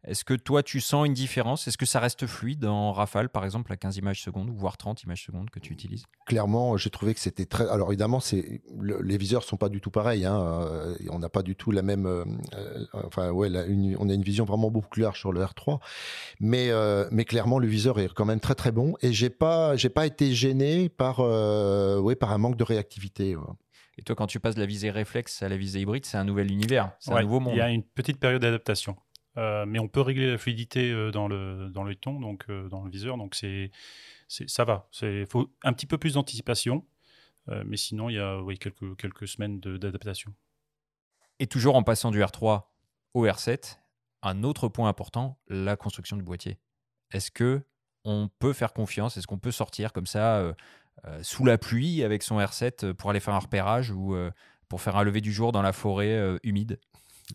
[0.05, 1.67] Est-ce que toi, tu sens une différence?
[1.67, 5.03] Est-ce que ça reste fluide en rafale, par exemple, à 15 images secondes, voire 30
[5.03, 6.05] images secondes que tu utilises?
[6.27, 7.69] Clairement, j'ai trouvé que c'était très.
[7.69, 10.25] Alors évidemment, c'est les viseurs sont pas du tout pareils.
[10.25, 10.41] Hein.
[10.41, 12.07] Euh, on n'a pas du tout la même.
[12.07, 12.25] Euh,
[12.55, 13.51] euh, enfin, ouais,
[13.99, 15.81] on a une vision vraiment beaucoup plus large sur le R3,
[16.41, 16.71] mais
[17.11, 18.95] mais clairement, le viseur est quand même très très bon.
[19.03, 23.37] Et j'ai pas j'ai pas été gêné par ouais, par un manque de réactivité.
[23.99, 26.25] Et toi, quand tu passes de la visée réflexe à la visée hybride, c'est un
[26.25, 27.55] nouvel univers, c'est un nouveau monde.
[27.55, 28.97] Il y a une petite période d'adaptation.
[29.39, 32.69] Euh, mais on peut régler la fluidité euh, dans le, dans le ton, donc euh,
[32.69, 33.19] dans le viseur.
[33.19, 33.71] Donc c'est,
[34.29, 34.89] ça va.
[35.03, 36.85] Il faut un petit peu plus d'anticipation.
[37.65, 40.35] mais sinon, il y a oui, quelques, quelques semaines d'adaptation.
[41.39, 42.63] Et toujours en passant du R3
[43.15, 43.79] au R7,
[44.23, 46.59] un autre point important, la construction du boîtier.
[47.13, 47.63] Est-ce que
[48.05, 49.17] on peut faire confiance?
[49.17, 50.55] Est-ce qu'on peut sortir comme ça
[51.23, 54.17] sous la pluie avec son R7 pour aller faire un repérage ou
[54.69, 56.81] pour faire un lever du jour dans la forêt humide?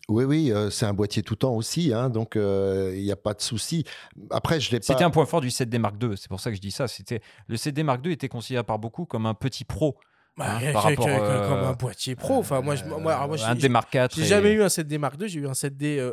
[0.08, 3.16] Oui, oui, euh, c'est un boîtier tout temps aussi, hein, donc euh, il n'y a
[3.16, 3.84] pas de souci.
[4.30, 4.86] Après, je l'ai pas.
[4.86, 6.88] C'était un point fort du 7D Mark II, c'est pour ça que je dis ça.
[6.88, 9.96] C'était le 7D Mark II était considéré par beaucoup comme un petit pro.
[10.38, 12.38] Bah, hein, par rapport, euh, comme un boîtier pro.
[12.38, 14.08] Enfin, moi, moi, moi un D Mark IV.
[14.16, 16.12] J'ai jamais eu un 7D Mark II, j'ai eu un 7D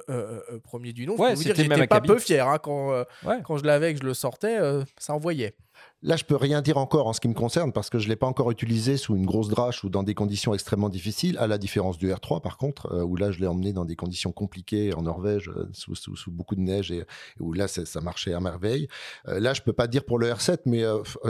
[0.61, 1.13] premier du nom.
[1.17, 3.03] Je peux vous dire j'étais pas peu fier hein, quand,
[3.43, 4.59] quand je l'avais et que je le sortais,
[4.97, 5.55] ça envoyait.
[6.01, 8.15] Là, je peux rien dire encore en ce qui me concerne parce que je l'ai
[8.15, 11.57] pas encore utilisé sous une grosse drache ou dans des conditions extrêmement difficiles, à la
[11.57, 14.93] différence du R3 par contre, euh, où là je l'ai emmené dans des conditions compliquées
[14.93, 17.03] en Norvège, euh, sous, sous, beaucoup de neige et,
[17.41, 18.87] où là ça marchait à merveille.
[19.27, 20.83] Euh, là, je peux pas dire pour le R7, mais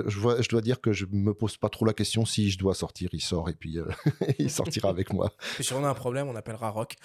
[0.06, 2.60] je, vois, je, dois dire que je me pose pas trop la question si je
[2.60, 3.80] dois sortir, il sort et puis
[4.38, 5.32] il sortira avec moi.
[5.60, 6.96] si on a un problème, on appellera Rock.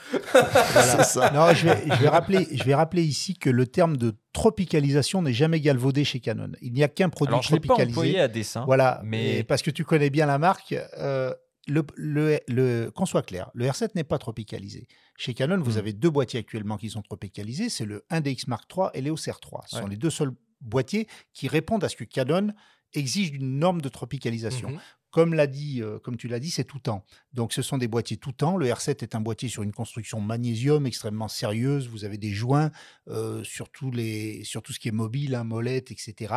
[1.03, 1.31] ça.
[1.31, 5.23] Non, je vais, je vais rappeler, je vais rappeler ici que le terme de tropicalisation
[5.23, 6.51] n'est jamais galvaudé chez Canon.
[6.61, 8.13] Il n'y a qu'un produit tropicalisé.
[8.13, 8.65] Pas à dessin.
[8.67, 10.75] Voilà, mais parce que tu connais bien la marque.
[10.99, 11.33] Euh,
[11.67, 14.87] le, le, qu'on soit clair, le R7 n'est pas tropicalisé.
[15.17, 15.79] Chez Canon, vous hmm.
[15.79, 19.63] avez deux boîtiers actuellement qui sont tropicalisés, c'est le 1DX Mark III et l'EOS R3.
[19.69, 22.49] Ce sont les deux seuls boîtiers qui répondent à ce que Canon
[22.93, 24.73] exige d'une norme de tropicalisation.
[24.73, 24.81] Mhm.
[25.17, 27.05] Euh, comme tu l'as dit, c'est tout temps.
[27.33, 28.57] Donc ce sont des boîtiers tout temps.
[28.57, 31.89] Le R7 est un boîtier sur une construction magnésium extrêmement sérieuse.
[31.89, 32.71] Vous avez des joints
[33.09, 36.35] euh, sur, tout ce qui est mobile, hein, molette, etc.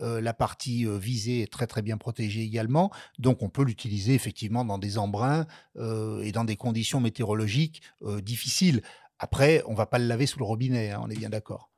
[0.00, 2.90] Euh, la partie visée est très très bien protégée également.
[3.18, 5.46] Donc on peut l'utiliser effectivement dans des embruns
[5.76, 7.82] et dans des conditions météorologiques
[8.22, 8.82] difficiles.
[9.18, 11.73] Après, on va pas le laver sous le robinet, hein, on est bien d'accord.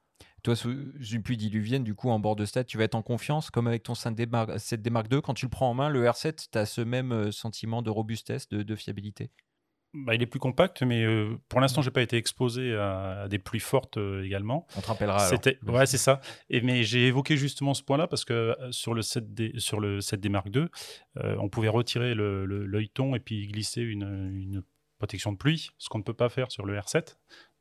[0.46, 3.02] Toi, sous une pluie diluvienne, du coup, en bord de stade, tu vas être en
[3.02, 5.20] confiance, comme avec ton 7D Mark II.
[5.20, 7.90] Quand tu le prends en main, le R7, tu as ce même euh, sentiment de
[7.90, 9.32] robustesse, de, fiabilité?
[9.92, 13.26] Bah, il est plus compact, mais euh, pour l'instant, je n'ai pas été exposé à,
[13.28, 14.68] des pluies fortes euh, également.
[14.76, 15.18] On te rappellera.
[15.18, 16.20] C'était, ouais, c'est ça.
[16.48, 20.28] Et, mais j'ai évoqué justement ce point-là parce que sur le 7D, sur le 7D
[20.28, 20.66] Mark II,
[21.40, 24.62] on pouvait retirer le, l'œilleton et puis glisser une, une
[24.98, 27.16] protection de pluie, ce qu'on ne peut pas faire sur le R7.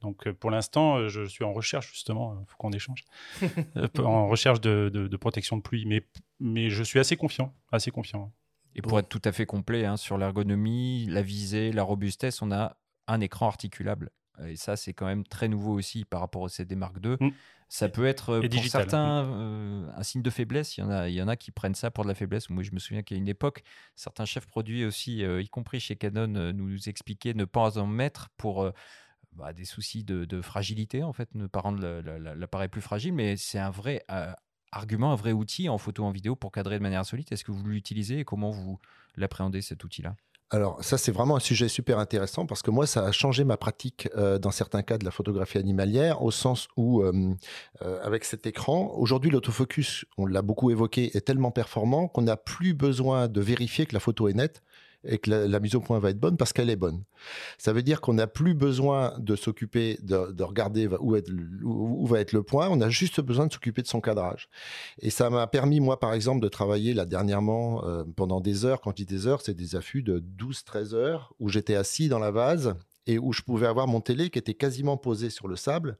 [0.06, 3.03] Donc euh, pour l'instant, euh, je suis en recherche justement, il euh, faut qu'on échange,
[3.99, 5.86] en recherche de, protection de pluie.
[5.88, 6.06] Mais,
[6.39, 8.32] mais je suis assez confiant, assez confiant.
[8.76, 12.51] Et pour être tout à fait complet hein, sur l'ergonomie, la visée, la robustesse, on
[12.51, 12.78] a
[13.08, 14.12] un écran articulable.
[14.45, 17.16] Et ça, c'est quand même très nouveau aussi par rapport au CD Mark II.
[17.20, 17.32] Mm.
[17.70, 20.78] Ça peut être pour certains un signe de faiblesse.
[20.78, 22.49] Il y, en a, il y en a qui prennent ça pour de la faiblesse.
[22.49, 23.64] Moi, je me souviens qu'à une époque,
[23.95, 28.72] certains chefs produits aussi, y compris chez Canon, nous expliquaient ne pas en mettre pour
[29.36, 33.60] bah, des soucis de, fragilité, en fait, ne pas rendre l'appareil plus fragile, mais c'est
[33.60, 34.32] un vrai euh,
[34.72, 37.32] argument, un vrai outil en photo, en vidéo pour cadrer de manière insolite.
[37.32, 38.80] Est-ce que vous l'utilisez et comment vous
[39.16, 40.16] l'appréhendez cet outil-là?
[40.52, 43.58] Alors ça c'est vraiment un sujet super intéressant parce que moi ça a changé ma
[43.58, 47.34] pratique euh, dans certains cas de la photographie animalière au sens où euh,
[48.04, 52.76] avec cet écran aujourd'hui l'autofocus on l'a beaucoup évoqué est tellement performant qu'on n'a plus
[52.76, 54.62] besoin de vérifier que la photo est nette
[55.08, 57.03] et que la, mise au point va être bonne parce qu'elle est bonne.
[57.58, 62.43] Ça veut dire qu'on n'a plus besoin de s'occuper de, regarder où, va être le
[62.43, 64.49] point, on a juste besoin de s'occuper de son cadrage.
[64.99, 68.82] Et ça m'a permis, moi, par exemple, de travailler là dernièrement euh, pendant des heures.
[68.82, 72.20] Quand je dis des heures, c'est des affûts de 12-13 heures où j'étais assis dans
[72.20, 72.76] la vase
[73.08, 75.97] et où je pouvais avoir mon télé qui était quasiment posé sur le sable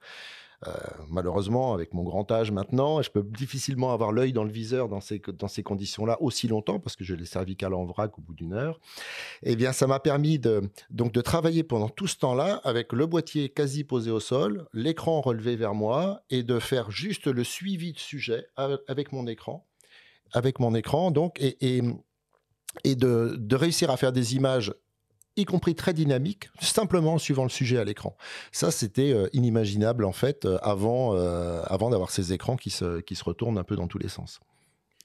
[0.68, 0.72] euh,
[1.10, 5.00] malheureusement, avec mon grand âge maintenant, je peux difficilement avoir l'œil dans le viseur dans
[5.02, 5.20] ces,
[5.64, 8.80] conditions-là aussi longtemps parce que j'ai les cervicales en vrac au bout d'une heure.
[9.44, 13.06] Eh bien, ça m'a permis de, donc de travailler pendant tout ce temps-là avec le
[13.06, 17.94] boîtier quasi posé au sol, l'écran relevé vers moi et de faire juste le suivi
[17.94, 19.68] de sujet avec mon écran.
[20.34, 21.82] Avec mon écran, donc, et,
[22.84, 24.74] de réussir à faire des images
[25.38, 28.16] y compris très dynamique, simplement en suivant le sujet à l'écran.
[28.52, 33.02] Ça, c'était euh, inimaginable en fait euh, avant, euh, avant d'avoir ces écrans qui se,
[33.02, 34.40] qui se retournent un peu dans tous les sens.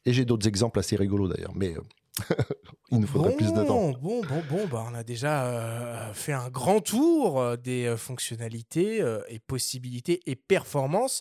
[0.07, 1.75] Et j'ai d'autres exemples assez rigolos d'ailleurs, mais
[2.91, 3.91] il nous faudrait plus de temps.
[3.91, 10.23] Bon, bon, bon, bah, on a déjà fait un grand tour des fonctionnalités et possibilités
[10.25, 11.21] et performances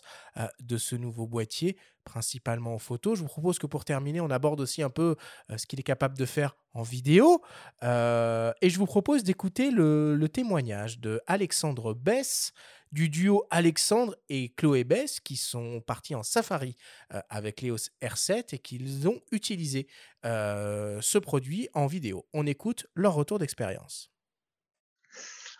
[0.60, 1.76] de ce nouveau boîtier
[2.10, 3.14] principalement en photo.
[3.14, 5.14] Je vous propose que pour terminer, on aborde aussi un peu
[5.48, 7.40] euh, ce qu'il est capable de faire en vidéo.
[7.84, 12.52] Euh, et je vous propose d'écouter le, témoignage de Alexandre Bess,
[12.90, 16.76] du duo Alexandre et Chloé Bess, qui sont partis en safari
[17.14, 19.86] euh, avec l'EOS R7 et qu'ils ont utilisé
[20.24, 22.26] ce produit en vidéo.
[22.34, 24.10] On écoute leur retour d'expérience.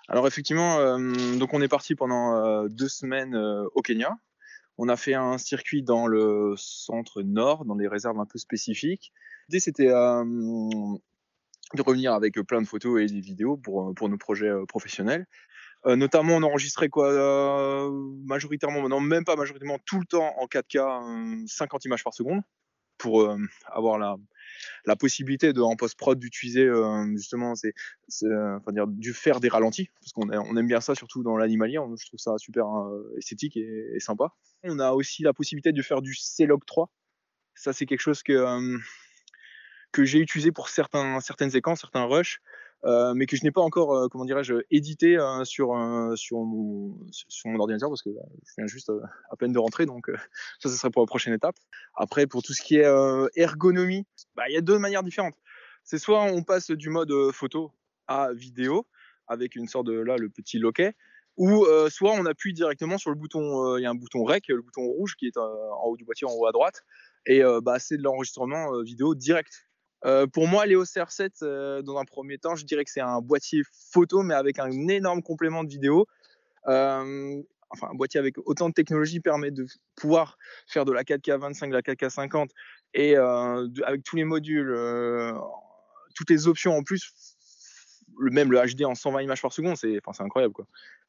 [0.09, 0.99] Alors effectivement,
[1.39, 4.19] donc on est parti pendant deux semaines au Kenya,
[4.83, 9.13] on a fait un circuit dans le centre nord, dans des réserves un peu spécifiques.
[9.49, 14.51] L'idée, c'était de revenir avec plein de photos et des vidéos pour, pour nos projets
[14.69, 15.27] professionnels.
[15.85, 17.91] Notamment, on enregistrait quoi
[18.25, 22.41] majoritairement, non même pas majoritairement, tout le temps en 4K, 50 images par seconde,
[22.97, 23.31] pour
[23.67, 24.17] avoir la,
[24.85, 27.75] la possibilité de en post prod d'utiliser euh, justement c'est
[28.11, 31.79] enfin dire du faire des ralentis parce qu'on on aime bien ça surtout dans l'animalier
[31.99, 34.33] je trouve ça super euh, esthétique et, sympa.
[34.65, 36.91] On a aussi la possibilité de faire du C-Log 3
[37.55, 38.79] ça c'est quelque chose que euh,
[39.93, 42.41] que j'ai utilisé pour certains certaines séquences certains rushs
[42.85, 47.51] euh, mais que je n'ai pas encore, euh, comment dirais-je, édité euh, sur, mon, sur
[47.51, 48.91] mon ordinateur parce que bah, je viens juste
[49.31, 50.11] à peine de rentrer, donc
[50.61, 51.57] ça, ce serait pour la prochaine étape.
[51.95, 52.87] Après, pour tout ce qui est
[53.37, 55.37] ergonomie, bah, il y a deux manières différentes.
[55.85, 57.73] C'est soit on passe du mode photo
[58.07, 58.87] à vidéo
[59.27, 60.95] avec une sorte de là le petit loquet,
[61.37, 64.63] ou soit on appuie directement sur le bouton, il y a un bouton REC, le
[64.63, 66.83] bouton rouge qui est en haut du boîtier, en haut à droite,
[67.27, 69.70] et bah, c'est de l'enregistrement vidéo direct
[70.05, 73.21] euh, pour moi, l'EOS R7, euh, dans un premier temps, je dirais que c'est un
[73.21, 73.63] boîtier
[73.93, 76.07] photo, mais avec un énorme complément de vidéo.
[76.69, 79.67] Euh, enfin, un boîtier avec autant de technologie permet de
[79.97, 82.51] pouvoir faire de la 4K 25, de la 4K 50,
[82.95, 84.75] et avec tous les modules,
[86.15, 87.37] toutes les options en plus,
[88.19, 90.55] même le HD en 120 images par seconde, c'est enfin, incroyable.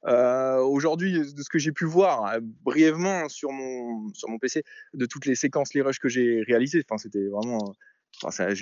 [0.05, 4.63] Aujourd'hui, de ce que j'ai pu voir brièvement sur mon, sur mon PC,
[4.93, 7.73] de toutes les séquences, les rushs que j'ai réalisés, c'était vraiment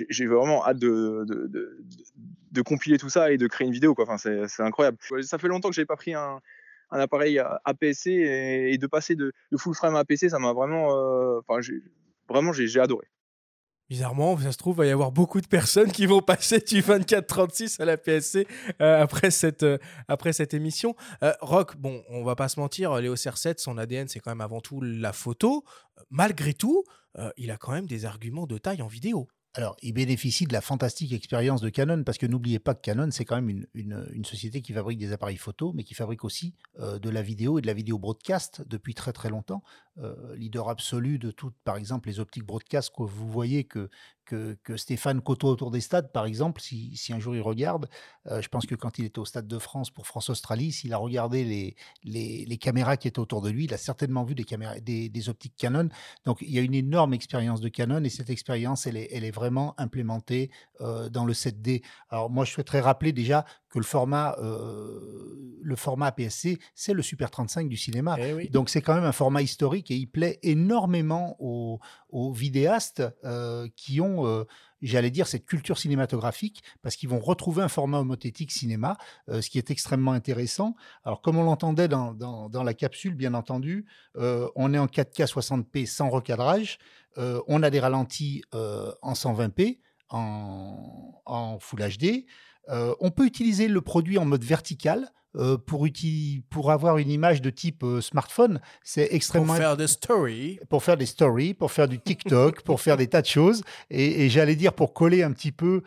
[0.08, 1.24] j'ai vraiment hâte de,
[2.50, 3.94] de, compiler tout ça et de créer une vidéo.
[3.98, 4.98] Enfin, c'est incroyable.
[5.22, 6.40] Ça fait longtemps que j'ai pas pris un,
[6.90, 11.60] appareil APS-C et, de passer de, full frame à APS-C, ça m'a vraiment, euh, enfin,
[12.28, 13.06] vraiment, j'ai adoré.
[13.88, 16.80] Bizarrement, ça se trouve, il va y avoir beaucoup de personnes qui vont passer du
[16.80, 18.46] 24-36 à la PSC
[18.80, 20.94] euh, après, cette, euh, après cette émission.
[21.40, 24.60] Rock, bon, on va pas se mentir, Léo CR7, son ADN, c'est quand même avant
[24.60, 25.64] tout la photo.
[26.08, 26.84] Malgré tout,
[27.36, 29.28] il a quand même des arguments de taille en vidéo.
[29.54, 33.10] Alors, il bénéficie de la fantastique expérience de Canon, parce que n'oubliez pas que Canon,
[33.10, 37.00] c'est quand même une, société qui fabrique des appareils photo, mais qui fabrique aussi euh,
[37.00, 39.64] de la vidéo et de la vidéo broadcast depuis très très longtemps.
[40.02, 43.90] Euh, leader absolu de toutes, par exemple, les optiques broadcast que vous voyez que,
[44.24, 47.88] que, Stéphane côtoie autour des stades, par exemple, si, si un jour il regarde.
[48.26, 50.96] Euh, je pense que quand il était au Stade de France pour France-Australie, s'il a
[50.96, 54.44] regardé les, les, les, caméras qui étaient autour de lui, il a certainement vu des,
[54.82, 55.88] des, des, optiques Canon.
[56.24, 59.24] Donc il y a une énorme expérience de Canon et cette expérience, elle est, elle
[59.24, 60.50] est vraiment implémentée
[60.80, 61.82] euh, dans le 7D.
[62.10, 67.02] Alors moi, je souhaiterais rappeler déjà que le format, euh, le format APS-C, c'est le
[67.02, 68.16] Super 35 du cinéma.
[68.18, 71.78] Eh Donc c'est quand même un format historique et il plaît énormément aux,
[72.10, 74.44] aux vidéastes euh, qui ont, euh,
[74.82, 78.96] j'allais dire, cette culture cinématographique parce qu'ils vont retrouver un format homothétique cinéma,
[79.28, 80.74] ce qui est extrêmement intéressant.
[81.04, 83.86] Alors comme on l'entendait dans, dans, dans, la capsule, bien entendu,
[84.16, 86.78] on est en 4K 60p sans recadrage,
[87.16, 89.78] on a des ralentis en 120p,
[90.08, 92.24] en, en Full HD.
[92.70, 95.10] Euh, on peut utiliser le produit en mode vertical.
[95.36, 95.86] Euh, pour,
[96.50, 99.54] pour avoir une image de type euh, smartphone, c'est extrêmement...
[99.54, 100.58] Pour faire des stories.
[100.68, 103.62] Pour faire des stories, pour faire du TikTok, pour faire des tas de choses.
[103.90, 105.82] Et, j'allais dire pour coller un petit peu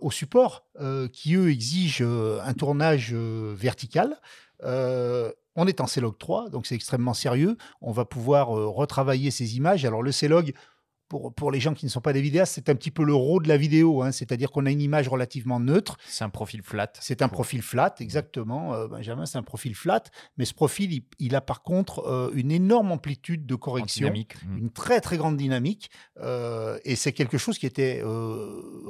[0.00, 0.64] au support,
[1.12, 4.16] qui eux exigent un tournage vertical.
[4.62, 7.56] on est en C-Log 3, donc c'est extrêmement sérieux.
[7.80, 9.84] On va pouvoir retravailler ces images.
[9.84, 10.54] Alors le C-Log,
[11.34, 13.44] pour, les gens qui ne sont pas des vidéastes, c'est un petit peu le rôle
[13.44, 14.12] de la vidéo, hein.
[14.12, 15.96] c'est-à-dire qu'on a une image relativement neutre.
[16.06, 16.92] C'est un profil flat.
[17.00, 20.02] C'est un profil flat, exactement, euh, Benjamin, c'est un profil flat,
[20.36, 24.58] mais ce profil, il, a par contre euh, une énorme amplitude de correction, mmh.
[24.58, 28.02] une très très grande dynamique, euh, et c'est quelque chose qui était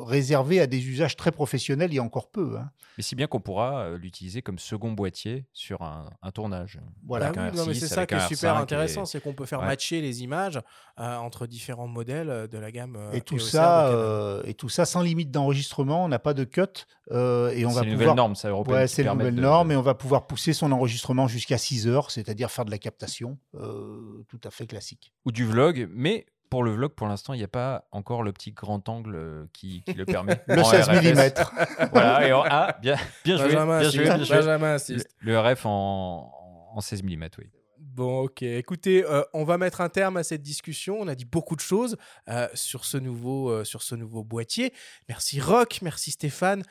[0.07, 2.57] réservé à des usages très professionnels il y a encore peu.
[2.59, 2.71] Hein.
[2.97, 6.81] Mais si bien qu'on pourra l'utiliser comme second boîtier sur un, tournage.
[7.07, 7.33] Voilà.
[7.73, 10.61] C'est ça qui est super intéressant, c'est qu'on peut faire matcher les images
[10.97, 12.97] entre différents modèles modèles euh, de la gamme.
[12.97, 16.45] euh, Et tout, ça, euh, et tout ça sans limite d'enregistrement, on n'a pas de
[16.45, 16.63] cut.
[17.11, 18.07] euh, et on va C'est une pouvoir...
[18.09, 18.77] nouvelle norme, ça européenne.
[18.77, 21.59] Ouais, c'est une permet nouvelle de- norme et on va pouvoir pousser son enregistrement jusqu'à
[21.59, 25.13] 6 heures, c'est-à-dire faire de la captation euh, tout à fait classique.
[25.25, 28.33] Ou du vlog, mais pour le vlog, pour l'instant, il n'y a pas encore le
[28.33, 30.41] petit grand angle qui, qui le permet.
[30.47, 31.41] Le En 16 RFS.
[31.41, 31.89] mm.
[31.93, 34.37] Voilà, et en- ah, bien, bien joué, Benjamin bien joué, bien joué.
[34.37, 36.31] Benjamin Le, le RF en,
[36.75, 37.09] en 16 mm,
[37.39, 37.47] oui.
[37.95, 38.43] Bon, ok.
[38.43, 41.01] Écoutez, euh, on va mettre un terme à cette discussion.
[41.01, 41.97] On a dit beaucoup de choses
[42.29, 44.73] euh, sur, ce nouveau, euh, sur ce nouveau boîtier.
[45.09, 46.65] Merci Rock, merci Stéphane,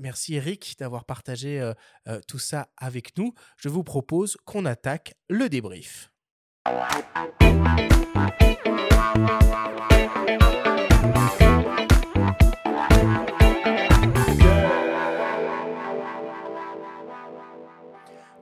[0.00, 1.72] merci Eric d'avoir partagé
[2.26, 3.34] tout ça avec nous.
[3.56, 6.10] Je vous propose qu'on attaque le débrief.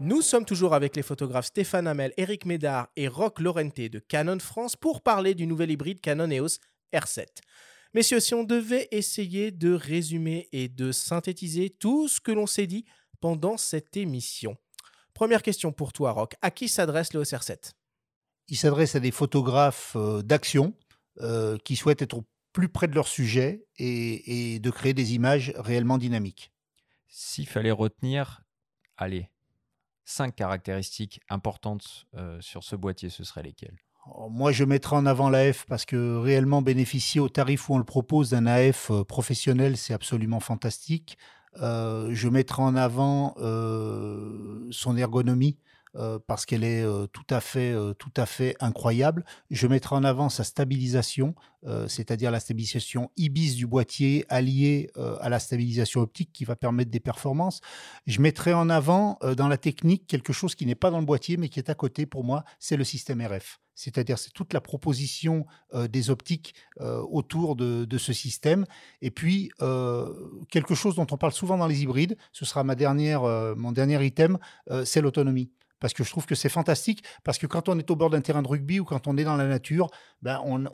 [0.05, 4.41] Nous sommes toujours avec les photographes Stéphane Hamel, Eric Médard et Roch Lorente de Canon
[4.41, 6.59] France pour parler du nouvel hybride Canon EOS
[6.93, 7.27] R7.
[7.95, 12.67] Messieurs, si on devait essayer de résumer et de synthétiser tout ce que l'on s'est
[12.67, 12.85] dit
[13.21, 14.57] pendant cette émission.
[15.15, 16.33] Première question pour toi, Roch.
[16.43, 17.71] À qui s'adresse l'EOS R7
[18.49, 20.75] Il s'adresse à des photographes euh, d'action
[21.21, 25.15] euh, qui souhaitent être au plus près de leur sujet et, et de créer des
[25.15, 26.51] images réellement dynamiques.
[27.07, 28.43] S'il fallait retenir,
[28.97, 29.29] allez,
[30.05, 33.77] cinq caractéristiques importantes euh, sur ce boîtier, ce seraient lesquelles?
[34.07, 37.79] Alors, Moi, je mettrai en avant l'AF parce que réellement bénéficier au tarif où on
[37.79, 41.19] le propose d'un AF euh, professionnel, c'est absolument fantastique.
[41.61, 45.59] Euh, je mettrai en avant son ergonomie
[45.95, 49.27] euh, parce qu'elle est euh, tout à fait, euh, tout à fait incroyable.
[49.51, 51.35] Je mettrai en avant sa stabilisation,
[51.87, 54.91] c'est-à-dire la stabilisation IBIS du boîtier alliée
[55.21, 57.61] à la stabilisation optique qui va permettre des performances.
[58.05, 61.37] Je mettrai en avant dans la technique quelque chose qui n'est pas dans le boîtier
[61.37, 63.61] mais qui est à côté pour moi, c'est le système RF.
[63.77, 68.67] C'est-à-dire c'est toute la proposition des optiques autour de, de ce système.
[69.01, 69.53] Et puis
[70.51, 73.23] quelque chose dont on parle souvent dans les hybrides, ce sera ma dernière,
[73.55, 74.37] mon dernier item,
[74.85, 75.53] c'est l'autonomie
[75.83, 78.23] parce que je trouve que c'est fantastique, parce que quand on est au bord d'un
[78.23, 79.91] terrain de rugby ou quand on est dans la nature,
[80.23, 80.71] ben on, on-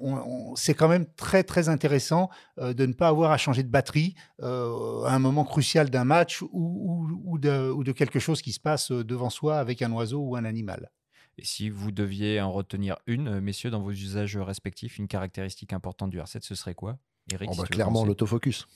[0.53, 3.69] on- c'est quand même très très intéressant euh, de ne pas avoir à changer de
[3.71, 8.21] batterie euh, à un moment crucial d'un match ou, ou- ou de, ou de quelque
[8.21, 10.91] chose qui se passe euh, devant soi avec un oiseau ou un animal.
[11.39, 16.11] Et si vous deviez en retenir une, messieurs, dans vos usages respectifs, une caractéristique importante
[16.11, 16.99] du R7, ce serait quoi?
[17.33, 18.67] Eric, Oh, bah, clairement, l'autofocus.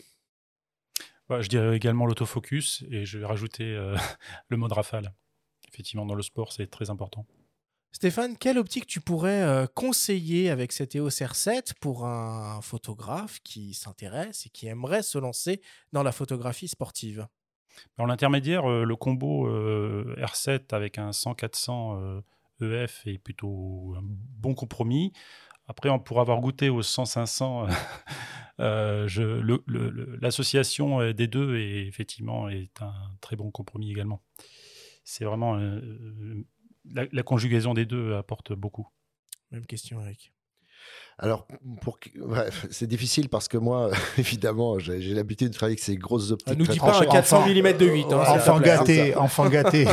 [1.29, 3.97] Bah, je dirais également l'autofocus et je vais rajouter euh,
[4.49, 5.13] le mode rafale.
[5.73, 7.27] Effectivement, dans le sport, c'est très important.
[7.93, 13.75] Stéphane, quelle optique tu pourrais euh, conseiller avec cet EOS R7 pour un photographe qui
[13.75, 15.61] s'intéresse et qui aimerait se lancer
[15.93, 17.27] dans la photographie sportive?
[17.99, 22.23] En l'intermédiaire, euh, le combo euh, R7 avec un 100-400
[22.63, 25.13] euh, EF est plutôt un bon compromis.
[25.67, 27.69] Après, on pourra avoir goûté au 100-500.
[28.61, 33.91] euh, je- le- le- le- L'association des deux est effectivement est un très bon compromis
[33.91, 34.23] également.
[35.05, 36.45] C'est vraiment euh, euh,
[36.85, 38.89] la, la conjugaison des deux apporte beaucoup.
[39.51, 40.33] Même question, Eric.
[41.19, 41.47] Alors,
[41.81, 41.99] pour...
[42.19, 46.31] bref, c'est difficile parce que moi, évidemment, j'ai j'ai l'habitude de travailler avec ces grosses
[46.31, 46.49] optiques.
[46.51, 47.09] Ah, nous dis pas un tranchées.
[47.09, 48.05] 400 mm de 8.
[48.05, 49.87] Hein, te enfant gâté, enfant gâté.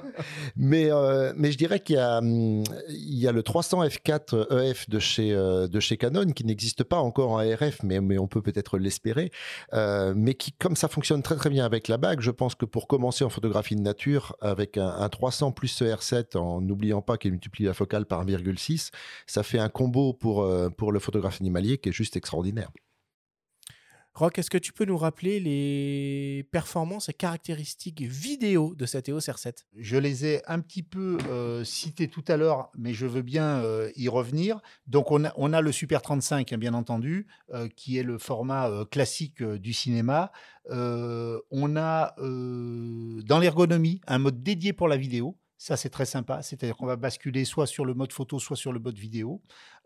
[0.56, 4.62] mais, euh, mais je dirais qu'il y, a, hum, il y a le 300 f4
[4.62, 8.18] EF de chez, euh, de chez Canon qui n'existe pas encore en RF, mais, mais
[8.18, 9.30] on peut peut-être l'espérer.
[9.74, 12.64] euh, mais qui, comme ça fonctionne très très bien avec la bague, je pense que
[12.64, 17.02] pour commencer en photographie de nature, avec un, un 300 plus ce R7, en n'oubliant
[17.02, 18.90] pas qu'il multiplie la focale par 1,6,
[19.26, 22.70] ça fait un combo pour, euh, pour le photographe animalier qui est juste extraordinaire.
[24.16, 29.18] Rock, est-ce que tu peux nous rappeler les performances et caractéristiques vidéo de cet EOS
[29.18, 33.20] R7 Je les ai un petit peu euh, cités tout à l'heure, mais je veux
[33.20, 34.62] bien euh, y revenir.
[34.86, 38.16] Donc, on a, on a le Super 35, hein, bien entendu, euh, qui est le
[38.16, 40.32] format euh, classique euh, du cinéma.
[40.70, 45.36] Euh, on a euh, dans l'ergonomie un mode dédié pour la vidéo.
[45.58, 46.42] Ça, c'est très sympa.
[46.42, 49.40] C'est-à-dire qu'on va basculer soit sur le mode photo, soit sur le mode vidéo.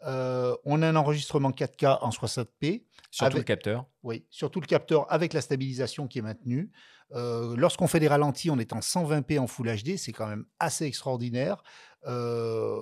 [0.07, 2.85] Euh, on a un enregistrement 4K en 60p.
[3.13, 3.87] Surtout avec- le capteur.
[4.03, 6.71] Oui, surtout le capteur avec la stabilisation qui est maintenue.
[7.13, 10.45] Euh, Lorsqu'on fait des ralentis, on est en 120p en Full HD, c'est quand même
[10.59, 11.63] assez extraordinaire.
[12.07, 12.79] Euh,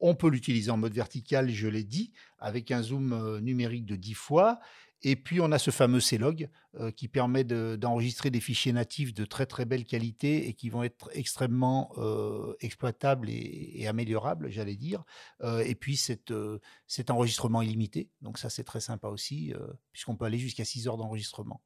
[0.00, 4.14] on peut l'utiliser en mode vertical, je l'ai dit, avec un zoom numérique de 10
[4.14, 4.60] fois.
[5.06, 9.12] Et puis, on a ce fameux C-Log euh, qui permet de- d'enregistrer des fichiers natifs
[9.12, 14.76] de très très belle qualité et qui vont être extrêmement euh, exploitables et, améliorables, j'allais
[14.76, 15.04] dire.
[15.42, 18.08] Euh, et puis, cet, euh, cet enregistrement illimité.
[18.22, 19.52] Donc, ça, c'est très sympa aussi,
[19.92, 21.62] puisqu'on peut aller jusqu'à 6 heures d'enregistrement.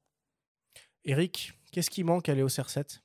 [1.04, 3.00] Eric, qu'est-ce qui manque à l'EOS R7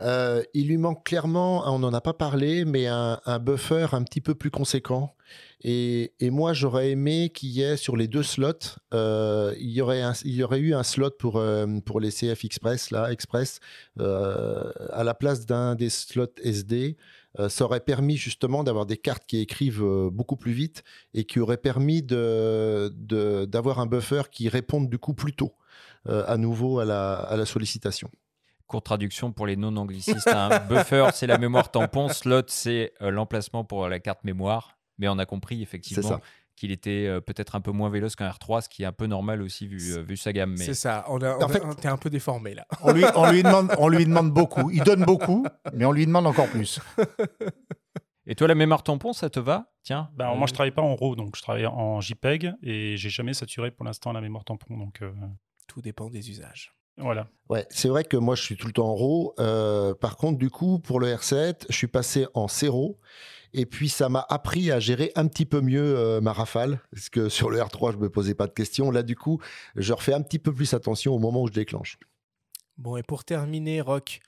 [0.00, 4.20] Euh, il lui manque clairement, on n'en a pas parlé, mais un, buffer un petit
[4.20, 5.14] peu plus conséquent.
[5.62, 10.60] Et, moi, j'aurais aimé qu'il y ait sur les deux slots, euh, il, y aurait
[10.60, 11.66] eu un slot pour, euh,
[12.00, 13.60] les CF Express, là, Express,
[13.98, 16.96] à la place d'un des slots SD.
[17.48, 20.82] Ça aurait permis justement d'avoir des cartes qui écrivent beaucoup plus vite
[21.14, 25.54] et qui aurait permis d'avoir un buffer qui réponde du coup plus tôt
[26.06, 28.10] à nouveau à la sollicitation.
[28.68, 30.28] Courte traduction pour les non-anglicistes.
[30.28, 32.08] Un buffer, c'est la mémoire tampon.
[32.10, 34.78] Slot, c'est euh, l'emplacement pour la carte mémoire.
[34.98, 36.20] Mais on a compris effectivement
[36.54, 39.06] qu'il était euh, peut-être un peu moins véloce qu'un R3, ce qui est un peu
[39.06, 40.50] normal aussi vu, euh, vu sa gamme.
[40.58, 41.04] Mais C'est ça.
[41.08, 42.66] On a, En on fait- T'es un peu déformé là.
[42.82, 44.70] On lui, on, lui demande, on lui demande beaucoup.
[44.70, 46.80] Il donne beaucoup, mais on lui demande encore plus.
[48.26, 49.72] Et toi, la mémoire tampon, ça te va?
[49.82, 50.10] Tiens.
[50.14, 53.08] Ben, euh, Moi, je travaille pas en RAW, donc je travaille en JPEG et j'ai
[53.08, 54.76] jamais saturé pour l'instant la mémoire tampon.
[54.76, 55.10] Donc euh,
[55.68, 56.74] Tout dépend des usages.
[56.98, 57.28] Voilà.
[57.48, 59.34] Ouais, c'est vrai que moi je suis tout le temps en RAW.
[59.38, 62.98] Euh, par contre, du coup, pour le R7, je suis passé en CERO.
[63.54, 66.80] Et puis ça m'a appris à gérer un petit peu mieux euh, ma rafale.
[66.92, 68.90] Parce que sur le R3, je me posais pas de questions.
[68.90, 69.40] Là, du coup,
[69.76, 71.98] je refais un petit peu plus attention au moment où je déclenche.
[72.76, 74.20] Bon, et pour terminer, Rock,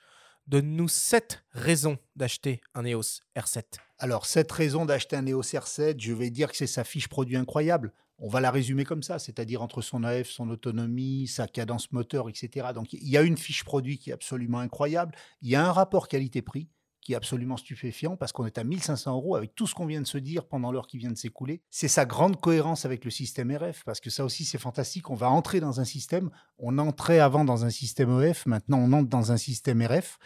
[0.47, 3.63] donne-nous 7 raisons d'acheter un EOS R7.
[3.99, 7.37] Alors, cette raison d'acheter un EOS R7, je vais dire que c'est sa fiche produit
[7.37, 7.93] incroyable.
[8.23, 12.29] On va la résumer comme ça, c'est-à-dire entre son AF, son autonomie, sa cadence moteur,
[12.29, 12.67] etc.
[12.75, 15.15] Donc, il y a une fiche produit qui est absolument incroyable.
[15.41, 16.69] Il y a un rapport qualité-prix
[17.01, 20.01] qui est absolument stupéfiant parce qu'on est à 1500 euros avec tout ce qu'on vient
[20.01, 21.63] de se dire pendant l'heure qui vient de s'écouler.
[21.71, 25.09] C'est sa grande cohérence avec le système RF parce que ça aussi c'est fantastique.
[25.09, 26.29] On va entrer dans un système,
[26.59, 30.19] on entrait avant dans un système EF, maintenant on entre dans un système RF.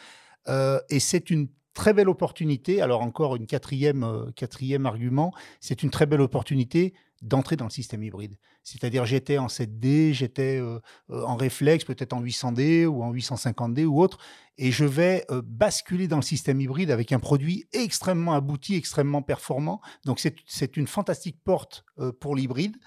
[0.49, 2.81] Euh, et c'est une très belle opportunité.
[2.81, 6.93] Alors encore une quatrième, euh, quatrième argument, c'est une très belle opportunité
[7.25, 8.37] d'entrer dans le système hybride.
[8.63, 10.79] C'est-à-dire j'étais en 7D, j'étais euh,
[11.09, 14.19] euh, en réflexe, peut-être en 800D ou en 850D ou autre,
[14.57, 19.23] et je vais euh, basculer dans le système hybride avec un produit extrêmement abouti, extrêmement
[19.23, 19.81] performant.
[20.05, 21.83] Donc c'est une fantastique porte
[22.19, 22.77] pour l'hybride.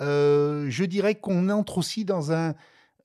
[0.00, 2.54] Je dirais qu'on entre aussi dans un,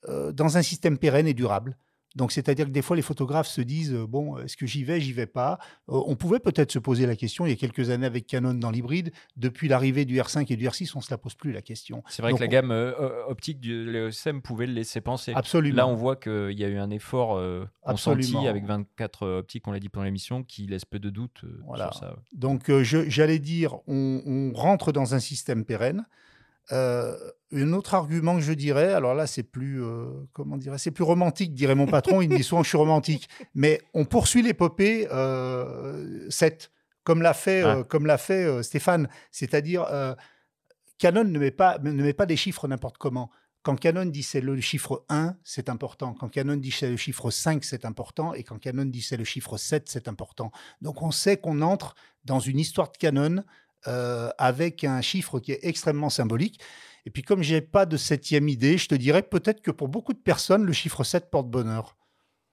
[0.08, 1.76] dans un système pérenne et durable.
[2.16, 5.00] Donc, c'est-à-dire que des fois, les photographes se disent euh, bon, est-ce que j'y vais,
[5.00, 5.58] j'y vais pas?
[5.88, 8.54] Euh, On pouvait peut-être se poser la question il y a quelques années avec Canon
[8.54, 9.12] dans l'hybride.
[9.36, 12.02] Depuis l'arrivée du R5 et du R6, on se la pose plus la question.
[12.08, 15.32] C'est vrai Donc, que la on- gamme euh, optique du l'EOSM pouvait le laisser penser.
[15.36, 15.76] Absolument.
[15.76, 19.68] Là, on voit qu'il y a eu un effort euh, consenti avec 24 euh, optiques,
[19.68, 21.90] on l'a dit pendant l'émission, qui laisse peu de doute Voilà.
[21.92, 22.16] sur ça.
[22.32, 26.04] Donc, j'allais dire, on, on rentre dans un système pérenne.
[26.72, 27.16] Euh,
[27.52, 31.04] un autre argument que je dirais, alors là, c'est plus, euh, comment dirais, c'est plus
[31.04, 32.20] romantique, dirait mon patron.
[32.20, 36.70] Il me dit souvent que je suis romantique, mais on poursuit l'épopée euh, 7,
[37.02, 39.08] comme l'a fait, euh, comme l'a fait Stéphane.
[39.32, 39.86] C'est-à-dire,
[40.98, 43.30] Canon ne met pas, ne met pas des chiffres n'importe comment.
[43.62, 46.14] Quand Canon dit c'est le chiffre 1, c'est important.
[46.14, 48.32] Quand Canon dit c'est le chiffre 5, c'est important.
[48.32, 50.50] Et quand Canon dit c'est le chiffre 7, c'est important.
[50.80, 51.94] Donc on sait qu'on entre
[52.24, 53.44] dans une histoire de Canon
[53.86, 56.60] euh, avec un chiffre qui est extrêmement symbolique.
[57.06, 60.12] Et puis comme j'ai pas de septième idée, je te dirais peut-être que pour beaucoup
[60.12, 61.96] de personnes, le chiffre 7 porte bonheur.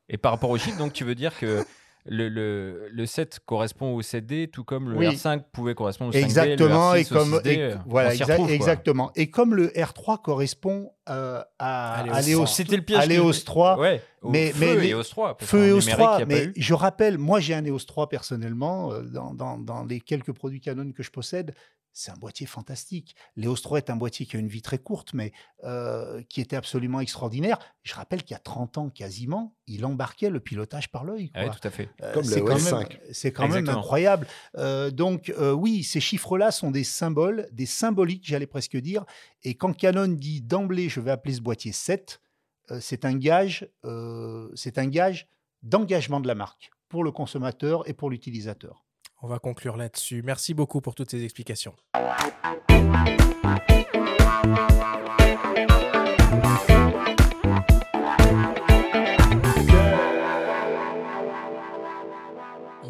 [0.09, 1.65] Et par rapport au chiffre, donc tu veux dire que
[2.09, 5.07] le, le, le 7 correspond au 7D, tout comme le Oui.
[5.07, 6.23] R5 pouvait correspondre au 5D.
[6.23, 9.11] Exactement, et R6 au comme 6D, et- euh, voilà, exa- retrouve, exactement.
[9.15, 12.99] Et comme le R3 correspond euh, à, À l'EOS l'EOS C'était le piège.
[12.99, 15.37] à que- l'EOS 3, Ouais, au mais- feu mais et EOS 3.
[15.37, 17.53] parce Feu et EOS numérique, 3, il y a pas mais je rappelle, moi j'ai
[17.53, 21.53] un EOS 3 personnellement, euh, dans, dans- dans les quelques produits Canon que je possède,
[21.97, 23.15] c'est un boîtier fantastique.
[23.35, 25.31] L'EOS 3 est un boîtier qui a une vie très courte, mais
[25.63, 27.57] euh, qui était absolument extraordinaire.
[27.81, 31.31] Je rappelle qu'il y a 30 ans quasiment, il embarquait le pilotage par l'œil.
[31.33, 31.55] Ah quoi.
[31.55, 31.89] tout à fait.
[32.03, 32.99] Euh, Comme le c'est quand même- 5.
[33.11, 33.79] C'est quand même Exactement.
[33.79, 34.27] incroyable.
[34.57, 39.03] Euh, donc euh, oui, ces chiffres-là sont des symboles, des symboliques, j'allais presque dire.
[39.43, 42.21] Et quand Canon dit d'emblée, je vais appeler ce boîtier 7,
[42.69, 45.27] euh, c'est un gage, euh, c'est un gage
[45.63, 48.85] d'engagement de la marque pour le consommateur et pour l'utilisateur.
[49.21, 50.21] On va conclure là-dessus.
[50.23, 51.75] Merci beaucoup pour toutes ces explications.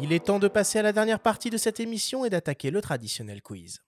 [0.00, 2.80] Il est temps de passer à la dernière partie de cette émission et d'attaquer le
[2.80, 3.80] traditionnel quiz.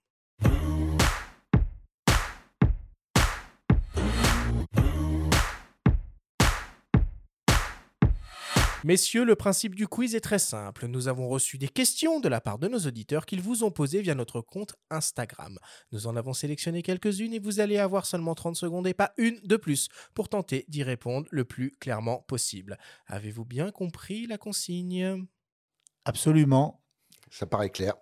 [8.82, 10.86] Messieurs, le principe du quiz est très simple.
[10.86, 14.01] Nous avons reçu des questions de la part de nos auditeurs qu'ils vous ont posées
[14.01, 15.59] via notre compte Instagram.
[15.93, 19.39] Nous en avons sélectionné quelques-unes et vous allez avoir seulement 30 secondes et pas une
[19.43, 22.78] de plus pour tenter d'y répondre le plus clairement possible.
[23.07, 25.27] Avez-vous bien compris la consigne?
[26.07, 26.82] Absolument.
[27.31, 27.97] Ça paraît clair.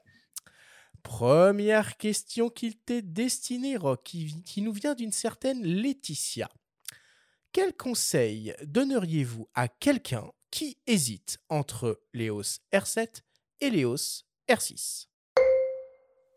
[1.03, 6.49] Première question qui t'est destinée, Rock, qui, qui nous vient d'une certaine Laetitia.
[7.51, 13.23] Quel conseil donneriez-vous à quelqu'un qui hésite entre l'EOS R7
[13.61, 15.07] et l'EOS R6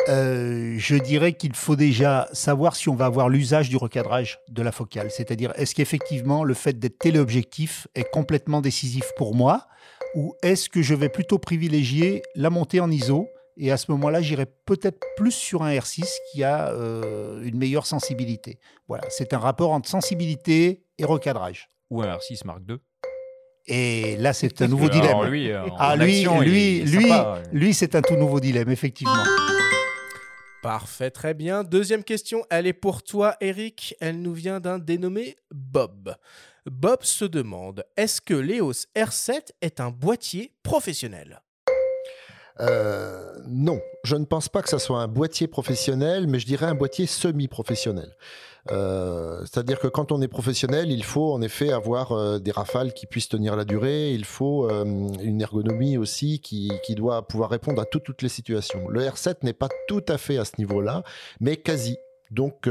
[0.09, 4.63] euh, je dirais qu'il faut déjà savoir si on va avoir l'usage du recadrage de
[4.63, 5.11] la focale.
[5.11, 9.67] C'est-à-dire, est-ce qu'effectivement le fait d'être téléobjectif est complètement décisif pour moi
[10.15, 14.21] ou est-ce que je vais plutôt privilégier la montée en ISO et à ce moment-là,
[14.21, 18.59] j'irai peut-être plus sur un R6 qui a euh, une meilleure sensibilité.
[18.87, 21.69] Voilà, c'est un rapport entre sensibilité et recadrage.
[21.89, 22.77] Ou un R6 Mark II.
[23.67, 25.25] Et là, c'est un nouveau dilemme.
[25.25, 27.11] lui, ah, lui, lui, lui,
[27.51, 29.23] lui, c'est un tout nouveau dilemme, effectivement.
[30.61, 31.63] Parfait, très bien.
[31.63, 33.95] Deuxième question, elle est pour toi, Eric.
[33.99, 36.15] Elle nous vient d'un dénommé Bob.
[36.67, 41.41] Bob se demande est-ce que l'EOS R7 est un boîtier professionnel?
[42.61, 46.67] Euh, non, je ne pense pas que ça soit un boîtier professionnel, mais je dirais
[46.67, 48.15] un boîtier semi-professionnel.
[48.71, 52.93] Euh, c'est-à-dire que quand on est professionnel, il faut en effet avoir euh, des rafales
[52.93, 57.85] qui puissent tenir la durée, il faut une ergonomie aussi qui, doit pouvoir répondre à
[57.85, 58.87] toutes les situations.
[58.89, 61.03] Le R7 n'est pas tout à fait à ce niveau-là,
[61.39, 61.97] mais quasi.
[62.29, 62.69] Donc,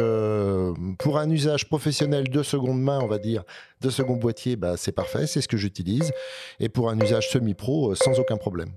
[0.98, 3.42] pour un usage professionnel de seconde main, on va dire,
[3.80, 6.12] de second boîtier, bah, c'est parfait, c'est ce que j'utilise.
[6.60, 8.70] Et pour un usage semi-pro, sans aucun problème.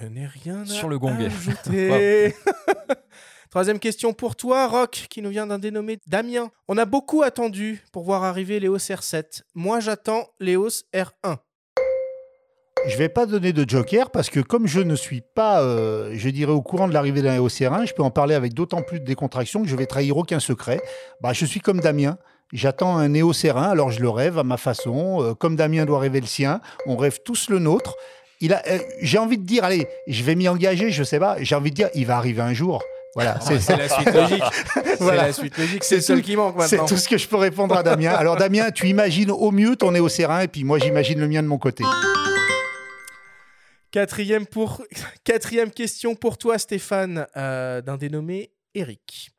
[0.00, 1.16] Je n'ai rien Sur le gong.
[1.20, 2.34] ajouter.
[3.50, 6.50] Troisième question pour toi, Rock, qui nous vient d'un dénommé Damien.
[6.66, 9.42] On a beaucoup attendu pour voir arriver l'EOS R7.
[9.54, 11.36] Moi, j'attends l'EOS R1.
[12.88, 16.28] Je vais pas donner de joker parce que comme je ne suis pas, euh, je
[16.28, 19.00] dirais, au courant de l'arrivée d'un EOS R1, je peux en parler avec d'autant plus
[19.00, 20.80] de décontraction que je vais trahir aucun secret.
[21.20, 22.18] Bah, je suis comme Damien.
[22.52, 25.22] J'attends un EOS R1, alors je le rêve à ma façon.
[25.22, 27.94] Euh, comme Damien doit rêver le sien, on rêve tous le nôtre.
[28.42, 31.36] Euh, j'ai envie de dire, allez, je vais m'y engager, je sais pas.
[31.40, 32.82] J'ai envie de dire, il va arriver un jour.
[33.14, 34.42] Voilà, c'est la suite logique.
[34.98, 35.84] C'est la suite logique.
[35.84, 36.86] C'est le seul qui manque maintenant.
[36.86, 38.12] C'est tout ce que je peux répondre à Damien.
[38.12, 41.42] Alors Damien, tu imagines au mieux ton au Serein et puis moi j'imagine le mien
[41.42, 41.84] de mon côté.
[43.92, 44.82] Quatrième, pour...
[45.24, 49.30] Quatrième question pour toi, Stéphane, euh, d'un dénommé Eric.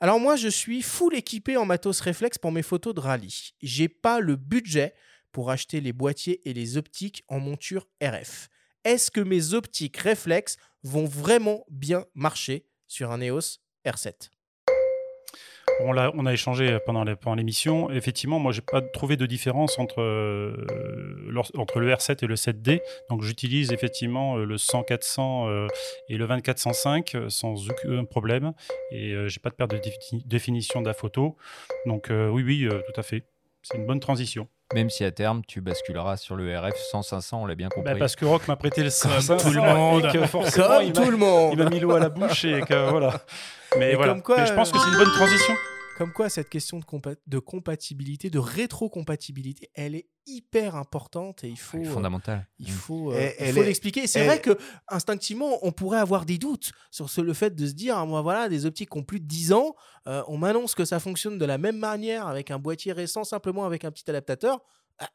[0.00, 3.52] Alors moi, je suis full équipé en matos réflexe pour mes photos de rallye.
[3.60, 4.94] J'ai pas le budget
[5.32, 8.48] pour acheter les boîtiers et les optiques en monture RF.
[8.84, 14.30] Est-ce que mes optiques réflexes vont vraiment bien marcher sur un EOS R7
[15.82, 17.90] on a, échangé pendant l'émission.
[17.90, 20.54] Effectivement, moi, j'ai pas trouvé de différence entre, euh,
[21.56, 22.80] entre le R7 et le 7D.
[23.08, 25.68] Donc, j'utilise effectivement euh, le 100-400 euh,
[26.08, 28.52] et le 24-105 sans aucun problème.
[28.90, 29.80] Et j'ai pas de perte de
[30.26, 31.36] définition de la photo.
[31.86, 33.24] Donc, oui, oui, tout à fait.
[33.62, 34.48] C'est une bonne transition.
[34.72, 37.92] Même si à terme, tu basculeras sur le RF 100-500, on l'a bien compris.
[37.92, 40.04] Bah parce que Rock m'a prêté le 500 tout le monde.
[40.04, 41.50] Et que forcément, il tout le monde.
[41.52, 43.20] Il m'a mis l'eau à la bouche et que voilà.
[43.78, 44.14] Mais, voilà.
[44.14, 45.54] Mais je pense que c'est une bonne transition.
[46.00, 51.58] Comme quoi, cette question de, de compatibilité, de rétrocompatibilité, elle est hyper importante et il
[51.58, 51.84] faut.
[51.84, 52.48] fondamental.
[52.58, 54.06] il faut, euh, il faut l'expliquer.
[54.06, 54.56] C'est vrai que
[54.88, 58.22] instinctivement, on pourrait avoir des doutes sur ce, le fait de se dire, ah, moi
[58.22, 59.74] voilà, des optiques qui ont plus de 10 ans,
[60.06, 63.66] euh, on m'annonce que ça fonctionne de la même manière avec un boîtier récent, simplement
[63.66, 64.64] avec un petit adaptateur.
[65.00, 65.10] Ah,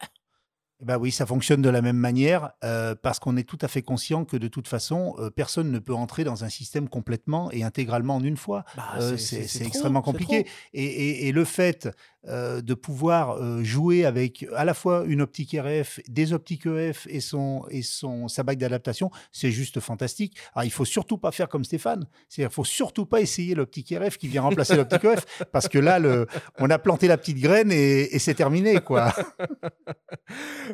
[0.81, 3.81] bah oui, ça fonctionne de la même manière euh, parce qu'on est tout à fait
[3.81, 7.63] conscient que de toute façon, euh, personne ne peut entrer dans un système complètement et
[7.63, 8.65] intégralement en une fois.
[8.75, 10.45] Bah, euh, c'est extrêmement compliqué.
[10.73, 11.89] Et, et, le fait
[12.27, 17.65] de pouvoir jouer avec à la fois une optique RF, des optiques EF et, son,
[17.69, 20.37] et son, sa bague d'adaptation, c'est juste fantastique.
[20.53, 22.07] Alors, il faut surtout pas faire comme Stéphane.
[22.29, 25.99] C'est-à-dire, faut surtout pas essayer l'optique RF qui vient remplacer l'optique EF parce que là,
[25.99, 26.27] le,
[26.59, 29.13] on a planté la petite graine et, et c'est terminé, quoi.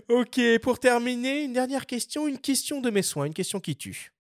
[0.10, 4.12] Ok, pour terminer, une dernière question, une question de mes soins, une question qui tue.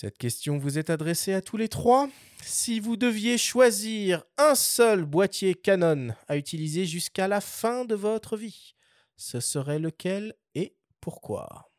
[0.00, 2.08] Cette question vous est adressée à tous les trois.
[2.44, 8.36] Si vous deviez choisir un seul boîtier Canon à utiliser jusqu'à la fin de votre
[8.36, 8.76] vie,
[9.16, 11.72] ce serait lequel et pourquoi?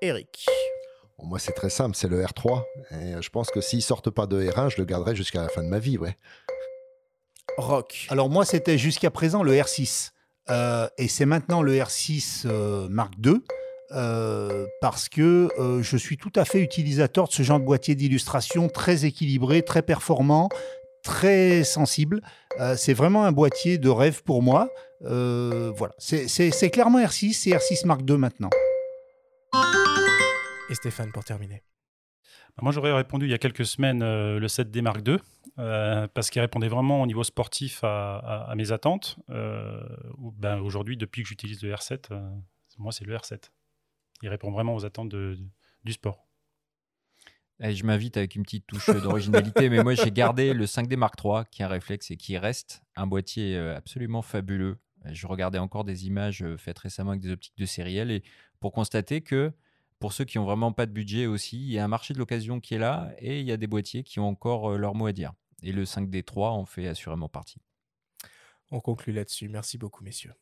[0.00, 0.46] Eric.
[1.22, 2.62] moi, c'est très simple, c'est le R3.
[2.92, 5.62] Et je pense que s'ils sortent pas de R1, je le garderai jusqu'à la fin
[5.62, 6.16] de ma vie, ouais
[7.58, 10.12] rock Alors moi, c'était jusqu'à présent le R6.
[10.48, 13.42] Euh, et c'est maintenant le R6 euh, Mark II.
[13.94, 15.48] Euh, parce que
[15.82, 19.82] je suis tout à fait utilisateur de ce genre de boîtier d'illustration très équilibré, très
[19.82, 20.48] performant,
[21.02, 22.20] très sensible.
[22.76, 24.68] c'est vraiment un boîtier de rêve pour moi.
[25.00, 28.50] voilà, c'est clairement R6 et R6 Mark II maintenant.
[30.70, 31.62] Et Stéphane, pour terminer.
[32.62, 35.18] Moi, j'aurais répondu il y a quelques semaines le 7D Mark II.
[35.58, 39.16] Euh, parce qu'il répondait vraiment au niveau sportif à, mes attentes.
[39.30, 39.80] Euh,
[40.36, 42.20] ben, Aujourd'hui, depuis que j'utilise le R7, euh,
[42.78, 43.50] moi, c'est le R7.
[44.24, 46.26] Il répond vraiment aux attentes du sport.
[47.60, 51.14] Eh, je m'invite avec une petite touche d'originalité, mais moi j'ai gardé le 5D Mark
[51.22, 54.78] III, qui est un réflexe et qui reste un boîtier euh, absolument fabuleux.
[55.04, 58.22] Je regardais encore des images euh, faites récemment avec des optiques de sériel et
[58.60, 59.52] pour constater que
[59.98, 62.18] pour ceux qui ont vraiment pas de budget aussi, il y a un marché de
[62.18, 64.94] l'occasion qui est là et il y a des boîtiers qui ont encore euh, leur
[64.94, 65.34] mot à dire.
[65.62, 67.60] Et le 5D3 en fait assurément partie.
[68.70, 69.50] On conclut là-dessus.
[69.50, 70.32] Merci beaucoup, messieurs.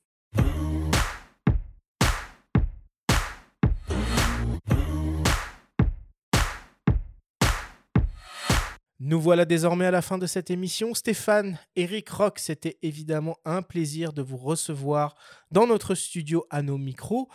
[9.05, 10.95] Nous voilà désormais à la fin de cette émission.
[10.95, 15.17] Stéphane, Eric Rock, c'était évidemment un plaisir de vous recevoir
[15.51, 17.29] dans notre studio à nos micros.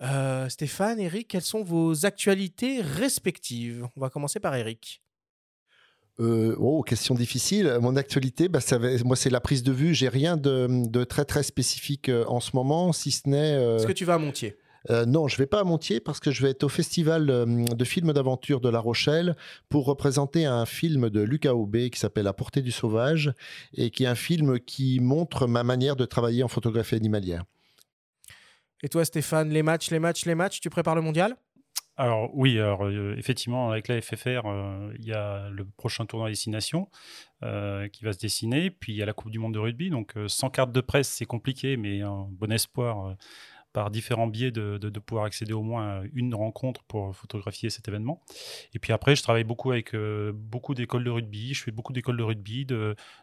[0.00, 3.88] Euh, Stéphane, Eric, quelles sont vos actualités respectives?
[3.96, 5.02] On va commencer par Eric.
[6.20, 7.78] Euh, oh, question difficile.
[7.80, 9.94] Mon actualité, bah, ça moi, c'est la prise de vue.
[9.94, 13.54] J'ai rien de, très très spécifique euh, en ce moment, si ce n'est.
[13.74, 14.56] Est-ce que tu vas à Montier?
[14.90, 17.44] Euh, non, je vais pas à Montier parce que je vais être au festival euh,
[17.64, 19.36] de films d'aventure de La Rochelle
[19.68, 23.32] pour représenter un film de Lucas Aubé qui s'appelle La portée du sauvage
[23.74, 27.44] et qui est un film qui montre ma manière de travailler en photographie animalière.
[28.82, 31.36] Et toi, Stéphane, les matchs, les matchs, les matchs, tu prépares le mondial?
[31.96, 34.42] Alors oui, alors, euh, effectivement, avec la FFR,
[34.96, 36.88] il y a le prochain tournoi Destination
[37.40, 40.14] qui va se dessiner, puis il y a la Coupe du Monde de rugby, donc
[40.28, 43.16] sans carte de presse, c'est compliqué, mais un bon espoir
[43.72, 48.22] par différents biais de, pouvoir accéder au moins à une rencontre pour photographier cet événement.
[48.74, 51.92] Et puis après, je travaille beaucoup avec euh, beaucoup d'écoles de rugby, je fais beaucoup
[51.92, 52.66] d'écoles de rugby,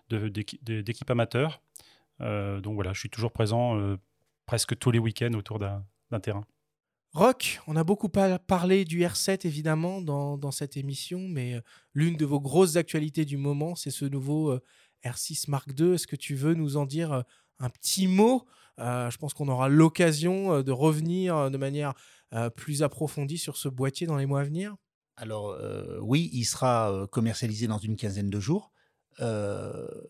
[0.10, 1.62] d'équipes amateurs.
[2.22, 3.98] Euh, donc voilà, je suis toujours présent euh,
[4.46, 5.84] presque tous les week-ends autour d'un
[6.22, 6.46] terrain.
[7.12, 11.62] Rock, on a beaucoup parlé du R7 évidemment dans, dans cette émission, mais
[11.94, 14.60] l'une de vos grosses actualités du moment, c'est ce nouveau
[15.06, 15.94] R6 Mark II.
[15.94, 17.24] Est-ce que tu veux nous en dire
[17.60, 18.46] un petit mot
[18.78, 21.94] je pense qu'on aura l'occasion euh, de revenir euh, de manière
[22.58, 24.76] plus approfondie sur ce boîtier dans les mois à venir.
[25.16, 25.58] Alors
[26.02, 28.74] oui, il sera commercialisé dans une quinzaine de jours.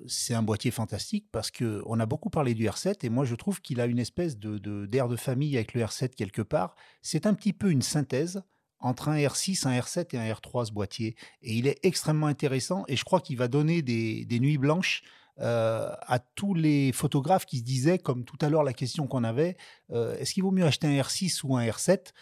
[0.07, 3.35] c'est un boîtier fantastique parce que on a beaucoup parlé du R7 et moi je
[3.35, 6.73] trouve qu'il a une espèce de d'air de, famille avec le R7 quelque part.
[7.03, 8.41] C'est un petit peu une synthèse
[8.79, 12.85] entre un R6, un R7 et un R3 ce boîtier et il est extrêmement intéressant
[12.87, 15.03] et je crois qu'il va donner des nuits blanches
[15.39, 19.23] euh, à tous les photographes qui se disaient, comme tout à l'heure la question qu'on
[19.23, 19.57] avait,
[19.91, 22.13] euh, est-ce qu'il vaut mieux acheter un R6 ou un R7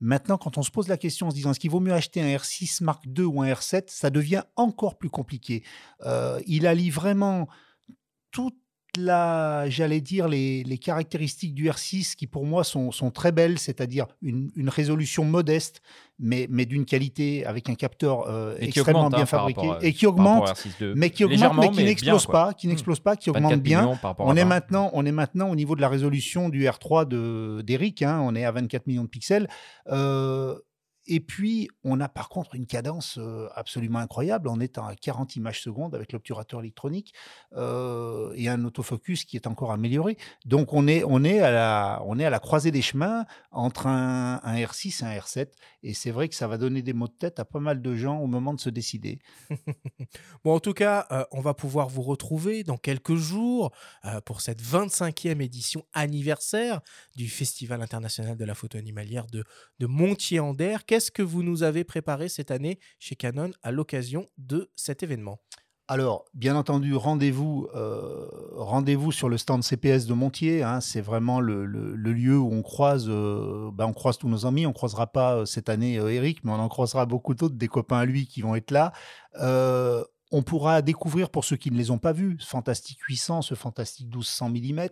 [0.00, 2.20] Maintenant, quand on se pose la question en se disant est-ce qu'il vaut mieux acheter
[2.20, 5.62] un R6 Mark II ou un R7, ça devient encore plus compliqué.
[6.04, 7.46] Euh, il allie vraiment
[8.32, 8.58] toutes
[8.98, 14.50] la, j'allais dire, les, caractéristiques du R6 qui pour moi sont, très belles, c'est-à-dire une,
[14.68, 15.80] résolution modeste,
[16.18, 20.52] mais, mais d'une qualité avec un capteur euh, extrêmement bien hein, fabriqué et qui augmente,
[20.94, 23.98] mais qui augmente, mais qui n'explose pas, qui n'explose pas, qui augmente bien.
[24.18, 28.02] On est maintenant, on est maintenant au niveau de la résolution du R3 de d'Eric,
[28.02, 29.48] hein, on est à 24 millions de pixels.
[29.88, 30.58] Euh,
[31.06, 33.18] et puis, on a par contre une cadence
[33.54, 34.48] absolument incroyable.
[34.48, 37.14] On est à 40 images secondes avec l'obturateur électronique
[37.56, 40.16] et un autofocus qui est encore amélioré.
[40.44, 43.86] Donc, on est, on est, à, la, on est à la croisée des chemins entre
[43.86, 45.48] un, un R6 et un R7.
[45.82, 47.94] Et c'est vrai que ça va donner des mots de tête à pas mal de
[47.96, 49.18] gens au moment de se décider.
[50.44, 53.72] bon, en tout cas, on va pouvoir vous retrouver dans quelques jours
[54.24, 56.80] pour cette 25e édition anniversaire
[57.16, 59.44] du Festival international de la photo animalière de,
[59.78, 60.84] de Montier-en-Der.
[60.92, 65.38] Qu'est-ce que vous nous avez préparé cette année chez Canon à l'occasion de cet événement?
[65.88, 70.62] Alors, bien entendu, rendez-vous euh, sur le stand CPS de Montier.
[70.62, 70.82] Hein.
[70.82, 74.66] c'est vraiment le, lieu où on croise, ben, on croise tous nos amis.
[74.66, 78.00] On croisera pas euh, cette année Eric, mais on en croisera beaucoup d'autres, des copains
[78.00, 78.92] à lui qui vont être là.
[79.40, 83.54] on pourra découvrir, pour ceux qui ne les ont pas vus, ce Fantastique 800, ce
[83.54, 84.88] Fantastique 1200 mm.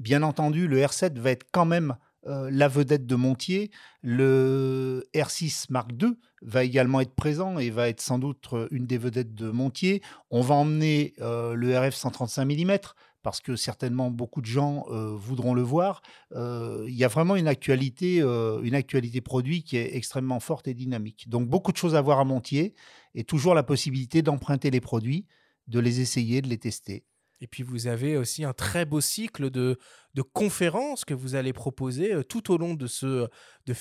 [0.00, 1.94] Bien entendu, le R7 va être quand même
[2.26, 3.70] euh, la vedette de Montier.
[4.02, 8.86] Le R6 Mark II va également être présent et va être sans doute euh, une
[8.86, 10.02] des vedettes de Montier.
[10.30, 12.78] On va emmener euh, le RF 135 mm
[13.22, 14.84] parce que certainement beaucoup de gens
[15.16, 16.02] voudront le voir.
[16.34, 21.30] Il y a vraiment une actualité, une actualité produit qui est extrêmement forte et dynamique.
[21.30, 22.74] Donc beaucoup de choses à voir à Montier
[23.14, 25.24] et toujours la possibilité d'emprunter les produits,
[25.68, 27.06] de les essayer, de les tester.
[27.40, 29.78] Et puis vous avez aussi un très beau cycle de,
[30.14, 33.28] de conférences que vous allez proposer tout au long de ce,
[33.66, 33.74] de,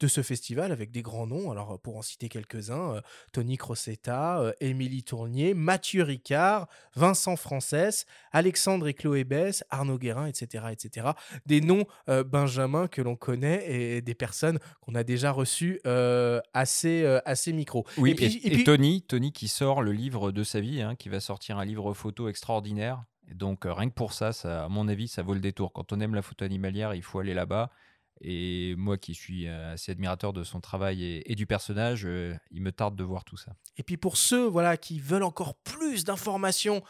[0.00, 1.50] de, ce festival avec des grands noms.
[1.50, 3.00] Alors, pour en citer quelques-uns,
[3.32, 10.66] Tony Crosetta, Émilie Tournier, Mathieu Ricard, Vincent Frances, Alexandre et Chloé Bess, Arnaud Guérin, etc.
[10.70, 11.08] etc.
[11.46, 17.52] Des noms, Benjamin, que l'on connaît et des personnes qu'on a déjà reçues à, ces,
[17.52, 17.86] micros.
[17.96, 21.20] Oui, et, puis, Tony, Tony qui sort le livre de sa vie, hein, qui va
[21.20, 23.04] sortir un livre photo extraordinaire
[23.34, 25.72] donc, euh, rien que pour ça, à mon avis, ça vaut le détour.
[25.72, 27.70] Quand on aime la photo animalière, il faut aller là-bas.
[28.20, 32.62] Et moi qui suis euh, assez admirateur de son travail et, du personnage, euh, il
[32.62, 33.52] me tarde de voir tout ça.
[33.76, 36.82] Et puis pour ceux voilà, qui veulent encore plus d'informations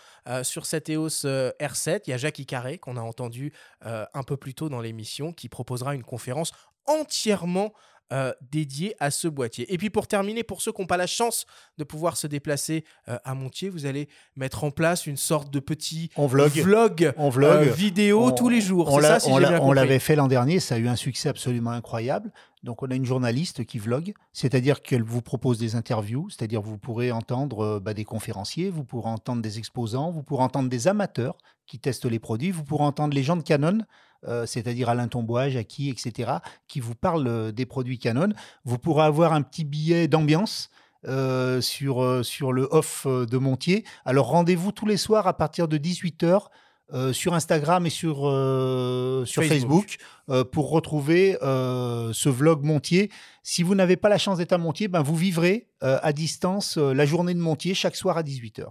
[0.43, 3.53] sur cette EOS euh, R7, il y a Jacques Icaré qu'on a entendu
[3.83, 6.53] un peu plus tôt dans l'émission qui proposera une conférence
[6.87, 7.73] entièrement
[8.13, 9.73] euh, dédiée à ce boîtier.
[9.73, 11.45] Et puis pour terminer, pour ceux qui n'ont pas la chance
[11.77, 15.61] de pouvoir se déplacer euh, à Montier, vous allez mettre en place une sorte de
[15.61, 16.51] petit On vlog.
[16.53, 17.69] vlog, On vlog.
[17.69, 18.89] euh, vidéo On- tous les jours.
[18.93, 19.31] On ça, si
[19.75, 22.33] l'avait fait l'an dernier, ça a eu un succès absolument incroyable.
[22.65, 26.77] Donc on a une journaliste qui vlog, c'est-à-dire qu'elle vous propose des interviews, c'est-à-dire vous
[26.79, 31.39] pourrez entendre bah, des conférenciers, vous pourrez entendre des exposants, vous pourrez entendre des amateurs
[31.67, 33.79] qui testent les produits, vous pourrez entendre les gens de Canon,
[34.27, 36.33] euh, c'est-à-dire Alain Tombois, Jackie, etc.,
[36.67, 38.31] qui vous parlent euh, des produits Canon.
[38.65, 40.71] Vous pourrez avoir un petit billet d'ambiance.
[41.07, 43.85] euh, sur, sur le off de Montier.
[44.05, 46.49] Alors rendez-vous tous les soirs à partir de 18h
[46.95, 49.97] euh, sur Instagram et sur, euh, sur Facebook.
[50.31, 53.11] Euh, pour retrouver ce vlog Montier.
[53.43, 57.07] Si vous n'avez pas la chance d'être à Montier, ben vous vivrez à distance la
[57.07, 58.67] journée de Montier chaque soir à 18h.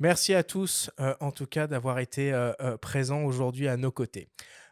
[0.00, 0.90] Merci à tous,
[1.20, 2.32] en tout cas, d'avoir été
[2.80, 4.28] présents aujourd'hui à nos côtés.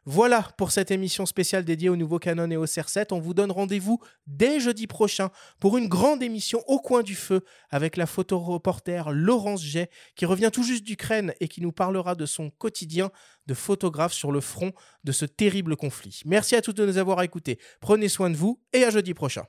[0.08, 3.08] Voilà pour cette émission spéciale dédiée au nouveau Canon EOS R7.
[3.10, 7.40] On vous donne rendez-vous dès jeudi prochain pour une grande émission au coin du feu
[7.70, 12.24] avec la photoreporter Laurence Jay qui revient tout juste d'Ukraine et qui nous parlera de
[12.24, 13.10] son quotidien
[13.48, 14.70] de photographe sur le front
[15.02, 16.20] de ce terrible conflit.
[16.24, 17.58] Merci à tous de nous avoir écoutés.
[17.80, 19.42] Prenez soin de vous et à jeudi prochain.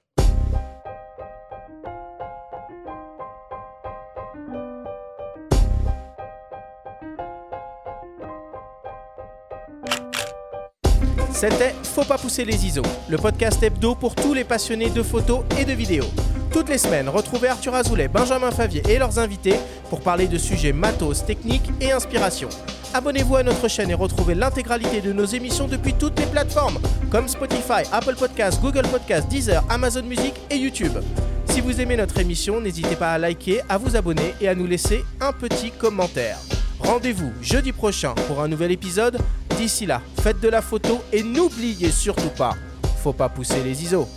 [11.38, 15.41] C'était Faut pas pousser les ISO, le podcast hebdo pour tous les passionnés de photos
[15.59, 16.09] et de vidéos.
[16.51, 19.53] Toutes les semaines, retrouvez Arthur Azoulay, Benjamin Favier et leurs invités
[19.91, 22.49] pour parler de sujets matos, techniques et inspiration.
[22.91, 26.80] Abonnez-vous à notre chaîne et retrouvez l'intégralité de nos émissions depuis toutes les plateformes
[27.11, 30.97] comme Spotify, Apple Podcasts, Google Podcasts, Deezer, Amazon Music et YouTube.
[31.45, 34.65] Si vous aimez notre émission, n'hésitez pas à liker, à vous abonner et à nous
[34.65, 36.39] laisser un petit commentaire.
[36.80, 39.19] Rendez-vous jeudi prochain pour un nouvel épisode.
[39.58, 42.54] D'ici là, faites de la photo et n'oubliez surtout pas,
[43.02, 44.08] faut pas pousser les ISO.